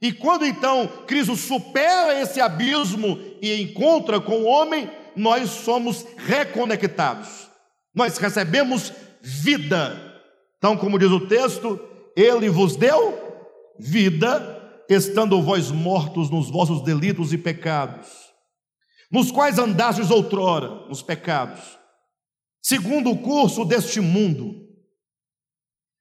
E 0.00 0.12
quando 0.12 0.46
então 0.46 0.88
Cristo 1.06 1.34
supera 1.34 2.20
esse 2.20 2.40
abismo 2.40 3.18
e 3.42 3.60
encontra 3.60 4.20
com 4.20 4.42
o 4.42 4.44
homem, 4.44 4.88
nós 5.16 5.50
somos 5.50 6.06
reconectados, 6.16 7.48
nós 7.92 8.16
recebemos 8.18 8.92
vida. 9.20 10.00
Então, 10.56 10.76
como 10.76 10.98
diz 10.98 11.10
o 11.10 11.26
texto, 11.26 11.80
ele 12.16 12.48
vos 12.48 12.76
deu 12.76 13.18
vida, 13.78 14.84
estando 14.88 15.42
vós 15.42 15.70
mortos 15.70 16.30
nos 16.30 16.50
vossos 16.50 16.82
delitos 16.82 17.32
e 17.32 17.38
pecados, 17.38 18.08
nos 19.10 19.32
quais 19.32 19.58
andastes 19.58 20.10
outrora 20.10 20.86
nos 20.88 21.02
pecados, 21.02 21.78
segundo 22.62 23.10
o 23.10 23.18
curso 23.18 23.64
deste 23.64 24.00
mundo, 24.00 24.66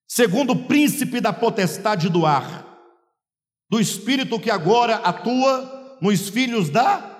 segundo 0.07 0.53
o 0.53 0.65
príncipe 0.65 1.21
da 1.21 1.31
potestade 1.31 2.09
do 2.09 2.25
ar, 2.25 2.65
do 3.69 3.79
espírito 3.79 4.39
que 4.39 4.51
agora 4.51 4.95
atua 4.97 5.97
nos 6.01 6.29
filhos 6.29 6.69
da 6.69 7.15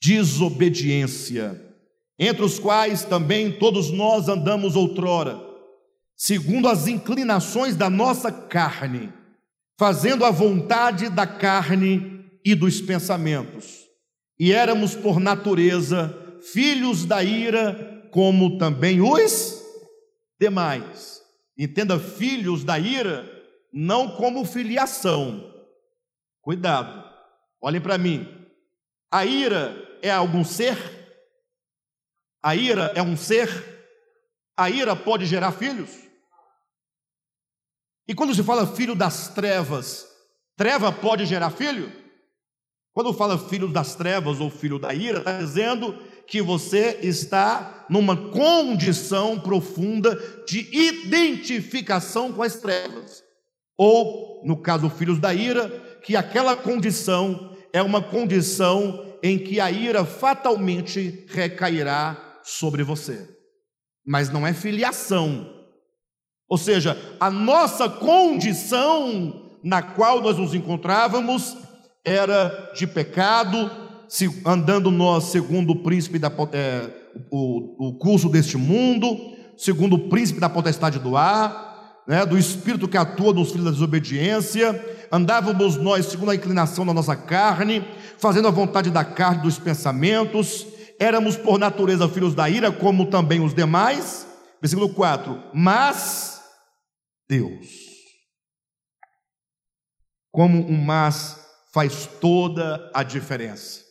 desobediência, 0.00 1.60
entre 2.18 2.44
os 2.44 2.58
quais 2.58 3.04
também 3.04 3.52
todos 3.58 3.90
nós 3.90 4.28
andamos 4.28 4.76
outrora, 4.76 5.40
segundo 6.16 6.68
as 6.68 6.86
inclinações 6.86 7.76
da 7.76 7.90
nossa 7.90 8.30
carne, 8.30 9.12
fazendo 9.78 10.24
a 10.24 10.30
vontade 10.30 11.08
da 11.08 11.26
carne 11.26 12.24
e 12.44 12.54
dos 12.54 12.80
pensamentos. 12.80 13.81
E 14.42 14.52
éramos 14.52 14.96
por 14.96 15.20
natureza 15.20 16.40
filhos 16.52 17.04
da 17.04 17.22
ira, 17.22 18.08
como 18.10 18.58
também 18.58 19.00
os 19.00 19.62
demais. 20.36 21.22
Entenda, 21.56 21.96
filhos 21.96 22.64
da 22.64 22.76
ira, 22.76 23.24
não 23.72 24.16
como 24.16 24.44
filiação. 24.44 25.48
Cuidado, 26.40 27.08
olhem 27.60 27.80
para 27.80 27.96
mim. 27.96 28.26
A 29.12 29.24
ira 29.24 29.76
é 30.02 30.10
algum 30.10 30.42
ser? 30.42 30.76
A 32.42 32.56
ira 32.56 32.90
é 32.96 33.00
um 33.00 33.16
ser? 33.16 33.48
A 34.56 34.68
ira 34.68 34.96
pode 34.96 35.24
gerar 35.24 35.52
filhos? 35.52 35.96
E 38.08 38.12
quando 38.12 38.34
se 38.34 38.42
fala 38.42 38.66
filho 38.66 38.96
das 38.96 39.28
trevas, 39.28 40.04
treva 40.56 40.90
pode 40.90 41.26
gerar 41.26 41.50
filho? 41.50 42.01
Quando 42.92 43.14
fala 43.14 43.38
filho 43.38 43.68
das 43.68 43.94
trevas 43.94 44.40
ou 44.40 44.50
filho 44.50 44.78
da 44.78 44.92
ira, 44.92 45.18
está 45.18 45.38
dizendo 45.38 45.94
que 46.26 46.42
você 46.42 46.98
está 47.02 47.86
numa 47.88 48.16
condição 48.30 49.38
profunda 49.40 50.14
de 50.46 50.60
identificação 50.76 52.32
com 52.32 52.42
as 52.42 52.56
trevas. 52.56 53.22
Ou, 53.76 54.42
no 54.44 54.56
caso, 54.56 54.90
filhos 54.90 55.18
da 55.18 55.32
ira, 55.32 55.68
que 56.04 56.14
aquela 56.16 56.56
condição 56.56 57.56
é 57.72 57.82
uma 57.82 58.02
condição 58.02 59.16
em 59.22 59.38
que 59.38 59.58
a 59.58 59.70
ira 59.70 60.04
fatalmente 60.04 61.24
recairá 61.28 62.40
sobre 62.42 62.82
você. 62.82 63.28
Mas 64.04 64.28
não 64.30 64.46
é 64.46 64.52
filiação, 64.52 65.62
ou 66.52 66.58
seja, 66.58 66.98
a 67.18 67.30
nossa 67.30 67.88
condição 67.88 69.50
na 69.64 69.80
qual 69.80 70.20
nós 70.20 70.36
nos 70.36 70.54
encontrávamos 70.54 71.56
era 72.04 72.72
de 72.74 72.86
pecado, 72.86 73.70
andando 74.44 74.90
nós 74.90 75.24
segundo 75.24 75.72
o 75.72 75.82
príncipe 75.82 76.18
da 76.18 76.30
é, 76.52 76.90
o, 77.30 77.88
o 77.88 77.98
curso 77.98 78.28
deste 78.28 78.56
mundo, 78.56 79.16
segundo 79.56 79.96
o 79.96 80.08
príncipe 80.08 80.40
da 80.40 80.48
potestade 80.48 80.98
do 80.98 81.16
ar, 81.16 82.02
né, 82.06 82.26
do 82.26 82.36
espírito 82.36 82.88
que 82.88 82.96
atua 82.96 83.32
nos 83.32 83.50
filhos 83.50 83.64
da 83.64 83.70
desobediência, 83.70 85.06
andávamos 85.10 85.76
nós 85.76 86.06
segundo 86.06 86.30
a 86.30 86.34
inclinação 86.34 86.84
da 86.84 86.92
nossa 86.92 87.14
carne, 87.14 87.86
fazendo 88.18 88.48
a 88.48 88.50
vontade 88.50 88.90
da 88.90 89.04
carne 89.04 89.42
dos 89.42 89.58
pensamentos, 89.58 90.66
éramos 90.98 91.36
por 91.36 91.58
natureza 91.58 92.08
filhos 92.08 92.34
da 92.34 92.48
ira, 92.48 92.72
como 92.72 93.06
também 93.06 93.40
os 93.40 93.54
demais. 93.54 94.26
Versículo 94.60 94.92
4: 94.94 95.42
Mas 95.54 96.40
Deus. 97.28 97.66
Como 100.30 100.66
um 100.66 100.82
mas 100.82 101.41
faz 101.72 102.06
toda 102.20 102.90
a 102.94 103.02
diferença. 103.02 103.82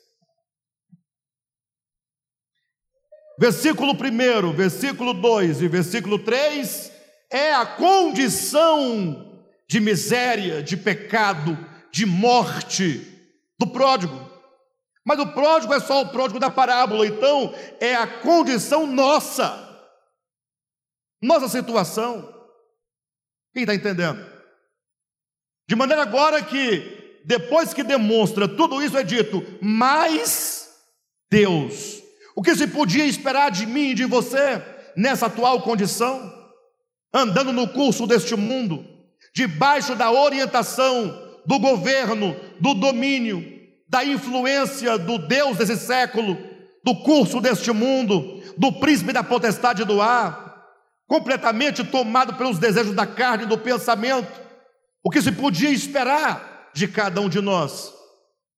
Versículo 3.39 3.93
1, 3.93 4.53
versículo 4.53 5.13
2 5.13 5.61
e 5.61 5.67
versículo 5.67 6.19
3 6.19 6.91
é 7.31 7.53
a 7.53 7.65
condição 7.65 9.43
de 9.67 9.79
miséria, 9.79 10.61
de 10.61 10.77
pecado, 10.77 11.57
de 11.91 12.05
morte 12.05 12.99
do 13.57 13.65
pródigo. 13.65 14.29
Mas 15.03 15.17
o 15.17 15.33
pródigo 15.33 15.73
é 15.73 15.79
só 15.79 16.01
o 16.01 16.09
pródigo 16.09 16.39
da 16.39 16.51
parábola, 16.51 17.07
então 17.07 17.53
é 17.79 17.95
a 17.95 18.05
condição 18.05 18.85
nossa, 18.85 19.89
nossa 21.21 21.47
situação. 21.47 22.31
Quem 23.53 23.63
está 23.63 23.73
entendendo? 23.73 24.23
De 25.67 25.75
maneira 25.75 26.03
agora 26.03 26.43
que, 26.43 27.00
depois 27.25 27.73
que 27.73 27.83
demonstra 27.83 28.47
tudo 28.47 28.81
isso, 28.83 28.97
é 28.97 29.03
dito, 29.03 29.43
mas 29.61 30.69
Deus. 31.29 32.01
O 32.35 32.41
que 32.41 32.55
se 32.55 32.67
podia 32.67 33.05
esperar 33.05 33.51
de 33.51 33.65
mim 33.65 33.89
e 33.89 33.95
de 33.95 34.05
você 34.05 34.61
nessa 34.95 35.27
atual 35.27 35.61
condição? 35.61 36.33
Andando 37.13 37.51
no 37.51 37.67
curso 37.67 38.07
deste 38.07 38.35
mundo, 38.35 38.85
debaixo 39.33 39.95
da 39.95 40.11
orientação 40.11 41.39
do 41.45 41.59
governo, 41.59 42.35
do 42.59 42.73
domínio, 42.73 43.43
da 43.87 44.05
influência 44.05 44.97
do 44.97 45.17
Deus 45.17 45.57
desse 45.57 45.77
século, 45.77 46.37
do 46.83 46.95
curso 47.03 47.41
deste 47.41 47.71
mundo, 47.71 48.41
do 48.57 48.73
príncipe 48.73 49.13
da 49.13 49.23
potestade 49.23 49.83
do 49.83 50.01
ar, 50.01 50.65
completamente 51.07 51.83
tomado 51.83 52.35
pelos 52.35 52.57
desejos 52.57 52.95
da 52.95 53.05
carne 53.05 53.43
e 53.43 53.47
do 53.47 53.57
pensamento, 53.57 54.31
o 55.03 55.09
que 55.09 55.21
se 55.21 55.31
podia 55.31 55.69
esperar 55.69 56.50
de 56.73 56.87
cada 56.87 57.21
um 57.21 57.29
de 57.29 57.41
nós? 57.41 57.93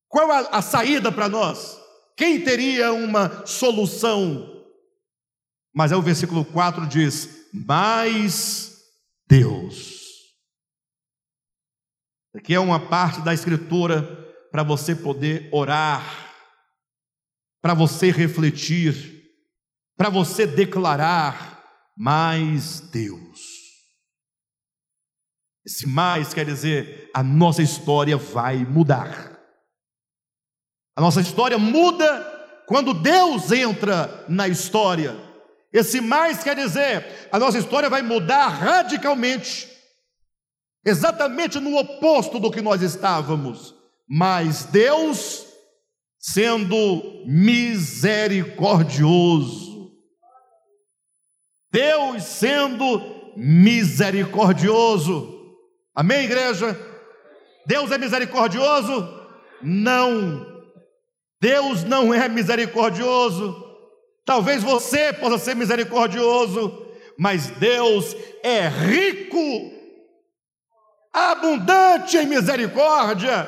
Qual 0.08 0.32
a, 0.32 0.40
a 0.58 0.62
saída 0.62 1.12
para 1.12 1.28
nós? 1.28 1.80
Quem 2.16 2.44
teria 2.44 2.94
uma 2.94 3.46
solução? 3.46 4.64
Mas 5.74 5.92
aí 5.92 5.98
o 5.98 6.02
versículo 6.02 6.46
4 6.46 6.86
diz: 6.88 7.48
Mas 7.52 8.78
Deus. 9.28 10.02
Aqui 12.36 12.54
é 12.54 12.60
uma 12.60 12.80
parte 12.80 13.22
da 13.22 13.34
Escritura 13.34 14.02
para 14.52 14.64
você 14.64 14.96
poder 14.96 15.50
orar, 15.52 16.34
para 17.62 17.74
você 17.74 18.12
refletir, 18.12 19.24
para 19.98 20.10
você 20.10 20.46
declarar, 20.46 21.64
mais 21.98 22.80
Deus. 22.80 23.33
Esse 25.66 25.88
mais 25.88 26.34
quer 26.34 26.46
dizer 26.46 27.10
a 27.14 27.24
nossa 27.24 27.62
história 27.62 28.18
vai 28.18 28.66
mudar. 28.66 29.40
A 30.96 31.02
nossa 31.02 31.22
história 31.22 31.58
muda 31.58 32.32
quando 32.68 32.94
Deus 32.94 33.52
entra 33.52 34.26
na 34.28 34.48
história. 34.48 35.16
Esse 35.72 36.02
mais 36.02 36.44
quer 36.44 36.56
dizer 36.56 37.30
a 37.32 37.40
nossa 37.40 37.58
história 37.58 37.90
vai 37.90 38.02
mudar 38.02 38.48
radicalmente, 38.48 39.70
exatamente 40.86 41.60
no 41.60 41.78
oposto 41.78 42.40
do 42.40 42.52
que 42.52 42.62
nós 42.62 42.82
estávamos. 42.82 43.74
Mas 44.08 44.66
Deus, 44.66 45.48
sendo 46.20 47.24
misericordioso, 47.26 49.92
Deus 51.72 52.24
sendo 52.24 53.02
misericordioso. 53.36 55.43
Amém, 55.96 56.26
igreja? 56.26 56.76
Deus 57.66 57.92
é 57.92 57.98
misericordioso? 57.98 59.22
Não. 59.62 60.46
Deus 61.40 61.84
não 61.84 62.14
é 62.14 62.28
misericordioso. 62.28 63.64
Talvez 64.26 64.64
você 64.64 65.14
possa 65.14 65.38
ser 65.38 65.56
misericordioso, 65.56 66.88
mas 67.18 67.48
Deus 67.48 68.16
é 68.42 68.68
rico, 68.68 69.72
abundante 71.12 72.18
em 72.18 72.26
misericórdia, 72.26 73.48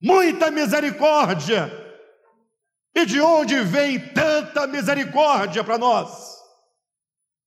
muita 0.00 0.50
misericórdia. 0.50 1.72
E 2.94 3.06
de 3.06 3.20
onde 3.20 3.60
vem 3.60 3.98
tanta 3.98 4.66
misericórdia 4.66 5.64
para 5.64 5.78
nós? 5.78 6.36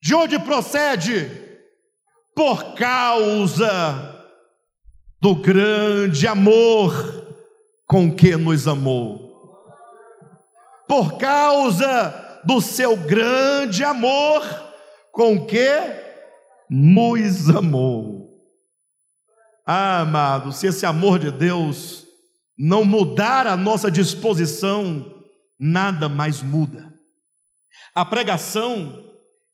De 0.01 0.15
onde 0.15 0.39
procede? 0.39 1.52
Por 2.35 2.73
causa 2.75 4.13
do 5.21 5.35
grande 5.35 6.27
amor 6.27 7.23
com 7.87 8.13
que 8.13 8.35
nos 8.35 8.67
amou. 8.67 9.65
Por 10.87 11.17
causa 11.17 12.41
do 12.43 12.59
seu 12.59 12.97
grande 12.97 13.83
amor 13.83 14.41
com 15.11 15.45
que 15.45 15.69
nos 16.69 17.49
amou. 17.49 18.29
Ah, 19.65 20.01
amado, 20.01 20.51
se 20.51 20.67
esse 20.67 20.85
amor 20.85 21.19
de 21.19 21.31
Deus 21.31 22.05
não 22.57 22.83
mudar 22.83 23.47
a 23.47 23.55
nossa 23.55 23.89
disposição, 23.89 25.23
nada 25.57 26.09
mais 26.09 26.41
muda. 26.41 26.93
A 27.95 28.03
pregação 28.03 29.05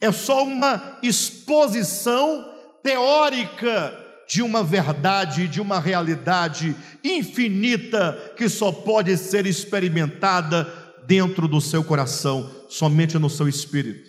é 0.02 0.12
só 0.12 0.44
uma 0.44 0.98
exposição 1.04 2.59
teórica 2.84 3.98
de 4.28 4.44
uma 4.44 4.64
verdade, 4.64 5.48
de 5.48 5.60
uma 5.60 5.80
realidade 5.80 6.76
infinita 7.04 8.34
que 8.38 8.48
só 8.48 8.72
pode 8.72 9.18
ser 9.18 9.48
experimentada 9.48 10.72
dentro 11.08 11.48
do 11.48 11.60
seu 11.60 11.84
coração, 11.84 12.48
somente 12.70 13.18
no 13.18 13.30
seu 13.30 13.48
espírito. 13.48 14.08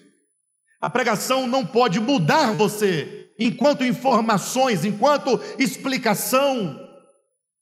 A 0.79 0.91
pregação 0.91 1.47
não 1.47 1.64
pode 1.64 1.99
mudar 1.99 2.53
você 2.53 3.31
enquanto 3.39 3.85
informações, 3.85 4.85
enquanto 4.85 5.41
explicação, 5.59 6.79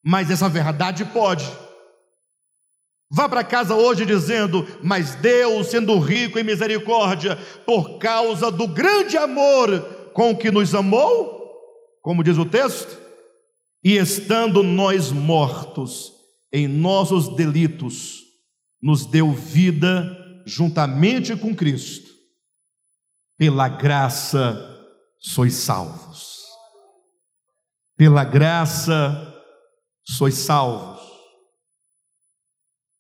mas 0.04 0.28
essa 0.28 0.48
verdade 0.48 1.04
pode. 1.04 1.48
Vá 3.10 3.28
para 3.28 3.44
casa 3.44 3.74
hoje 3.74 4.04
dizendo: 4.04 4.66
Mas 4.82 5.14
Deus, 5.14 5.68
sendo 5.68 5.98
rico 5.98 6.38
em 6.38 6.44
misericórdia, 6.44 7.36
por 7.64 7.98
causa 7.98 8.50
do 8.50 8.66
grande 8.66 9.16
amor 9.16 9.97
com 10.18 10.36
que 10.36 10.50
nos 10.50 10.74
amou, 10.74 11.48
como 12.02 12.24
diz 12.24 12.36
o 12.38 12.44
texto, 12.44 13.00
e 13.84 13.96
estando 13.96 14.64
nós 14.64 15.12
mortos 15.12 16.12
em 16.52 16.66
nossos 16.66 17.36
delitos, 17.36 18.24
nos 18.82 19.06
deu 19.06 19.30
vida 19.32 20.42
juntamente 20.44 21.36
com 21.36 21.54
Cristo. 21.54 22.10
Pela 23.36 23.68
graça 23.68 24.58
sois 25.20 25.54
salvos. 25.54 26.48
Pela 27.96 28.24
graça 28.24 29.40
sois 30.02 30.34
salvos. 30.34 31.00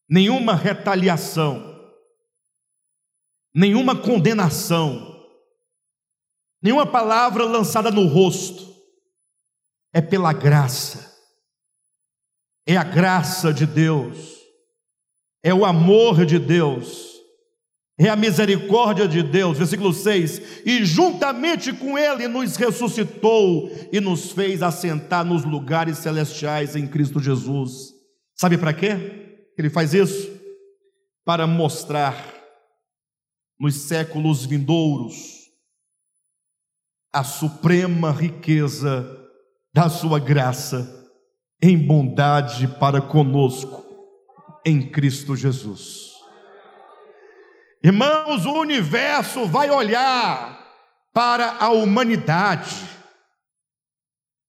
Nenhuma 0.08 0.54
retaliação, 0.54 1.82
nenhuma 3.52 3.96
condenação, 3.96 5.07
nenhuma 6.62 6.86
palavra 6.86 7.44
lançada 7.44 7.90
no 7.90 8.06
rosto, 8.06 8.68
é 9.92 10.00
pela 10.00 10.32
graça, 10.32 11.16
é 12.66 12.76
a 12.76 12.84
graça 12.84 13.52
de 13.52 13.66
Deus, 13.66 14.36
é 15.42 15.54
o 15.54 15.64
amor 15.64 16.26
de 16.26 16.38
Deus, 16.38 17.08
é 17.98 18.08
a 18.08 18.16
misericórdia 18.16 19.08
de 19.08 19.22
Deus. 19.22 19.58
Versículo 19.58 19.92
6: 19.92 20.64
E 20.64 20.84
juntamente 20.84 21.72
com 21.72 21.98
Ele 21.98 22.28
nos 22.28 22.54
ressuscitou 22.56 23.70
e 23.92 23.98
nos 24.00 24.30
fez 24.30 24.62
assentar 24.62 25.24
nos 25.24 25.44
lugares 25.44 25.98
celestiais 25.98 26.76
em 26.76 26.86
Cristo 26.86 27.18
Jesus. 27.18 27.94
Sabe 28.36 28.56
para 28.56 28.72
quê? 28.72 29.48
Ele 29.56 29.68
faz 29.68 29.94
isso? 29.94 30.30
Para 31.24 31.46
mostrar 31.46 32.16
nos 33.58 33.74
séculos 33.74 34.44
vindouros 34.46 35.37
a 37.12 37.24
suprema 37.24 38.10
riqueza 38.10 39.06
da 39.72 39.88
sua 39.88 40.18
graça 40.18 40.94
em 41.60 41.76
bondade 41.76 42.68
para 42.68 43.00
conosco 43.00 43.84
em 44.64 44.90
Cristo 44.90 45.34
Jesus. 45.34 46.12
Irmãos, 47.82 48.44
o 48.44 48.52
universo 48.52 49.46
vai 49.46 49.70
olhar 49.70 50.58
para 51.12 51.56
a 51.58 51.70
humanidade 51.70 52.76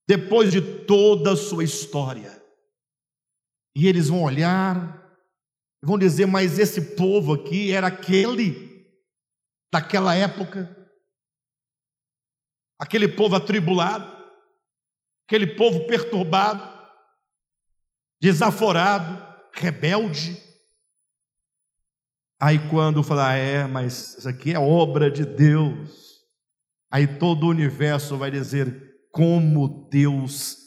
depois 0.07 0.51
de 0.51 0.61
toda 0.61 1.33
a 1.33 1.37
sua 1.37 1.63
história. 1.63 2.41
E 3.75 3.87
eles 3.87 4.09
vão 4.09 4.23
olhar 4.23 4.99
vão 5.81 5.97
dizer: 5.97 6.25
"Mas 6.25 6.59
esse 6.59 6.95
povo 6.95 7.33
aqui 7.33 7.71
era 7.71 7.87
aquele 7.87 8.69
daquela 9.71 10.15
época, 10.15 10.78
aquele 12.79 13.09
povo 13.09 13.35
atribulado, 13.35 14.09
aquele 15.27 15.45
povo 15.45 15.85
perturbado, 15.85 16.63
desaforado, 18.21 19.21
rebelde. 19.53 20.41
Aí 22.39 22.57
quando 22.69 23.03
falar, 23.03 23.35
é, 23.35 23.67
mas 23.67 24.17
isso 24.17 24.29
aqui 24.29 24.53
é 24.53 24.59
obra 24.59 25.11
de 25.11 25.25
Deus, 25.25 25.91
aí 26.89 27.05
todo 27.05 27.43
o 27.45 27.49
universo 27.49 28.17
vai 28.17 28.31
dizer 28.31 28.95
como 29.11 29.89
Deus 29.89 30.57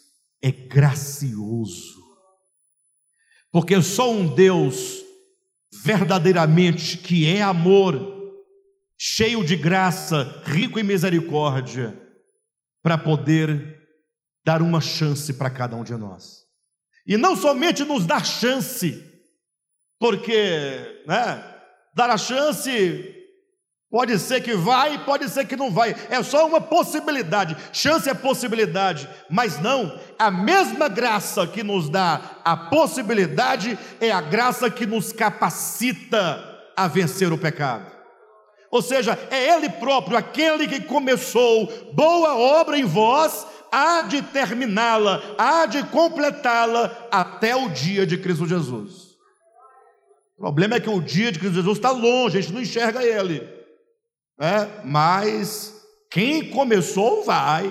é 0.43 0.53
gracioso. 0.53 2.03
Porque 3.51 3.81
só 3.81 4.11
um 4.11 4.35
Deus 4.35 5.03
verdadeiramente 5.83 6.99
que 6.99 7.27
é 7.27 7.43
amor, 7.43 8.13
cheio 8.99 9.45
de 9.45 9.57
graça, 9.57 10.43
rico 10.45 10.79
em 10.79 10.83
misericórdia, 10.83 12.02
para 12.83 12.99
poder 12.99 13.79
dar 14.45 14.61
uma 14.61 14.81
chance 14.81 15.33
para 15.33 15.51
cada 15.51 15.77
um 15.77 15.85
de 15.85 15.95
nós. 15.95 16.43
E 17.07 17.17
não 17.17 17.37
somente 17.37 17.85
nos 17.85 18.07
dar 18.07 18.25
chance, 18.25 19.03
porque, 19.99 21.03
né, 21.07 21.45
dar 21.95 22.11
a 22.11 22.19
chance 22.19 23.19
pode 23.91 24.19
ser 24.19 24.41
que 24.41 24.55
vai, 24.55 25.05
pode 25.05 25.29
ser 25.29 25.47
que 25.47 25.55
não 25.55 25.71
vai, 25.71 25.95
é 26.09 26.23
só 26.23 26.47
uma 26.47 26.61
possibilidade. 26.61 27.57
Chance 27.73 28.09
é 28.09 28.15
possibilidade, 28.15 29.09
mas 29.29 29.61
não, 29.61 30.01
a 30.19 30.31
mesma 30.31 30.89
graça 30.89 31.47
que 31.47 31.63
nos 31.63 31.91
dá 31.91 32.41
a 32.45 32.57
possibilidade 32.57 33.79
é 34.01 34.11
a 34.11 34.21
graça 34.21 34.71
que 34.71 34.87
nos 34.87 35.13
capacita 35.13 36.43
a 36.77 36.89
vencer 36.89 37.33
o 37.33 37.39
pecado. 37.39 38.02
Ou 38.73 38.81
seja, 38.81 39.19
é 39.31 39.55
Ele 39.55 39.69
próprio, 39.69 40.17
aquele 40.17 40.67
que 40.67 40.81
começou 40.81 41.67
boa 41.93 42.35
obra 42.35 42.79
em 42.79 42.85
vós, 42.85 43.47
há 43.71 44.01
de 44.03 44.23
terminá-la, 44.23 45.23
há 45.37 45.67
de 45.67 45.85
completá-la 45.89 47.09
até 47.11 47.55
o 47.55 47.69
dia 47.69 48.07
de 48.07 48.17
Cristo 48.17 48.47
Jesus. 48.47 49.13
O 50.39 50.41
problema 50.41 50.77
é 50.77 50.81
que 50.81 50.89
o 50.89 51.03
dia 51.03 51.31
de 51.31 51.39
Cristo 51.39 51.57
Jesus 51.57 51.77
está 51.77 51.91
longe, 51.91 52.39
a 52.39 52.41
gente 52.41 52.55
não 52.55 52.63
enxerga 52.63 53.05
ele. 53.05 53.47
É, 54.41 54.83
mas 54.85 55.87
quem 56.11 56.49
começou 56.49 57.25
vai. 57.25 57.71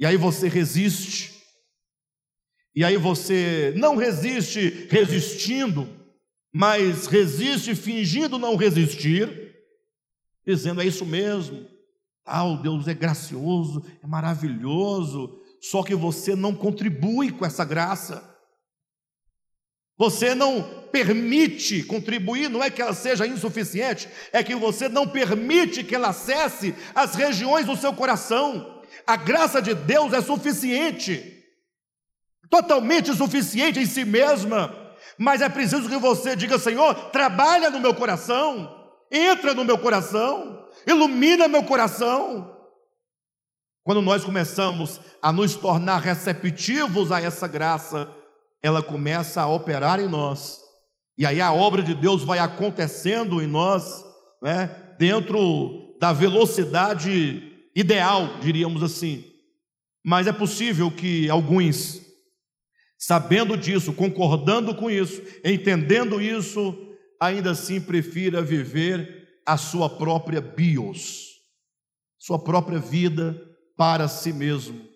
E 0.00 0.04
aí 0.04 0.16
você 0.16 0.48
resiste. 0.48 1.40
E 2.74 2.84
aí 2.84 2.96
você 2.96 3.72
não 3.76 3.94
resiste 3.94 4.88
resistindo, 4.90 5.88
mas 6.52 7.06
resiste 7.06 7.76
fingindo 7.76 8.36
não 8.36 8.56
resistir, 8.56 9.39
dizendo 10.46 10.80
é 10.80 10.86
isso 10.86 11.04
mesmo. 11.04 11.66
Ah, 12.24 12.44
o 12.44 12.56
Deus 12.56 12.86
é 12.86 12.94
gracioso, 12.94 13.84
é 14.02 14.06
maravilhoso, 14.06 15.40
só 15.60 15.82
que 15.82 15.94
você 15.94 16.34
não 16.34 16.54
contribui 16.54 17.32
com 17.32 17.44
essa 17.44 17.64
graça. 17.64 18.28
Você 19.98 20.34
não 20.34 20.62
permite 20.90 21.82
contribuir, 21.82 22.48
não 22.48 22.62
é 22.62 22.70
que 22.70 22.80
ela 22.80 22.94
seja 22.94 23.26
insuficiente, 23.26 24.08
é 24.32 24.42
que 24.42 24.54
você 24.54 24.88
não 24.88 25.06
permite 25.06 25.84
que 25.84 25.94
ela 25.94 26.08
acesse 26.08 26.74
as 26.94 27.14
regiões 27.14 27.66
do 27.66 27.76
seu 27.76 27.92
coração. 27.92 28.80
A 29.06 29.16
graça 29.16 29.60
de 29.60 29.74
Deus 29.74 30.12
é 30.14 30.22
suficiente, 30.22 31.44
totalmente 32.48 33.14
suficiente 33.14 33.78
em 33.78 33.86
si 33.86 34.04
mesma, 34.04 34.74
mas 35.18 35.42
é 35.42 35.48
preciso 35.50 35.88
que 35.88 35.98
você 35.98 36.34
diga: 36.34 36.58
Senhor, 36.58 36.94
trabalha 37.10 37.68
no 37.68 37.78
meu 37.78 37.94
coração, 37.94 38.79
entra 39.10 39.54
no 39.54 39.64
meu 39.64 39.78
coração 39.78 40.60
ilumina 40.86 41.48
meu 41.48 41.62
coração. 41.64 42.56
Quando 43.82 44.02
nós 44.02 44.24
começamos 44.24 45.00
a 45.22 45.32
nos 45.32 45.54
tornar 45.54 45.98
receptivos 45.98 47.10
a 47.10 47.20
essa 47.20 47.48
graça, 47.48 48.10
ela 48.62 48.82
começa 48.82 49.40
a 49.40 49.48
operar 49.48 50.00
em 50.00 50.08
nós. 50.08 50.60
E 51.16 51.26
aí 51.26 51.40
a 51.40 51.52
obra 51.52 51.82
de 51.82 51.94
Deus 51.94 52.22
vai 52.22 52.38
acontecendo 52.38 53.42
em 53.42 53.46
nós, 53.46 54.04
né, 54.42 54.94
dentro 54.98 55.96
da 55.98 56.12
velocidade 56.12 57.68
ideal, 57.74 58.38
diríamos 58.40 58.82
assim. 58.82 59.24
Mas 60.04 60.26
é 60.26 60.32
possível 60.32 60.90
que 60.90 61.28
alguns, 61.28 62.00
sabendo 62.98 63.56
disso, 63.56 63.92
concordando 63.92 64.74
com 64.74 64.90
isso, 64.90 65.20
entendendo 65.44 66.20
isso, 66.20 66.89
ainda 67.20 67.50
assim 67.50 67.80
prefira 67.80 68.40
viver 68.40 69.42
a 69.46 69.58
sua 69.58 69.90
própria 69.90 70.40
bios, 70.40 71.26
sua 72.18 72.42
própria 72.42 72.78
vida 72.78 73.38
para 73.76 74.08
si 74.08 74.32
mesmo. 74.32 74.88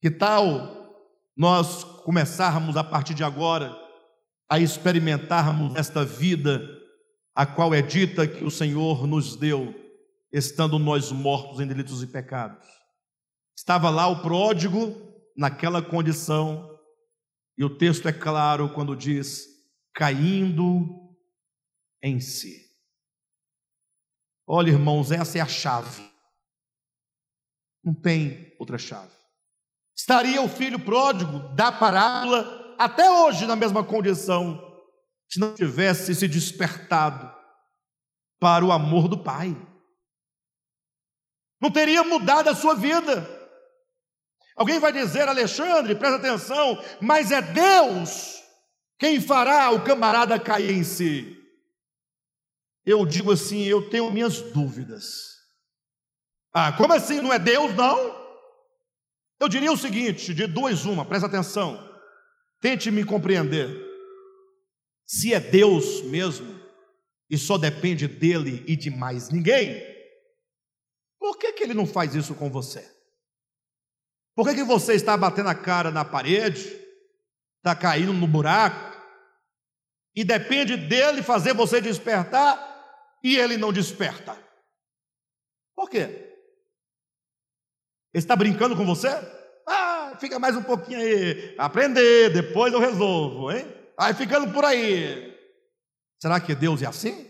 Que 0.00 0.10
tal 0.10 0.76
nós 1.36 1.82
começarmos 1.82 2.76
a 2.76 2.84
partir 2.84 3.14
de 3.14 3.24
agora 3.24 3.76
a 4.48 4.60
experimentarmos 4.60 5.74
esta 5.74 6.04
vida 6.04 6.62
a 7.34 7.44
qual 7.44 7.74
é 7.74 7.82
dita 7.82 8.26
que 8.26 8.44
o 8.44 8.50
Senhor 8.50 9.06
nos 9.06 9.36
deu, 9.36 9.74
estando 10.32 10.78
nós 10.78 11.12
mortos 11.12 11.60
em 11.60 11.66
delitos 11.66 12.02
e 12.02 12.06
pecados? 12.06 12.66
Estava 13.56 13.90
lá 13.90 14.06
o 14.06 14.22
pródigo 14.22 14.94
naquela 15.36 15.82
condição, 15.82 16.70
e 17.58 17.64
o 17.64 17.76
texto 17.76 18.08
é 18.08 18.12
claro 18.12 18.70
quando 18.70 18.96
diz: 18.96 19.46
caindo 19.94 21.05
em 22.06 22.20
si. 22.20 22.64
Olha, 24.46 24.70
irmãos, 24.70 25.10
essa 25.10 25.38
é 25.38 25.40
a 25.40 25.46
chave. 25.46 26.08
Não 27.82 27.92
tem 27.92 28.54
outra 28.58 28.78
chave. 28.78 29.14
Estaria 29.94 30.40
o 30.40 30.48
filho 30.48 30.78
pródigo 30.78 31.38
da 31.54 31.72
parábola 31.72 32.76
até 32.78 33.10
hoje 33.10 33.46
na 33.46 33.56
mesma 33.56 33.82
condição, 33.82 34.62
se 35.28 35.40
não 35.40 35.54
tivesse 35.54 36.14
se 36.14 36.28
despertado 36.28 37.34
para 38.38 38.64
o 38.64 38.70
amor 38.70 39.08
do 39.08 39.22
Pai. 39.22 39.56
Não 41.60 41.70
teria 41.70 42.04
mudado 42.04 42.48
a 42.48 42.54
sua 42.54 42.74
vida. 42.74 43.28
Alguém 44.54 44.78
vai 44.78 44.92
dizer, 44.92 45.28
Alexandre, 45.28 45.94
presta 45.94 46.16
atenção, 46.18 46.82
mas 47.00 47.32
é 47.32 47.40
Deus 47.42 48.42
quem 48.98 49.20
fará 49.20 49.70
o 49.70 49.82
camarada 49.82 50.38
cair 50.38 50.70
em 50.70 50.84
si. 50.84 51.35
Eu 52.86 53.04
digo 53.04 53.32
assim, 53.32 53.64
eu 53.64 53.90
tenho 53.90 54.12
minhas 54.12 54.40
dúvidas. 54.40 55.34
Ah, 56.54 56.72
como 56.72 56.92
assim? 56.92 57.20
Não 57.20 57.32
é 57.32 57.38
Deus, 57.38 57.74
não? 57.74 58.24
Eu 59.40 59.48
diria 59.48 59.72
o 59.72 59.76
seguinte: 59.76 60.32
de 60.32 60.46
duas, 60.46 60.84
uma, 60.84 61.04
presta 61.04 61.26
atenção, 61.26 61.76
tente 62.60 62.90
me 62.92 63.04
compreender. 63.04 63.84
Se 65.04 65.34
é 65.34 65.40
Deus 65.40 66.02
mesmo, 66.02 66.60
e 67.28 67.36
só 67.36 67.58
depende 67.58 68.06
dele 68.06 68.64
e 68.68 68.76
de 68.76 68.88
mais 68.88 69.30
ninguém, 69.30 69.82
por 71.18 71.38
que, 71.38 71.52
que 71.52 71.64
ele 71.64 71.74
não 71.74 71.86
faz 71.86 72.14
isso 72.14 72.36
com 72.36 72.48
você? 72.48 72.88
Por 74.34 74.46
que, 74.46 74.54
que 74.54 74.64
você 74.64 74.94
está 74.94 75.16
batendo 75.16 75.48
a 75.48 75.54
cara 75.54 75.90
na 75.90 76.04
parede, 76.04 76.68
está 77.58 77.74
caindo 77.74 78.12
no 78.12 78.26
buraco, 78.26 78.96
e 80.14 80.24
depende 80.24 80.76
dele 80.76 81.22
fazer 81.22 81.52
você 81.52 81.80
despertar 81.80 82.75
e 83.26 83.36
ele 83.36 83.56
não 83.56 83.72
desperta? 83.72 84.40
Por 85.74 85.90
quê? 85.90 85.98
Ele 88.14 88.22
está 88.22 88.36
brincando 88.36 88.76
com 88.76 88.86
você? 88.86 89.08
Ah, 89.66 90.16
fica 90.20 90.38
mais 90.38 90.54
um 90.54 90.62
pouquinho 90.62 91.00
aí, 91.00 91.56
aprender, 91.58 92.32
depois 92.32 92.72
eu 92.72 92.78
resolvo, 92.78 93.50
hein? 93.50 93.66
Aí 93.98 94.14
ficando 94.14 94.52
por 94.52 94.64
aí. 94.64 95.36
Será 96.22 96.40
que 96.40 96.54
Deus 96.54 96.80
é 96.82 96.86
assim? 96.86 97.28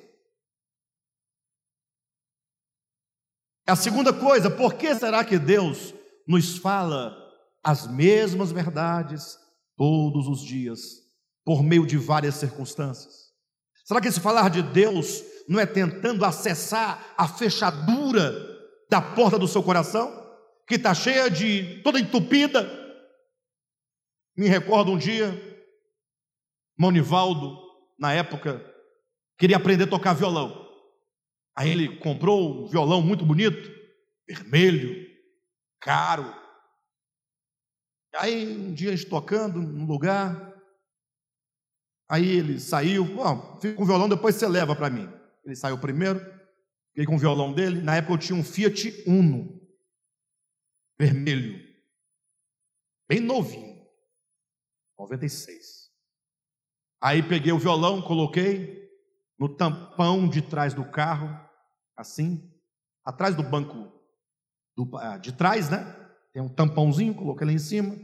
A 3.66 3.74
segunda 3.74 4.12
coisa, 4.12 4.50
por 4.50 4.74
que 4.74 4.94
será 4.94 5.24
que 5.24 5.38
Deus 5.38 5.94
nos 6.28 6.58
fala 6.58 7.16
as 7.64 7.86
mesmas 7.86 8.52
verdades 8.52 9.38
todos 9.78 10.28
os 10.28 10.44
dias, 10.44 11.02
por 11.42 11.62
meio 11.62 11.86
de 11.86 11.96
várias 11.96 12.34
circunstâncias? 12.34 13.25
Será 13.86 14.00
que 14.00 14.08
esse 14.08 14.18
falar 14.18 14.50
de 14.50 14.62
Deus 14.62 15.22
não 15.48 15.60
é 15.60 15.64
tentando 15.64 16.24
acessar 16.24 17.14
a 17.16 17.28
fechadura 17.28 18.34
da 18.90 19.00
porta 19.00 19.38
do 19.38 19.46
seu 19.46 19.62
coração, 19.62 20.12
que 20.66 20.74
está 20.74 20.92
cheia 20.92 21.30
de 21.30 21.80
toda 21.84 22.00
entupida? 22.00 22.68
Me 24.36 24.48
recordo 24.48 24.90
um 24.90 24.98
dia, 24.98 25.30
Monivaldo, 26.76 27.56
na 27.96 28.12
época, 28.12 28.60
queria 29.38 29.56
aprender 29.56 29.84
a 29.84 29.90
tocar 29.90 30.14
violão. 30.14 30.66
Aí 31.54 31.70
ele 31.70 31.96
comprou 31.98 32.64
um 32.64 32.66
violão 32.66 33.00
muito 33.00 33.24
bonito, 33.24 33.70
vermelho, 34.28 35.06
caro. 35.80 36.34
Aí 38.16 38.48
um 38.48 38.74
dia 38.74 38.92
tocando 39.08 39.60
num 39.60 39.86
lugar, 39.86 40.45
aí 42.08 42.28
ele 42.28 42.60
saiu, 42.60 43.18
ó, 43.18 43.58
fica 43.60 43.74
com 43.74 43.82
o 43.82 43.86
violão, 43.86 44.08
depois 44.08 44.34
você 44.34 44.46
leva 44.46 44.74
para 44.74 44.90
mim. 44.90 45.08
Ele 45.44 45.54
saiu 45.54 45.78
primeiro, 45.78 46.20
fiquei 46.90 47.06
com 47.06 47.16
o 47.16 47.18
violão 47.18 47.52
dele. 47.52 47.80
Na 47.80 47.96
época 47.96 48.14
eu 48.14 48.18
tinha 48.18 48.38
um 48.38 48.44
Fiat 48.44 49.04
Uno, 49.06 49.60
vermelho, 50.98 51.60
bem 53.08 53.20
novinho, 53.20 53.86
96. 54.98 55.90
Aí 57.00 57.22
peguei 57.22 57.52
o 57.52 57.58
violão, 57.58 58.02
coloquei 58.02 58.90
no 59.38 59.48
tampão 59.48 60.28
de 60.28 60.42
trás 60.42 60.72
do 60.72 60.84
carro, 60.84 61.28
assim, 61.96 62.52
atrás 63.04 63.36
do 63.36 63.42
banco 63.42 63.92
do, 64.76 64.96
ah, 64.98 65.18
de 65.18 65.32
trás, 65.32 65.70
né? 65.70 65.84
Tem 66.32 66.42
um 66.42 66.48
tampãozinho, 66.48 67.14
coloquei 67.14 67.46
lá 67.46 67.52
em 67.52 67.58
cima. 67.58 67.96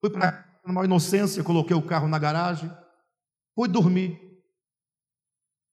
Fui 0.00 0.10
para 0.10 0.44
uma 0.64 0.84
inocência, 0.84 1.42
coloquei 1.42 1.74
o 1.76 1.86
carro 1.86 2.06
na 2.06 2.18
garagem. 2.18 2.70
Fui 3.54 3.68
dormir. 3.68 4.18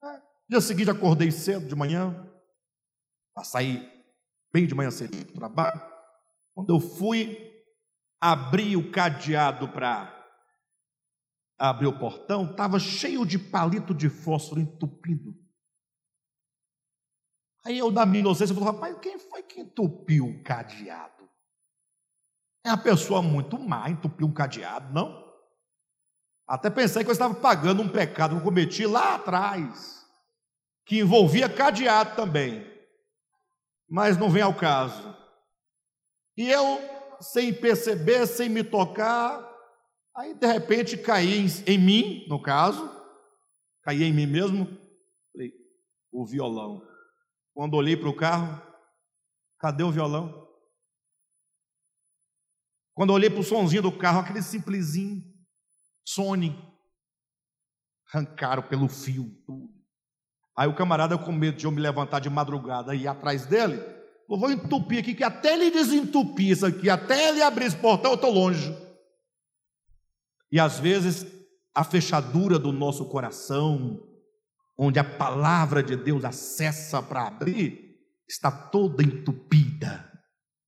É, 0.04 0.22
dia 0.50 0.62
seguinte 0.62 0.90
acordei 0.90 1.32
cedo 1.32 1.68
de 1.68 1.76
manhã, 1.76 2.30
para 3.34 3.44
sair 3.44 3.90
bem 4.52 4.68
de 4.68 4.76
manhã 4.76 4.92
cedo 4.92 5.16
do 5.16 5.34
trabalho. 5.34 5.82
Quando 6.54 6.74
eu 6.74 6.80
fui 6.80 7.50
abrir 8.20 8.76
o 8.76 8.92
cadeado 8.92 9.70
para 9.70 10.16
abrir 11.58 11.88
o 11.88 11.98
portão, 11.98 12.50
estava 12.50 12.80
cheio 12.80 13.26
de 13.26 13.38
palito 13.38 13.94
de 13.94 14.10
fósforo 14.10 14.60
entupido. 14.60 15.38
Aí 17.66 17.78
eu, 17.78 17.92
na 17.92 18.06
minha 18.06 18.22
inocência, 18.22 18.56
falei, 18.56 18.72
rapaz, 18.72 18.98
quem 19.00 19.20
foi 19.20 19.44
que 19.44 19.62
entupiu 19.62 20.26
o 20.26 20.44
cadeado? 20.44 21.30
É 22.66 22.70
uma 22.70 22.78
pessoa 22.78 23.22
muito 23.22 23.58
má, 23.60 23.90
entupiu 23.90 24.28
um 24.28 24.34
cadeado, 24.34 24.94
não? 24.94 25.29
Até 26.50 26.68
pensei 26.68 27.04
que 27.04 27.10
eu 27.12 27.14
estava 27.14 27.36
pagando 27.36 27.84
um 27.84 27.88
pecado 27.88 28.32
que 28.32 28.42
eu 28.42 28.44
cometi 28.44 28.84
lá 28.88 29.14
atrás, 29.14 30.04
que 30.84 30.98
envolvia 30.98 31.48
cadeado 31.48 32.16
também, 32.16 32.66
mas 33.88 34.18
não 34.18 34.32
vem 34.32 34.42
ao 34.42 34.56
caso. 34.56 35.16
E 36.36 36.50
eu, 36.50 36.80
sem 37.22 37.54
perceber, 37.54 38.26
sem 38.26 38.50
me 38.50 38.64
tocar, 38.64 39.48
aí 40.16 40.34
de 40.34 40.48
repente 40.48 40.98
caí 40.98 41.38
em, 41.38 41.46
em 41.68 41.78
mim, 41.78 42.26
no 42.28 42.42
caso, 42.42 42.90
caí 43.84 44.02
em 44.02 44.12
mim 44.12 44.26
mesmo, 44.26 44.66
falei, 45.32 45.54
o 46.12 46.26
violão. 46.26 46.82
Quando 47.54 47.76
olhei 47.76 47.96
para 47.96 48.10
o 48.10 48.16
carro, 48.16 48.60
cadê 49.60 49.84
o 49.84 49.92
violão? 49.92 50.50
Quando 52.96 53.14
olhei 53.14 53.30
para 53.30 53.40
o 53.40 53.44
sonzinho 53.44 53.84
do 53.84 53.92
carro, 53.92 54.22
aquele 54.22 54.42
simplesinho, 54.42 55.29
Sony, 56.10 56.58
arrancaram 58.12 58.64
pelo 58.64 58.88
fio 58.88 59.30
tudo. 59.46 59.70
Aí 60.58 60.68
o 60.68 60.74
camarada, 60.74 61.16
com 61.20 61.32
medo 61.32 61.58
de 61.58 61.66
eu 61.66 61.72
me 61.72 61.80
levantar 61.80 62.20
de 62.20 62.32
madrugada 62.32 62.96
e 62.96 63.02
ir 63.04 63.08
atrás 63.08 63.46
dele, 63.46 63.80
eu 64.28 64.40
vou 64.40 64.50
entupir 64.50 65.00
aqui, 65.00 65.14
que 65.14 65.24
até 65.24 65.54
ele 65.54 65.70
desentupir 65.70 66.50
isso 66.50 66.66
aqui, 66.66 66.90
até 66.90 67.30
ele 67.30 67.44
abrir 67.44 67.66
esse 67.66 67.78
portão, 67.78 68.12
eu 68.12 68.16
estou 68.16 68.32
longe. 68.32 68.76
E 70.52 70.60
às 70.60 70.80
vezes, 70.80 71.28
a 71.76 71.84
fechadura 71.84 72.58
do 72.58 72.72
nosso 72.72 73.06
coração, 73.06 74.04
onde 74.76 74.98
a 74.98 75.04
palavra 75.04 75.84
de 75.84 75.96
Deus 75.96 76.26
acessa 76.26 77.04
para 77.04 77.28
abrir, 77.28 78.00
está 78.28 78.52
toda 78.52 79.04
entupida. 79.04 80.12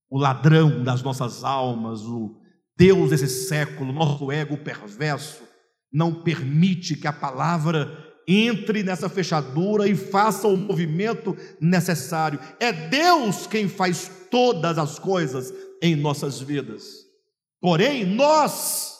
O 0.08 0.18
ladrão 0.20 0.84
das 0.84 1.02
nossas 1.02 1.42
almas, 1.42 2.02
o 2.02 2.41
Deus 2.82 3.10
desse 3.10 3.28
século, 3.28 3.92
nosso 3.92 4.32
ego 4.32 4.56
perverso, 4.56 5.44
não 5.92 6.12
permite 6.12 6.96
que 6.96 7.06
a 7.06 7.12
palavra 7.12 7.96
entre 8.26 8.82
nessa 8.82 9.08
fechadura 9.08 9.86
e 9.86 9.94
faça 9.94 10.48
o 10.48 10.56
movimento 10.56 11.36
necessário. 11.60 12.40
É 12.58 12.72
Deus 12.72 13.46
quem 13.46 13.68
faz 13.68 14.10
todas 14.28 14.78
as 14.78 14.98
coisas 14.98 15.54
em 15.80 15.94
nossas 15.94 16.40
vidas. 16.40 16.82
Porém, 17.60 18.04
nós 18.04 18.98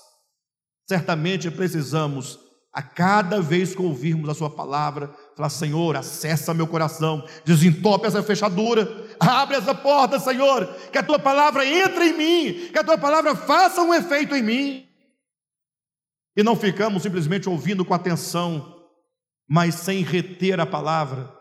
certamente 0.89 1.51
precisamos 1.51 2.39
a 2.73 2.83
cada 2.83 3.43
vez 3.43 3.75
que 3.75 3.83
ouvirmos 3.83 4.31
a 4.31 4.35
Sua 4.35 4.49
palavra, 4.49 5.13
falar: 5.37 5.51
Senhor, 5.51 5.97
acessa 5.97 6.55
meu 6.55 6.69
coração, 6.69 7.27
desentope 7.45 8.07
essa 8.07 8.23
fechadura, 8.23 9.02
abre 9.23 9.57
essa 9.57 9.75
porta, 9.75 10.19
Senhor, 10.19 10.67
que 10.91 10.99
a 10.99 11.03
Tua 11.03 11.19
palavra 11.19 11.65
entre 11.65 12.11
em 12.11 12.17
mim, 12.17 12.69
que 12.71 12.79
a 12.79 12.85
Tua 12.85 12.99
palavra 12.99 13.37
faça 13.37 13.83
um 13.83 13.95
efeito 13.95 14.35
em 14.35 14.43
mim. 14.43 14.89
E 16.37 16.43
não 16.43 16.57
ficamos 16.57 17.03
simplesmente 17.03 17.49
ouvindo 17.49 17.85
com 17.85 17.95
atenção, 17.95 18.91
mas 19.47 19.75
sem 19.75 20.03
reter 20.03 20.59
a 20.59 20.67
palavra, 20.67 21.33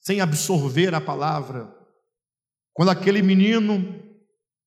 sem 0.00 0.20
absorver 0.20 0.94
a 0.94 1.00
palavra. 1.00 1.74
Quando 2.72 2.90
aquele 2.90 3.22
menino, 3.22 4.02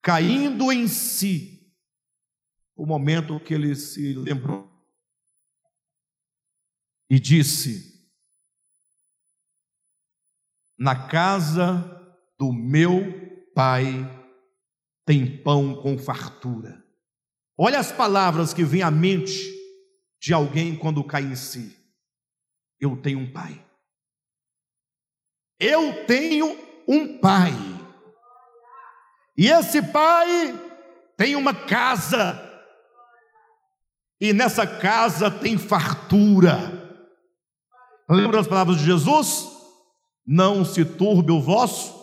caindo 0.02 0.72
em 0.72 0.88
si, 0.88 1.74
o 2.76 2.86
momento 2.86 3.40
que 3.40 3.54
ele 3.54 3.76
se 3.76 4.14
lembrou 4.14 4.72
e 7.10 7.20
disse: 7.20 8.10
Na 10.78 11.08
casa 11.08 12.03
do 12.44 12.52
meu 12.52 13.02
pai 13.56 13.88
tem 15.06 15.42
pão 15.42 15.74
com 15.76 15.98
fartura. 15.98 16.84
Olha 17.58 17.80
as 17.80 17.90
palavras 17.90 18.54
que 18.54 18.66
vêm 18.66 18.82
à 18.82 18.92
mente 18.92 19.50
de 20.22 20.34
alguém 20.34 20.76
quando 20.76 21.06
cai 21.06 21.24
em 21.24 21.38
si. 21.38 21.74
Eu 22.82 22.98
tenho 22.98 23.20
um 23.20 23.32
pai. 23.32 23.66
Eu 25.58 26.06
tenho 26.06 26.60
um 26.86 27.18
pai. 27.18 27.54
E 29.38 29.48
esse 29.48 29.82
pai 29.82 30.54
tem 31.16 31.38
uma 31.38 31.54
casa, 31.54 32.38
e 34.20 34.34
nessa 34.34 34.68
casa 34.68 35.32
tem 35.32 35.58
fartura. 35.58 36.58
Lembra 38.10 38.42
as 38.42 38.48
palavras 38.48 38.80
de 38.80 38.84
Jesus? 38.84 39.48
Não 40.28 40.66
se 40.66 40.84
turbe 40.84 41.32
o 41.32 41.40
vosso 41.40 42.03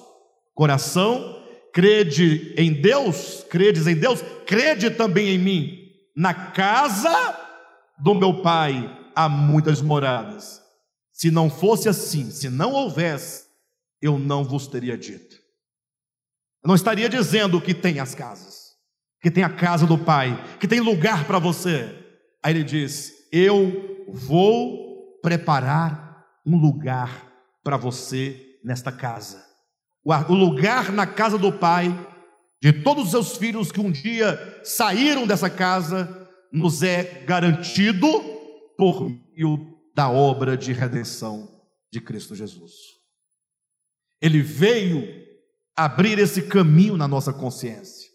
coração, 0.61 1.43
crede 1.73 2.55
em 2.55 2.71
Deus, 2.83 3.43
credes 3.49 3.87
em 3.87 3.95
Deus, 3.95 4.21
crede 4.47 4.91
também 4.91 5.31
em 5.31 5.39
mim. 5.39 5.79
Na 6.15 6.35
casa 6.35 7.35
do 7.99 8.15
meu 8.15 8.43
pai 8.43 8.95
há 9.17 9.27
muitas 9.27 9.81
moradas. 9.81 10.61
Se 11.15 11.31
não 11.31 11.49
fosse 11.49 11.89
assim, 11.89 12.31
se 12.31 12.51
não 12.51 12.73
houvesse, 12.73 13.47
eu 14.03 14.19
não 14.19 14.45
vos 14.45 14.67
teria 14.67 14.99
dito. 14.99 15.37
Eu 16.63 16.69
não 16.69 16.75
estaria 16.75 17.09
dizendo 17.09 17.59
que 17.59 17.73
tem 17.73 17.99
as 17.99 18.15
casas, 18.15 18.73
que 19.23 19.31
tem 19.31 19.43
a 19.43 19.49
casa 19.49 19.87
do 19.87 19.97
pai, 19.97 20.39
que 20.61 20.69
tem 20.69 20.81
lugar 20.81 21.27
para 21.27 21.39
você. 21.39 21.89
Aí 22.43 22.53
ele 22.53 22.65
diz: 22.65 23.15
Eu 23.33 24.05
vou 24.13 25.19
preparar 25.23 26.23
um 26.45 26.59
lugar 26.59 27.33
para 27.65 27.79
você 27.79 28.59
nesta 28.63 28.93
casa. 28.93 29.50
O 30.05 30.35
lugar 30.35 30.93
na 30.93 31.07
casa 31.07 31.37
do 31.37 31.53
pai, 31.53 31.89
de 32.61 32.73
todos 32.73 33.05
os 33.05 33.11
seus 33.11 33.37
filhos 33.37 33.71
que 33.71 33.81
um 33.81 33.91
dia 33.91 34.61
saíram 34.65 35.27
dessa 35.27 35.51
casa, 35.51 36.29
nos 36.53 36.83
é 36.83 37.25
garantido 37.27 38.07
por 38.77 39.09
meio 39.09 39.79
da 39.95 40.11
obra 40.11 40.57
de 40.57 40.73
redenção 40.73 41.61
de 41.93 42.01
Cristo 42.01 42.35
Jesus. 42.35 42.73
Ele 44.21 44.41
veio 44.41 45.07
abrir 45.77 46.19
esse 46.19 46.43
caminho 46.43 46.97
na 46.97 47.09
nossa 47.09 47.33
consciência 47.33 48.09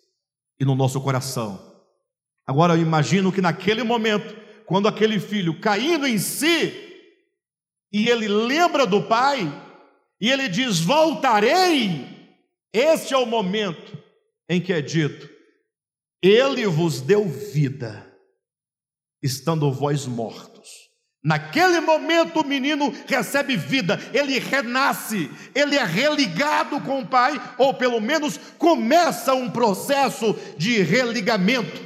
e 0.59 0.65
no 0.65 0.75
nosso 0.75 1.01
coração. 1.01 1.75
Agora 2.45 2.75
eu 2.75 2.81
imagino 2.81 3.31
que 3.31 3.41
naquele 3.41 3.83
momento, 3.83 4.35
quando 4.65 4.87
aquele 4.87 5.19
filho 5.19 5.59
caindo 5.59 6.05
em 6.05 6.17
si, 6.17 6.73
e 7.91 8.09
ele 8.09 8.27
lembra 8.27 8.85
do 8.85 9.03
pai, 9.03 9.64
e 10.19 10.29
ele 10.29 10.47
diz: 10.47 10.79
Voltarei. 10.79 12.13
Este 12.73 13.13
é 13.13 13.17
o 13.17 13.25
momento 13.25 13.97
em 14.49 14.61
que 14.61 14.73
é 14.73 14.81
dito: 14.81 15.29
Ele 16.21 16.65
vos 16.67 17.01
deu 17.01 17.27
vida, 17.27 18.13
estando 19.21 19.71
vós 19.71 20.05
mortos. 20.05 20.85
Naquele 21.23 21.79
momento 21.79 22.41
o 22.41 22.45
menino 22.45 22.93
recebe 23.07 23.57
vida, 23.57 23.99
ele 24.13 24.37
renasce, 24.37 25.31
ele 25.55 25.75
é 25.75 25.83
religado 25.83 26.79
com 26.81 26.99
o 26.99 27.07
pai, 27.07 27.41
ou 27.57 27.73
pelo 27.73 27.99
menos 27.99 28.37
começa 28.59 29.33
um 29.33 29.49
processo 29.49 30.35
de 30.55 30.83
religamento. 30.83 31.83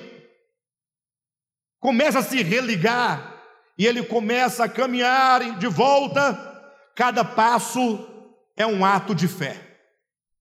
Começa 1.79 2.19
a 2.19 2.23
se 2.23 2.43
religar, 2.43 3.41
e 3.77 3.87
ele 3.87 4.03
começa 4.03 4.65
a 4.65 4.69
caminhar 4.69 5.57
de 5.57 5.67
volta. 5.67 6.47
Cada 6.93 7.23
passo 7.23 8.18
é 8.59 8.67
um 8.67 8.85
ato 8.85 9.15
de 9.15 9.27
fé, 9.27 9.59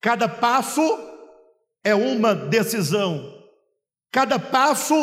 cada 0.01 0.29
passo 0.29 0.83
é 1.85 1.95
uma 1.95 2.35
decisão, 2.35 3.33
cada 4.13 4.39
passo 4.39 4.95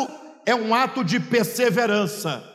é 0.44 0.54
um 0.54 0.72
ato 0.72 1.02
de 1.02 1.18
perseverança. 1.18 2.52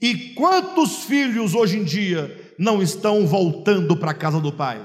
E 0.00 0.34
quantos 0.34 1.04
filhos 1.04 1.54
hoje 1.54 1.78
em 1.78 1.84
dia 1.84 2.54
não 2.58 2.82
estão 2.82 3.26
voltando 3.26 3.96
para 3.96 4.10
a 4.10 4.14
casa 4.14 4.40
do 4.40 4.52
pai? 4.52 4.82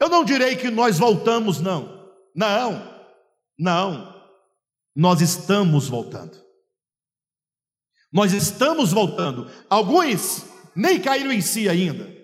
Eu 0.00 0.08
não 0.08 0.24
direi 0.24 0.56
que 0.56 0.70
nós 0.70 0.98
voltamos, 0.98 1.60
não. 1.60 2.10
Não, 2.34 2.82
não. 3.58 4.14
Nós 4.96 5.20
estamos 5.20 5.88
voltando. 5.88 6.36
Nós 8.12 8.32
estamos 8.32 8.92
voltando. 8.92 9.48
Alguns 9.68 10.44
nem 10.74 11.00
caíram 11.00 11.30
em 11.30 11.40
si 11.40 11.68
ainda, 11.68 12.19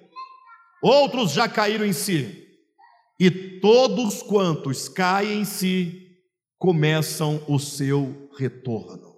outros 0.83 1.33
já 1.33 1.49
caíram 1.49 1.85
em 1.85 1.93
si. 1.93 2.47
E 3.19 3.31
todos 3.61 4.23
quantos 4.23 4.89
caem 4.89 5.41
em 5.41 5.45
si 5.45 6.07
começam 6.59 7.43
o 7.49 7.59
seu 7.59 8.31
retorno 8.39 9.17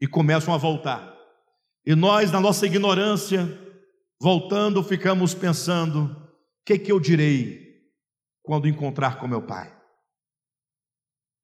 e 0.00 0.06
começam 0.06 0.52
a 0.52 0.56
voltar. 0.56 1.16
E 1.86 1.94
nós, 1.94 2.32
na 2.32 2.40
nossa 2.40 2.66
ignorância, 2.66 3.46
voltando, 4.20 4.82
ficamos 4.82 5.32
pensando: 5.32 6.04
o 6.04 6.64
que, 6.64 6.76
que 6.76 6.90
eu 6.90 6.98
direi 6.98 7.82
quando 8.42 8.66
encontrar 8.66 9.20
com 9.20 9.28
meu 9.28 9.42
pai? 9.42 9.72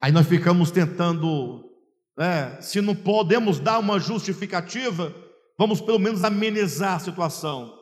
Aí 0.00 0.10
nós 0.10 0.26
ficamos 0.26 0.72
tentando, 0.72 1.68
né, 2.16 2.60
se 2.60 2.80
não 2.80 2.94
podemos 2.94 3.60
dar 3.60 3.78
uma 3.78 3.98
justificativa, 3.98 5.14
vamos 5.58 5.80
pelo 5.80 5.98
menos 5.98 6.24
amenizar 6.24 6.94
a 6.94 7.00
situação. 7.00 7.76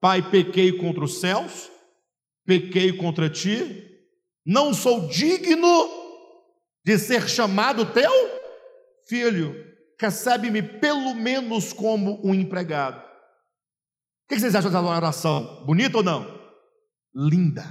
Pai, 0.00 0.30
pequei 0.30 0.72
contra 0.78 1.04
os 1.04 1.20
céus, 1.20 1.70
pequei 2.44 2.92
contra 2.92 3.28
ti, 3.28 3.84
não 4.44 4.72
sou 4.72 5.08
digno 5.08 5.88
de 6.84 6.98
ser 6.98 7.28
chamado 7.28 7.84
teu 7.92 8.12
filho 9.08 9.66
recebe-me 9.98 10.62
pelo 10.62 11.14
menos 11.14 11.72
como 11.72 12.20
um 12.24 12.34
empregado. 12.34 12.98
O 12.98 14.28
que 14.28 14.38
vocês 14.38 14.54
acham 14.54 14.70
dessa 14.70 14.84
oração? 14.84 15.64
Bonita 15.64 15.98
ou 15.98 16.02
não? 16.02 16.26
Linda. 17.14 17.64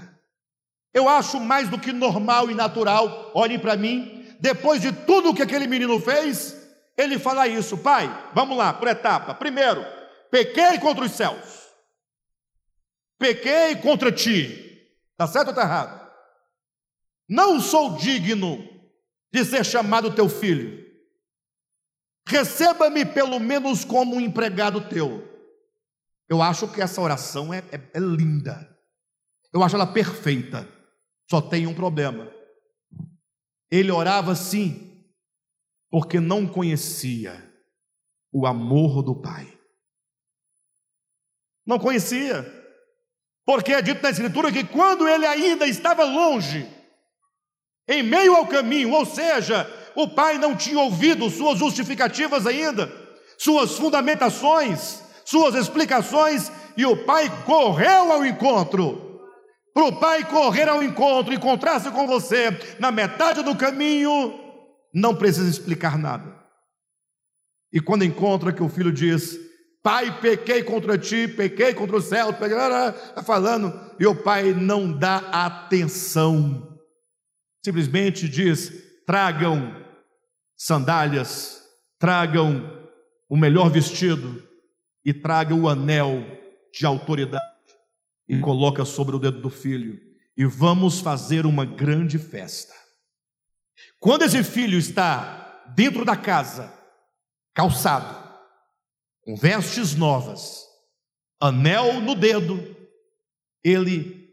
Eu 0.93 1.09
acho 1.09 1.39
mais 1.39 1.69
do 1.69 1.77
que 1.77 1.91
normal 1.91 2.49
e 2.49 2.55
natural, 2.55 3.31
olhem 3.33 3.59
para 3.59 3.75
mim, 3.75 4.25
depois 4.39 4.81
de 4.81 4.91
tudo 4.91 5.33
que 5.33 5.41
aquele 5.41 5.67
menino 5.67 5.99
fez, 5.99 6.55
ele 6.97 7.19
fala 7.19 7.47
isso, 7.47 7.77
pai, 7.77 8.07
vamos 8.33 8.57
lá, 8.57 8.73
por 8.73 8.87
etapa. 8.87 9.33
Primeiro, 9.33 9.85
pequei 10.31 10.79
contra 10.79 11.05
os 11.05 11.11
céus, 11.11 11.69
pequei 13.17 13.75
contra 13.77 14.11
ti, 14.11 14.89
está 15.11 15.27
certo 15.27 15.47
ou 15.47 15.53
está 15.53 15.63
errado? 15.63 16.05
Não 17.27 17.59
sou 17.59 17.97
digno 17.97 18.67
de 19.31 19.43
ser 19.43 19.65
chamado 19.65 20.13
teu 20.13 20.29
filho 20.29 20.85
receba-me 22.27 23.05
pelo 23.05 23.39
menos 23.39 23.85
como 23.85 24.15
um 24.15 24.21
empregado 24.21 24.81
teu. 24.89 25.23
Eu 26.27 26.41
acho 26.41 26.67
que 26.67 26.81
essa 26.81 26.99
oração 26.99 27.53
é, 27.53 27.59
é, 27.71 27.79
é 27.93 27.99
linda, 27.99 28.67
eu 29.53 29.63
acho 29.63 29.75
ela 29.75 29.85
perfeita, 29.85 30.67
só 31.29 31.39
tem 31.39 31.67
um 31.67 31.73
problema. 31.73 32.31
Ele 33.69 33.91
orava 33.91 34.35
sim, 34.35 34.94
porque 35.95 36.19
não 36.19 36.45
conhecia 36.45 37.41
o 38.29 38.45
amor 38.45 39.01
do 39.01 39.15
Pai. 39.15 39.47
Não 41.65 41.79
conhecia, 41.79 42.45
porque 43.45 43.71
é 43.71 43.81
dito 43.81 44.03
na 44.03 44.09
Escritura 44.09 44.51
que 44.51 44.65
quando 44.65 45.07
ele 45.07 45.25
ainda 45.25 45.65
estava 45.65 46.03
longe, 46.03 46.69
em 47.87 48.03
meio 48.03 48.35
ao 48.35 48.45
caminho, 48.45 48.91
ou 48.91 49.05
seja, 49.05 49.65
o 49.95 50.05
pai 50.05 50.37
não 50.37 50.53
tinha 50.53 50.81
ouvido 50.81 51.29
suas 51.29 51.59
justificativas 51.59 52.45
ainda, 52.45 52.91
suas 53.37 53.77
fundamentações, 53.77 55.01
suas 55.23 55.55
explicações, 55.55 56.51
e 56.75 56.85
o 56.85 57.05
pai 57.05 57.31
correu 57.45 58.11
ao 58.11 58.25
encontro. 58.25 59.31
Para 59.73 59.85
o 59.85 59.97
pai 59.97 60.25
correr 60.25 60.67
ao 60.67 60.83
encontro, 60.83 61.33
encontrar-se 61.33 61.89
com 61.89 62.05
você 62.05 62.49
na 62.79 62.91
metade 62.91 63.41
do 63.43 63.55
caminho, 63.55 64.44
não 64.95 65.13
precisa 65.13 65.49
explicar 65.49 65.97
nada. 65.97 66.33
E 67.73 67.81
quando 67.81 68.05
encontra 68.05 68.53
que 68.53 68.63
o 68.63 68.69
filho 68.69 68.93
diz: 68.93 69.37
Pai, 69.83 70.21
pequei 70.21 70.63
contra 70.63 70.97
ti, 70.97 71.27
pequei 71.27 71.73
contra 71.73 71.97
o 71.97 72.01
céu, 72.01 72.29
está 72.29 73.21
falando, 73.21 73.77
e 73.99 74.07
o 74.07 74.15
pai 74.15 74.53
não 74.53 74.97
dá 74.97 75.17
atenção, 75.17 76.79
simplesmente 77.63 78.29
diz: 78.29 78.71
tragam 79.05 79.75
sandálias, 80.55 81.61
tragam 81.99 82.89
o 83.29 83.35
melhor 83.35 83.69
vestido 83.69 84.41
e 85.03 85.13
tragam 85.13 85.63
o 85.63 85.69
anel 85.69 86.23
de 86.73 86.85
autoridade 86.85 87.43
e 88.29 88.39
coloca 88.39 88.85
sobre 88.85 89.15
o 89.15 89.19
dedo 89.19 89.41
do 89.41 89.49
filho 89.49 89.99
e 90.37 90.45
vamos 90.45 90.99
fazer 91.01 91.45
uma 91.45 91.65
grande 91.65 92.17
festa. 92.17 92.84
Quando 94.05 94.21
esse 94.21 94.41
filho 94.43 94.77
está 94.77 95.63
dentro 95.75 96.05
da 96.05 96.15
casa, 96.15 96.71
calçado, 97.55 98.23
com 99.21 99.35
vestes 99.35 99.95
novas, 99.95 100.63
anel 101.41 101.99
no 102.01 102.13
dedo, 102.13 102.77
ele 103.63 104.31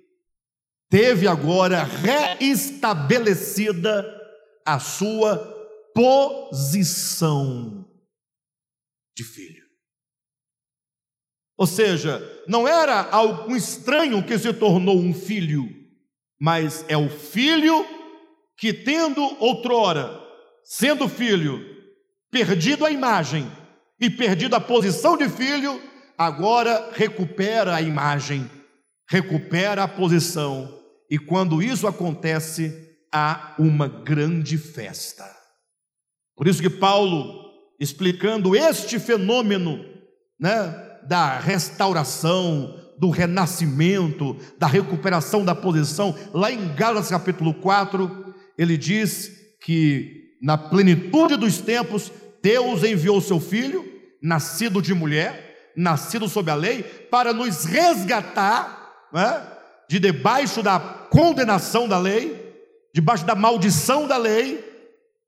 teve 0.91 1.27
agora 1.27 1.85
reestabelecida 1.85 4.05
a 4.63 4.79
sua 4.79 5.39
posição 5.95 7.91
de 9.17 9.25
filho. 9.25 9.65
Ou 11.57 11.67
seja, 11.67 12.21
não 12.47 12.69
era 12.69 13.11
algum 13.11 13.57
estranho 13.57 14.23
que 14.23 14.39
se 14.39 14.53
tornou 14.53 14.99
um 14.99 15.15
filho, 15.15 15.65
mas 16.39 16.85
é 16.89 16.97
o 16.99 17.09
filho 17.09 18.02
que, 18.63 18.73
tendo 18.73 19.21
outrora, 19.41 20.21
sendo 20.63 21.09
filho, 21.09 21.61
perdido 22.31 22.87
a 22.87 22.93
imagem 22.93 23.51
e 24.01 24.09
perdido 24.09 24.55
a 24.55 24.61
posição 24.61 25.17
de 25.17 25.29
filho, 25.29 25.83
agora 26.17 26.91
recupera 26.93 27.75
a 27.75 27.83
imagem, 27.83 28.49
recupera 29.11 29.83
a 29.83 29.89
posição, 29.89 30.73
e 31.11 31.19
quando 31.19 31.61
isso 31.61 31.89
acontece, 31.89 32.73
há 33.13 33.57
uma 33.59 33.89
grande 33.89 34.57
festa. 34.57 35.29
Por 36.37 36.47
isso 36.47 36.63
que 36.63 36.71
Paulo, 36.71 37.51
explicando 37.81 38.55
este 38.55 39.01
fenômeno, 39.01 39.85
né, 40.39 41.01
da 41.03 41.37
restauração, 41.37 42.79
do 42.97 43.11
renascimento, 43.11 44.37
da 44.57 44.69
recuperação 44.69 45.45
da 45.45 45.53
posição, 45.53 46.17
lá 46.33 46.53
em 46.53 46.73
Gálatas 46.77 47.11
capítulo 47.11 47.55
4, 47.55 48.32
ele 48.57 48.77
diz 48.77 49.31
que 49.61 50.23
na 50.43 50.59
plenitude 50.59 51.37
dos 51.37 51.59
tempos, 51.59 52.11
Deus 52.43 52.83
enviou 52.83 53.21
seu 53.21 53.39
filho, 53.39 53.85
nascido 54.21 54.83
de 54.83 54.93
mulher, 54.93 55.71
nascido 55.77 56.29
sob 56.29 56.51
a 56.51 56.55
lei, 56.55 56.83
para 56.83 57.33
nos 57.33 57.65
resgatar 57.65 58.93
né, 59.13 59.47
de 59.89 60.01
debaixo 60.01 60.63
da 60.63 60.81
condenação 60.81 61.87
da 61.87 61.99
lei, 61.99 62.55
debaixo 62.93 63.25
da 63.25 63.37
maldição 63.37 64.09
da 64.09 64.17
lei, 64.17 64.69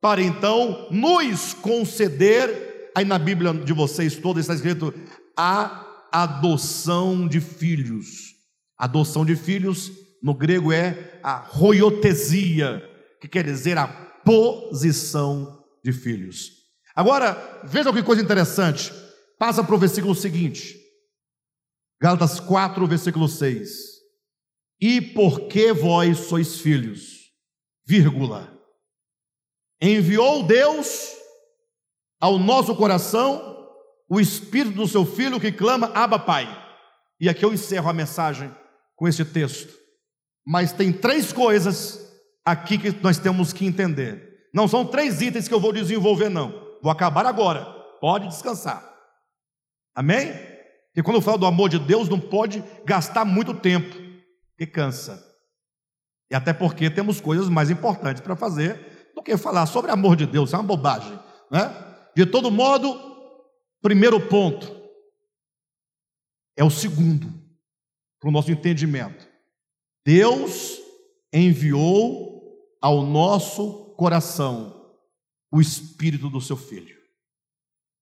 para 0.01 0.21
então 0.21 0.89
nos 0.91 1.55
conceder, 1.55 2.91
aí 2.95 3.05
na 3.05 3.19
Bíblia 3.19 3.55
de 3.55 3.73
vocês 3.73 4.17
toda 4.17 4.41
está 4.41 4.53
escrito, 4.53 4.93
a 5.37 5.87
adoção 6.11 7.27
de 7.27 7.41
filhos. 7.41 8.35
Adoção 8.77 9.25
de 9.25 9.37
filhos, 9.37 9.93
no 10.23 10.35
grego 10.35 10.73
é 10.73 11.21
a 11.23 11.37
roiotesia, 11.37 12.83
que 13.25 13.29
quer 13.29 13.45
dizer 13.45 13.79
a 13.79 13.89
posição 13.89 15.65
de 15.83 15.93
filhos. 15.93 16.53
Agora, 16.95 17.63
veja 17.65 17.91
que 17.91 18.03
coisa 18.03 18.23
interessante. 18.23 18.93
Passa 19.39 19.65
para 19.65 19.75
o 19.75 19.79
versículo 19.79 20.15
seguinte. 20.15 20.79
Gálatas 22.01 22.39
4, 22.39 22.87
versículo 22.87 23.27
6. 23.27 23.71
E 24.79 25.01
porque 25.01 25.73
vós 25.73 26.19
sois 26.19 26.61
filhos, 26.61 27.31
vírgula, 27.87 28.53
enviou 29.81 30.43
Deus 30.43 31.13
ao 32.21 32.39
nosso 32.39 32.77
coração 32.77 33.67
o 34.07 34.21
espírito 34.21 34.77
do 34.77 34.87
seu 34.87 35.07
filho 35.07 35.41
que 35.41 35.51
clama 35.51 35.91
Abba 35.95 36.19
Pai. 36.19 36.47
E 37.19 37.29
aqui 37.29 37.43
eu 37.43 37.55
encerro 37.55 37.89
a 37.89 37.95
mensagem 37.95 38.55
com 38.95 39.09
esse 39.09 39.25
texto. 39.25 39.73
Mas 40.47 40.73
tem 40.73 40.93
três 40.93 41.33
coisas 41.33 42.04
aqui 42.45 42.79
que 42.79 42.91
nós 43.03 43.19
temos 43.19 43.53
que 43.53 43.65
entender. 43.65 44.49
Não 44.53 44.69
são 44.69 44.87
três 44.87 45.21
itens 45.21 45.49
que 45.49 45.55
eu 45.55 45.61
vou 45.61 45.73
desenvolver, 45.73 46.29
não. 46.29 46.79
Vou 46.83 46.93
acabar 46.93 47.27
agora. 47.27 47.65
Pode 48.01 48.29
descansar. 48.29 48.85
Amém? 49.95 50.33
E 50.97 51.03
quando 51.03 51.17
eu 51.17 51.23
falo 51.23 51.39
do 51.39 51.47
amor 51.47 51.69
de 51.69 51.79
Deus, 51.79 52.09
não 52.09 52.21
pode 52.21 52.63
gastar 52.85 53.25
muito 53.25 53.55
tempo, 53.55 53.97
que 54.57 54.67
cansa. 54.67 55.25
E 56.31 56.35
até 56.35 56.53
porque 56.53 56.89
temos 56.89 57.21
coisas 57.21 57.49
mais 57.49 57.71
importantes 57.71 58.23
para 58.23 58.37
fazer 58.37 59.13
do 59.15 59.23
que 59.23 59.37
falar 59.37 59.67
sobre 59.67 59.91
amor 59.91 60.17
de 60.17 60.27
Deus, 60.27 60.53
é 60.53 60.57
uma 60.57 60.63
bobagem, 60.63 61.19
né? 61.51 61.73
De 62.17 62.25
todo 62.27 62.51
modo, 62.51 62.97
primeiro 63.83 64.21
ponto 64.21 64.85
é 66.57 66.63
o 66.63 66.71
segundo 66.71 67.33
para 68.21 68.29
o 68.29 68.33
nosso 68.33 68.51
entendimento. 68.51 69.29
Deus 70.05 70.79
enviou 71.33 72.24
ao 72.85 73.01
nosso 73.01 73.95
coração 73.95 74.95
o 75.51 75.59
espírito 75.59 76.29
do 76.29 76.39
seu 76.39 76.55
filho. 76.55 76.95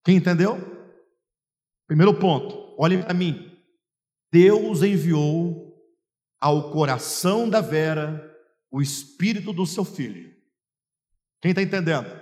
Quem 0.05 0.17
entendeu? 0.17 0.59
Primeiro 1.87 2.19
ponto, 2.19 2.75
olhem 2.77 3.01
para 3.01 3.15
mim. 3.15 3.57
Deus 4.33 4.83
enviou 4.83 5.81
ao 6.41 6.73
coração 6.73 7.49
da 7.49 7.61
Vera 7.61 8.29
o 8.73 8.83
espírito 8.83 9.53
do 9.53 9.65
seu 9.65 9.85
filho. 9.85 10.35
Quem 11.41 11.53
está 11.53 11.63
entendendo? 11.63 12.21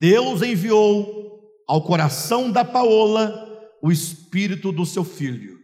Deus 0.00 0.42
enviou 0.42 1.48
ao 1.68 1.80
coração 1.84 2.50
da 2.50 2.64
Paola 2.64 3.70
o 3.80 3.92
espírito 3.92 4.72
do 4.72 4.84
seu 4.84 5.04
filho. 5.04 5.60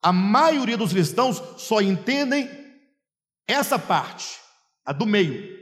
A 0.00 0.12
maioria 0.12 0.76
dos 0.76 0.92
cristãos 0.92 1.42
só 1.60 1.80
entendem 1.80 2.65
essa 3.46 3.78
parte, 3.78 4.38
a 4.84 4.92
do 4.92 5.06
meio, 5.06 5.56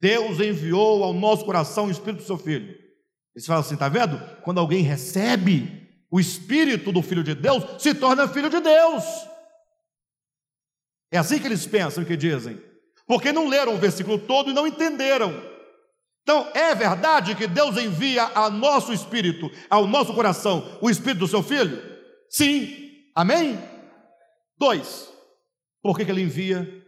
Deus 0.00 0.40
enviou 0.40 1.04
ao 1.04 1.12
nosso 1.12 1.44
coração 1.44 1.86
o 1.86 1.90
Espírito 1.90 2.22
do 2.22 2.26
seu 2.26 2.36
Filho. 2.36 2.76
Eles 3.34 3.46
falam 3.46 3.60
assim: 3.60 3.74
está 3.74 3.88
vendo? 3.88 4.18
Quando 4.42 4.58
alguém 4.58 4.82
recebe 4.82 5.88
o 6.10 6.20
Espírito 6.20 6.92
do 6.92 7.02
Filho 7.02 7.22
de 7.22 7.34
Deus, 7.34 7.80
se 7.82 7.94
torna 7.94 8.28
filho 8.28 8.50
de 8.50 8.60
Deus. 8.60 9.04
É 11.10 11.18
assim 11.18 11.38
que 11.38 11.46
eles 11.46 11.66
pensam, 11.66 12.04
que 12.04 12.16
dizem, 12.16 12.60
porque 13.06 13.32
não 13.32 13.48
leram 13.48 13.74
o 13.74 13.78
versículo 13.78 14.18
todo 14.18 14.50
e 14.50 14.54
não 14.54 14.66
entenderam. 14.66 15.32
Então, 16.22 16.50
é 16.54 16.74
verdade 16.74 17.34
que 17.34 17.46
Deus 17.46 17.76
envia 17.76 18.24
ao 18.24 18.50
nosso 18.50 18.92
espírito, 18.92 19.50
ao 19.68 19.86
nosso 19.86 20.14
coração, 20.14 20.78
o 20.80 20.88
espírito 20.88 21.20
do 21.20 21.28
seu 21.28 21.42
filho? 21.42 21.82
Sim. 22.30 22.90
Amém? 23.14 23.58
Dois. 24.56 25.12
Por 25.82 25.96
que, 25.96 26.04
que 26.04 26.10
ele 26.10 26.22
envia 26.22 26.81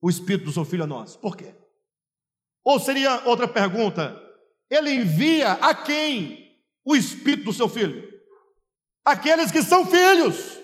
o 0.00 0.08
Espírito 0.08 0.46
do 0.46 0.52
seu 0.52 0.64
Filho 0.64 0.84
a 0.84 0.86
nós. 0.86 1.16
Por 1.16 1.36
quê? 1.36 1.54
Ou 2.64 2.78
seria 2.78 3.26
outra 3.26 3.46
pergunta: 3.48 4.20
ele 4.70 4.90
envia 4.92 5.52
a 5.52 5.74
quem 5.74 6.58
o 6.84 6.96
Espírito 6.96 7.44
do 7.44 7.52
seu 7.52 7.68
Filho? 7.68 8.08
Aqueles 9.04 9.50
que 9.50 9.62
são 9.62 9.86
filhos. 9.86 10.58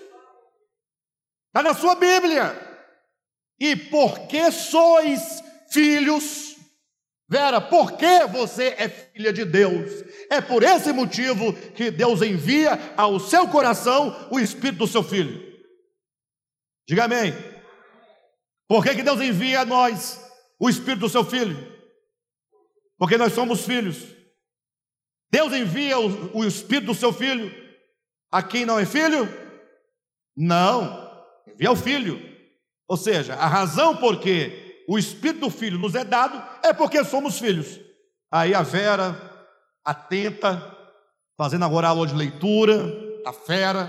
Está 1.47 1.63
na 1.63 1.73
sua 1.73 1.95
Bíblia. 1.95 2.65
E 3.59 3.75
porque 3.75 4.51
sois 4.51 5.41
filhos, 5.71 6.55
Vera, 7.29 7.59
porque 7.59 8.25
você 8.27 8.75
é 8.77 8.87
filha 8.87 9.33
de 9.33 9.43
Deus? 9.43 9.91
É 10.29 10.39
por 10.39 10.63
esse 10.63 10.93
motivo 10.93 11.51
que 11.73 11.91
Deus 11.91 12.21
envia 12.21 12.93
ao 12.95 13.19
seu 13.19 13.47
coração 13.49 14.29
o 14.31 14.39
Espírito 14.39 14.79
do 14.79 14.87
seu 14.87 15.03
Filho. 15.03 15.45
Diga 16.87 17.03
amém. 17.03 17.33
Por 18.67 18.83
que, 18.83 18.95
que 18.95 19.03
Deus 19.03 19.21
envia 19.21 19.61
a 19.61 19.65
nós 19.65 20.21
o 20.59 20.69
Espírito 20.69 21.01
do 21.01 21.09
seu 21.09 21.23
Filho? 21.23 21.75
Porque 22.97 23.17
nós 23.17 23.33
somos 23.33 23.65
filhos. 23.65 23.97
Deus 25.31 25.53
envia 25.53 25.99
o, 25.99 26.37
o 26.37 26.45
Espírito 26.45 26.87
do 26.87 26.95
seu 26.95 27.13
Filho 27.13 27.67
a 28.31 28.43
quem 28.43 28.65
não 28.65 28.77
é 28.77 28.85
filho? 28.85 29.27
Não, 30.35 31.23
envia 31.47 31.71
o 31.71 31.75
Filho. 31.75 32.21
Ou 32.87 32.97
seja, 32.97 33.35
a 33.35 33.47
razão 33.47 33.95
por 33.95 34.19
que 34.19 34.83
o 34.87 34.97
Espírito 34.97 35.41
do 35.41 35.49
Filho 35.49 35.79
nos 35.79 35.95
é 35.95 36.03
dado 36.03 36.41
é 36.63 36.73
porque 36.73 37.03
somos 37.03 37.39
filhos. 37.39 37.79
Aí 38.31 38.53
a 38.53 38.61
Vera, 38.61 39.15
atenta, 39.83 40.75
fazendo 41.37 41.65
agora 41.65 41.87
aula 41.87 42.07
de 42.07 42.15
leitura, 42.15 42.93
a 43.25 43.33
fera, 43.33 43.87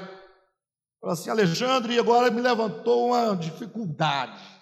fala 1.00 1.12
assim: 1.12 1.30
Alexandre, 1.30 1.98
agora 1.98 2.30
me 2.30 2.40
levantou 2.40 3.08
uma 3.08 3.36
dificuldade. 3.36 4.57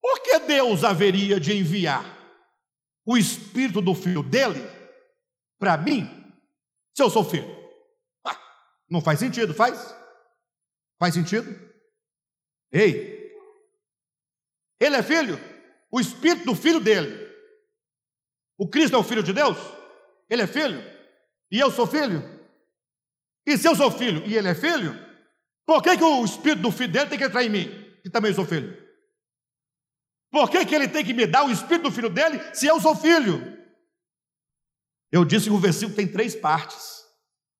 Por 0.00 0.22
que 0.22 0.38
Deus 0.40 0.82
haveria 0.82 1.38
de 1.38 1.56
enviar 1.56 2.18
o 3.04 3.16
espírito 3.16 3.80
do 3.80 3.94
filho 3.94 4.22
dele 4.22 4.60
para 5.58 5.76
mim, 5.76 6.08
se 6.96 7.02
eu 7.02 7.10
sou 7.10 7.24
filho? 7.24 7.54
Ah, 8.24 8.38
não 8.88 9.00
faz 9.00 9.18
sentido, 9.18 9.52
faz? 9.52 9.94
Faz 10.98 11.14
sentido? 11.14 11.48
Ei, 12.72 13.20
ele 14.78 14.96
é 14.96 15.02
filho, 15.02 15.38
o 15.90 16.00
espírito 16.00 16.46
do 16.46 16.54
filho 16.54 16.80
dele. 16.80 17.28
O 18.56 18.68
Cristo 18.68 18.96
é 18.96 18.98
o 18.98 19.04
filho 19.04 19.22
de 19.22 19.32
Deus? 19.32 19.58
Ele 20.28 20.42
é 20.42 20.46
filho? 20.46 20.82
E 21.50 21.58
eu 21.58 21.70
sou 21.70 21.86
filho? 21.86 22.22
E 23.46 23.58
se 23.58 23.66
eu 23.66 23.74
sou 23.74 23.90
filho 23.90 24.26
e 24.26 24.36
ele 24.36 24.48
é 24.48 24.54
filho, 24.54 24.94
por 25.66 25.82
que, 25.82 25.96
que 25.96 26.04
o 26.04 26.24
espírito 26.24 26.62
do 26.62 26.72
filho 26.72 26.92
dele 26.92 27.10
tem 27.10 27.18
que 27.18 27.24
entrar 27.24 27.42
em 27.42 27.48
mim, 27.48 27.68
que 28.02 28.10
também 28.10 28.32
sou 28.32 28.44
filho? 28.44 28.89
Por 30.30 30.48
que, 30.48 30.64
que 30.64 30.74
ele 30.74 30.88
tem 30.88 31.04
que 31.04 31.12
me 31.12 31.26
dar 31.26 31.44
o 31.44 31.50
espírito 31.50 31.84
do 31.84 31.92
filho 31.92 32.08
dele 32.08 32.38
se 32.54 32.66
eu 32.66 32.80
sou 32.80 32.94
filho? 32.94 33.58
Eu 35.10 35.24
disse 35.24 35.46
que 35.46 35.54
o 35.54 35.58
versículo 35.58 35.96
tem 35.96 36.06
três 36.06 36.34
partes. 36.34 37.00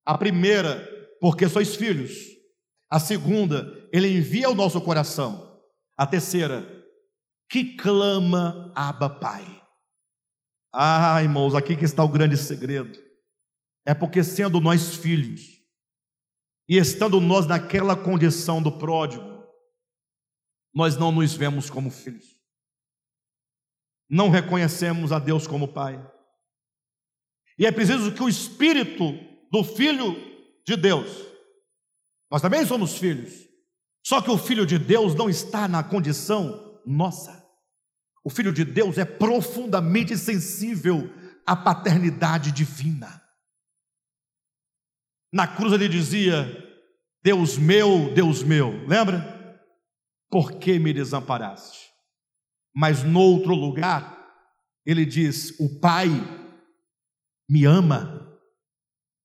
A 0.06 0.16
primeira, 0.16 0.88
porque 1.20 1.48
sois 1.48 1.74
filhos. 1.74 2.12
A 2.88 3.00
segunda, 3.00 3.88
ele 3.92 4.08
envia 4.08 4.48
o 4.48 4.54
nosso 4.54 4.80
coração. 4.80 5.60
A 5.96 6.06
terceira, 6.06 6.64
que 7.48 7.76
clama 7.76 8.72
Abba 8.74 9.10
Pai. 9.10 9.44
Ah, 10.72 11.20
irmãos, 11.20 11.54
aqui 11.54 11.76
que 11.76 11.84
está 11.84 12.04
o 12.04 12.08
grande 12.08 12.36
segredo. 12.36 12.96
É 13.84 13.92
porque 13.92 14.22
sendo 14.22 14.60
nós 14.60 14.94
filhos, 14.94 15.60
e 16.68 16.76
estando 16.76 17.20
nós 17.20 17.46
naquela 17.46 17.96
condição 17.96 18.62
do 18.62 18.70
pródigo, 18.70 19.24
nós 20.72 20.96
não 20.96 21.10
nos 21.10 21.34
vemos 21.34 21.68
como 21.68 21.90
filhos. 21.90 22.39
Não 24.10 24.28
reconhecemos 24.28 25.12
a 25.12 25.20
Deus 25.20 25.46
como 25.46 25.72
Pai. 25.72 26.04
E 27.56 27.64
é 27.64 27.70
preciso 27.70 28.12
que 28.12 28.22
o 28.22 28.28
Espírito 28.28 29.12
do 29.52 29.62
Filho 29.62 30.16
de 30.66 30.76
Deus, 30.76 31.08
nós 32.30 32.42
também 32.42 32.66
somos 32.66 32.98
filhos, 32.98 33.32
só 34.04 34.20
que 34.20 34.30
o 34.30 34.38
Filho 34.38 34.66
de 34.66 34.78
Deus 34.78 35.14
não 35.14 35.30
está 35.30 35.68
na 35.68 35.84
condição 35.84 36.80
nossa. 36.84 37.40
O 38.24 38.30
Filho 38.30 38.52
de 38.52 38.64
Deus 38.64 38.98
é 38.98 39.04
profundamente 39.04 40.16
sensível 40.16 41.08
à 41.46 41.54
paternidade 41.54 42.50
divina. 42.50 43.22
Na 45.32 45.46
cruz 45.46 45.72
ele 45.72 45.88
dizia: 45.88 46.46
Deus 47.22 47.56
meu, 47.56 48.12
Deus 48.12 48.42
meu, 48.42 48.86
lembra? 48.86 49.38
Por 50.28 50.52
que 50.52 50.78
me 50.78 50.92
desamparaste? 50.92 51.89
Mas 52.74 53.02
no 53.02 53.20
outro 53.20 53.54
lugar, 53.54 54.20
ele 54.86 55.04
diz: 55.04 55.58
O 55.58 55.80
Pai 55.80 56.08
me 57.48 57.64
ama. 57.64 58.38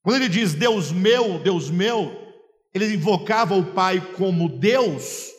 Quando 0.04 0.18
ele 0.18 0.30
diz 0.30 0.54
Deus 0.54 0.92
meu, 0.92 1.40
Deus 1.40 1.70
meu, 1.70 2.16
ele 2.74 2.94
invocava 2.94 3.56
o 3.56 3.74
Pai 3.74 4.02
como 4.16 4.50
Deus, 4.50 5.30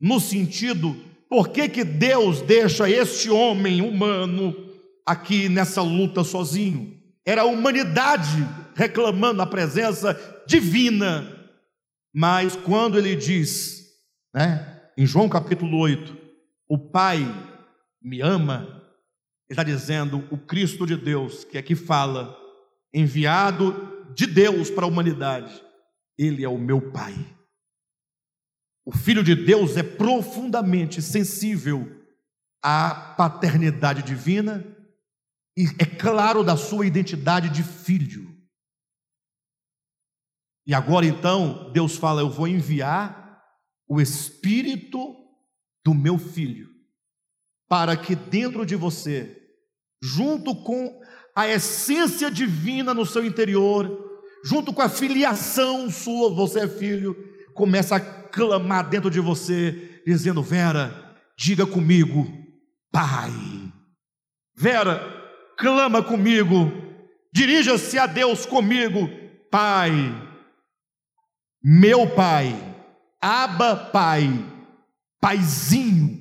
no 0.00 0.20
sentido, 0.20 0.96
por 1.28 1.48
que, 1.48 1.68
que 1.68 1.84
Deus 1.84 2.40
deixa 2.40 2.88
este 2.88 3.28
homem 3.30 3.82
humano 3.82 4.54
aqui 5.04 5.48
nessa 5.48 5.82
luta 5.82 6.22
sozinho? 6.22 6.96
Era 7.26 7.42
a 7.42 7.46
humanidade 7.46 8.46
reclamando 8.74 9.42
a 9.42 9.46
presença 9.46 10.18
divina. 10.46 11.32
Mas 12.14 12.54
quando 12.54 12.98
ele 12.98 13.16
diz, 13.16 13.82
né, 14.32 14.80
em 14.96 15.04
João 15.04 15.28
capítulo 15.28 15.76
8, 15.78 16.16
o 16.68 16.78
Pai 16.78 17.26
me 18.06 18.20
ama, 18.20 18.88
está 19.50 19.64
dizendo 19.64 20.28
o 20.30 20.38
Cristo 20.38 20.86
de 20.86 20.96
Deus, 20.96 21.42
que 21.42 21.58
aqui 21.58 21.74
fala, 21.74 22.38
enviado 22.94 24.14
de 24.14 24.28
Deus 24.28 24.70
para 24.70 24.84
a 24.84 24.88
humanidade, 24.88 25.60
ele 26.16 26.44
é 26.44 26.48
o 26.48 26.56
meu 26.56 26.92
Pai. 26.92 27.14
O 28.84 28.96
Filho 28.96 29.24
de 29.24 29.34
Deus 29.34 29.76
é 29.76 29.82
profundamente 29.82 31.02
sensível 31.02 32.00
à 32.62 33.14
paternidade 33.18 34.04
divina 34.04 34.64
e 35.58 35.64
é 35.76 35.84
claro 35.84 36.44
da 36.44 36.56
sua 36.56 36.86
identidade 36.86 37.48
de 37.48 37.64
filho. 37.64 38.32
E 40.64 40.72
agora 40.72 41.06
então, 41.06 41.72
Deus 41.72 41.96
fala: 41.96 42.20
Eu 42.20 42.30
vou 42.30 42.46
enviar 42.46 43.42
o 43.88 44.00
Espírito 44.00 45.16
do 45.84 45.92
meu 45.92 46.18
filho, 46.18 46.75
para 47.68 47.96
que 47.96 48.14
dentro 48.14 48.64
de 48.64 48.76
você, 48.76 49.36
junto 50.02 50.54
com 50.54 51.00
a 51.34 51.48
essência 51.48 52.30
divina 52.30 52.94
no 52.94 53.04
seu 53.04 53.24
interior, 53.24 54.22
junto 54.44 54.72
com 54.72 54.82
a 54.82 54.88
filiação 54.88 55.90
sua, 55.90 56.32
você 56.32 56.60
é 56.60 56.68
filho, 56.68 57.16
começa 57.54 57.96
a 57.96 58.00
clamar 58.00 58.88
dentro 58.88 59.10
de 59.10 59.20
você, 59.20 60.00
dizendo: 60.06 60.42
Vera, 60.42 61.16
diga 61.36 61.66
comigo, 61.66 62.26
Pai. 62.92 63.32
Vera, 64.56 65.00
clama 65.58 66.02
comigo, 66.02 66.72
dirija-se 67.32 67.98
a 67.98 68.06
Deus 68.06 68.46
comigo, 68.46 69.08
Pai. 69.50 69.92
Meu 71.62 72.08
Pai, 72.08 72.54
Aba 73.20 73.74
Pai 73.76 74.56
paizinho. 75.26 76.15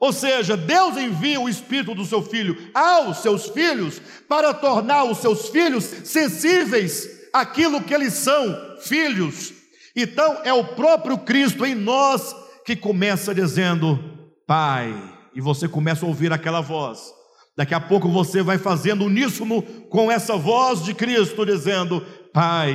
Ou 0.00 0.14
seja, 0.14 0.56
Deus 0.56 0.96
envia 0.96 1.38
o 1.38 1.48
Espírito 1.48 1.94
do 1.94 2.06
seu 2.06 2.22
Filho 2.22 2.56
aos 2.72 3.18
seus 3.18 3.50
filhos 3.50 4.00
para 4.26 4.54
tornar 4.54 5.04
os 5.04 5.18
seus 5.18 5.50
filhos 5.50 5.84
sensíveis 5.84 7.06
àquilo 7.34 7.82
que 7.82 7.94
eles 7.94 8.14
são, 8.14 8.76
filhos. 8.80 9.52
Então 9.94 10.40
é 10.42 10.52
o 10.54 10.64
próprio 10.64 11.18
Cristo 11.18 11.66
em 11.66 11.74
nós 11.74 12.34
que 12.64 12.74
começa 12.74 13.34
dizendo: 13.34 14.02
Pai, 14.46 14.94
e 15.34 15.40
você 15.40 15.68
começa 15.68 16.06
a 16.06 16.08
ouvir 16.08 16.32
aquela 16.32 16.62
voz. 16.62 17.12
Daqui 17.56 17.74
a 17.74 17.80
pouco 17.80 18.08
você 18.08 18.42
vai 18.42 18.56
fazendo 18.56 19.04
uníssono 19.04 19.60
com 19.90 20.10
essa 20.10 20.34
voz 20.34 20.82
de 20.82 20.94
Cristo, 20.94 21.44
dizendo: 21.44 22.00
Pai. 22.32 22.74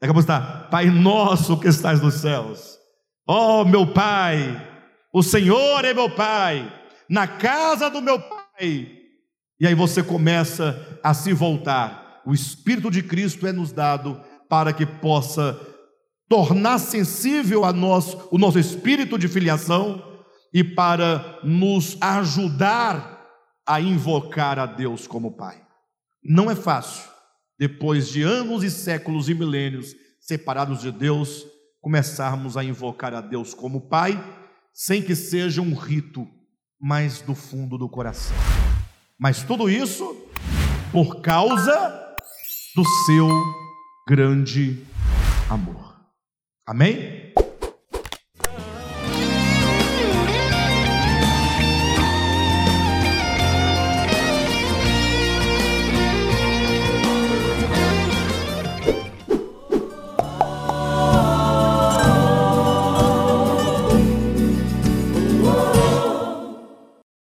Daqui 0.00 0.10
a 0.10 0.14
pouco 0.14 0.20
está: 0.20 0.40
Pai 0.68 0.86
nosso 0.86 1.56
que 1.60 1.68
estás 1.68 2.00
nos 2.00 2.14
céus 2.14 2.80
Ó 3.32 3.60
oh, 3.60 3.64
meu 3.64 3.86
Pai, 3.86 4.69
o 5.12 5.22
Senhor 5.22 5.84
é 5.84 5.92
meu 5.92 6.10
Pai, 6.10 6.72
na 7.08 7.26
casa 7.26 7.90
do 7.90 8.00
meu 8.00 8.20
Pai. 8.20 9.00
E 9.58 9.66
aí 9.66 9.74
você 9.74 10.02
começa 10.02 10.98
a 11.02 11.12
se 11.12 11.32
voltar. 11.32 12.22
O 12.24 12.32
Espírito 12.32 12.90
de 12.90 13.02
Cristo 13.02 13.46
é 13.46 13.52
nos 13.52 13.72
dado 13.72 14.20
para 14.48 14.72
que 14.72 14.86
possa 14.86 15.58
tornar 16.28 16.78
sensível 16.78 17.64
a 17.64 17.72
nós 17.72 18.16
o 18.30 18.38
nosso 18.38 18.58
espírito 18.58 19.18
de 19.18 19.26
filiação 19.26 20.02
e 20.54 20.62
para 20.62 21.40
nos 21.42 21.96
ajudar 22.00 23.20
a 23.66 23.80
invocar 23.80 24.58
a 24.58 24.66
Deus 24.66 25.06
como 25.06 25.36
Pai. 25.36 25.60
Não 26.22 26.50
é 26.50 26.54
fácil, 26.54 27.08
depois 27.58 28.08
de 28.08 28.22
anos 28.22 28.62
e 28.62 28.70
séculos 28.70 29.28
e 29.28 29.34
milênios 29.34 29.94
separados 30.20 30.80
de 30.80 30.92
Deus, 30.92 31.44
começarmos 31.80 32.56
a 32.56 32.62
invocar 32.62 33.14
a 33.14 33.20
Deus 33.20 33.54
como 33.54 33.88
Pai, 33.88 34.22
sem 34.72 35.02
que 35.02 35.14
seja 35.14 35.60
um 35.60 35.74
rito, 35.74 36.28
mas 36.80 37.20
do 37.20 37.34
fundo 37.34 37.76
do 37.76 37.88
coração. 37.88 38.36
Mas 39.18 39.42
tudo 39.42 39.68
isso 39.68 40.16
por 40.92 41.20
causa 41.20 42.16
do 42.74 42.84
seu 43.06 43.28
grande 44.08 44.82
amor. 45.48 46.00
Amém? 46.66 47.29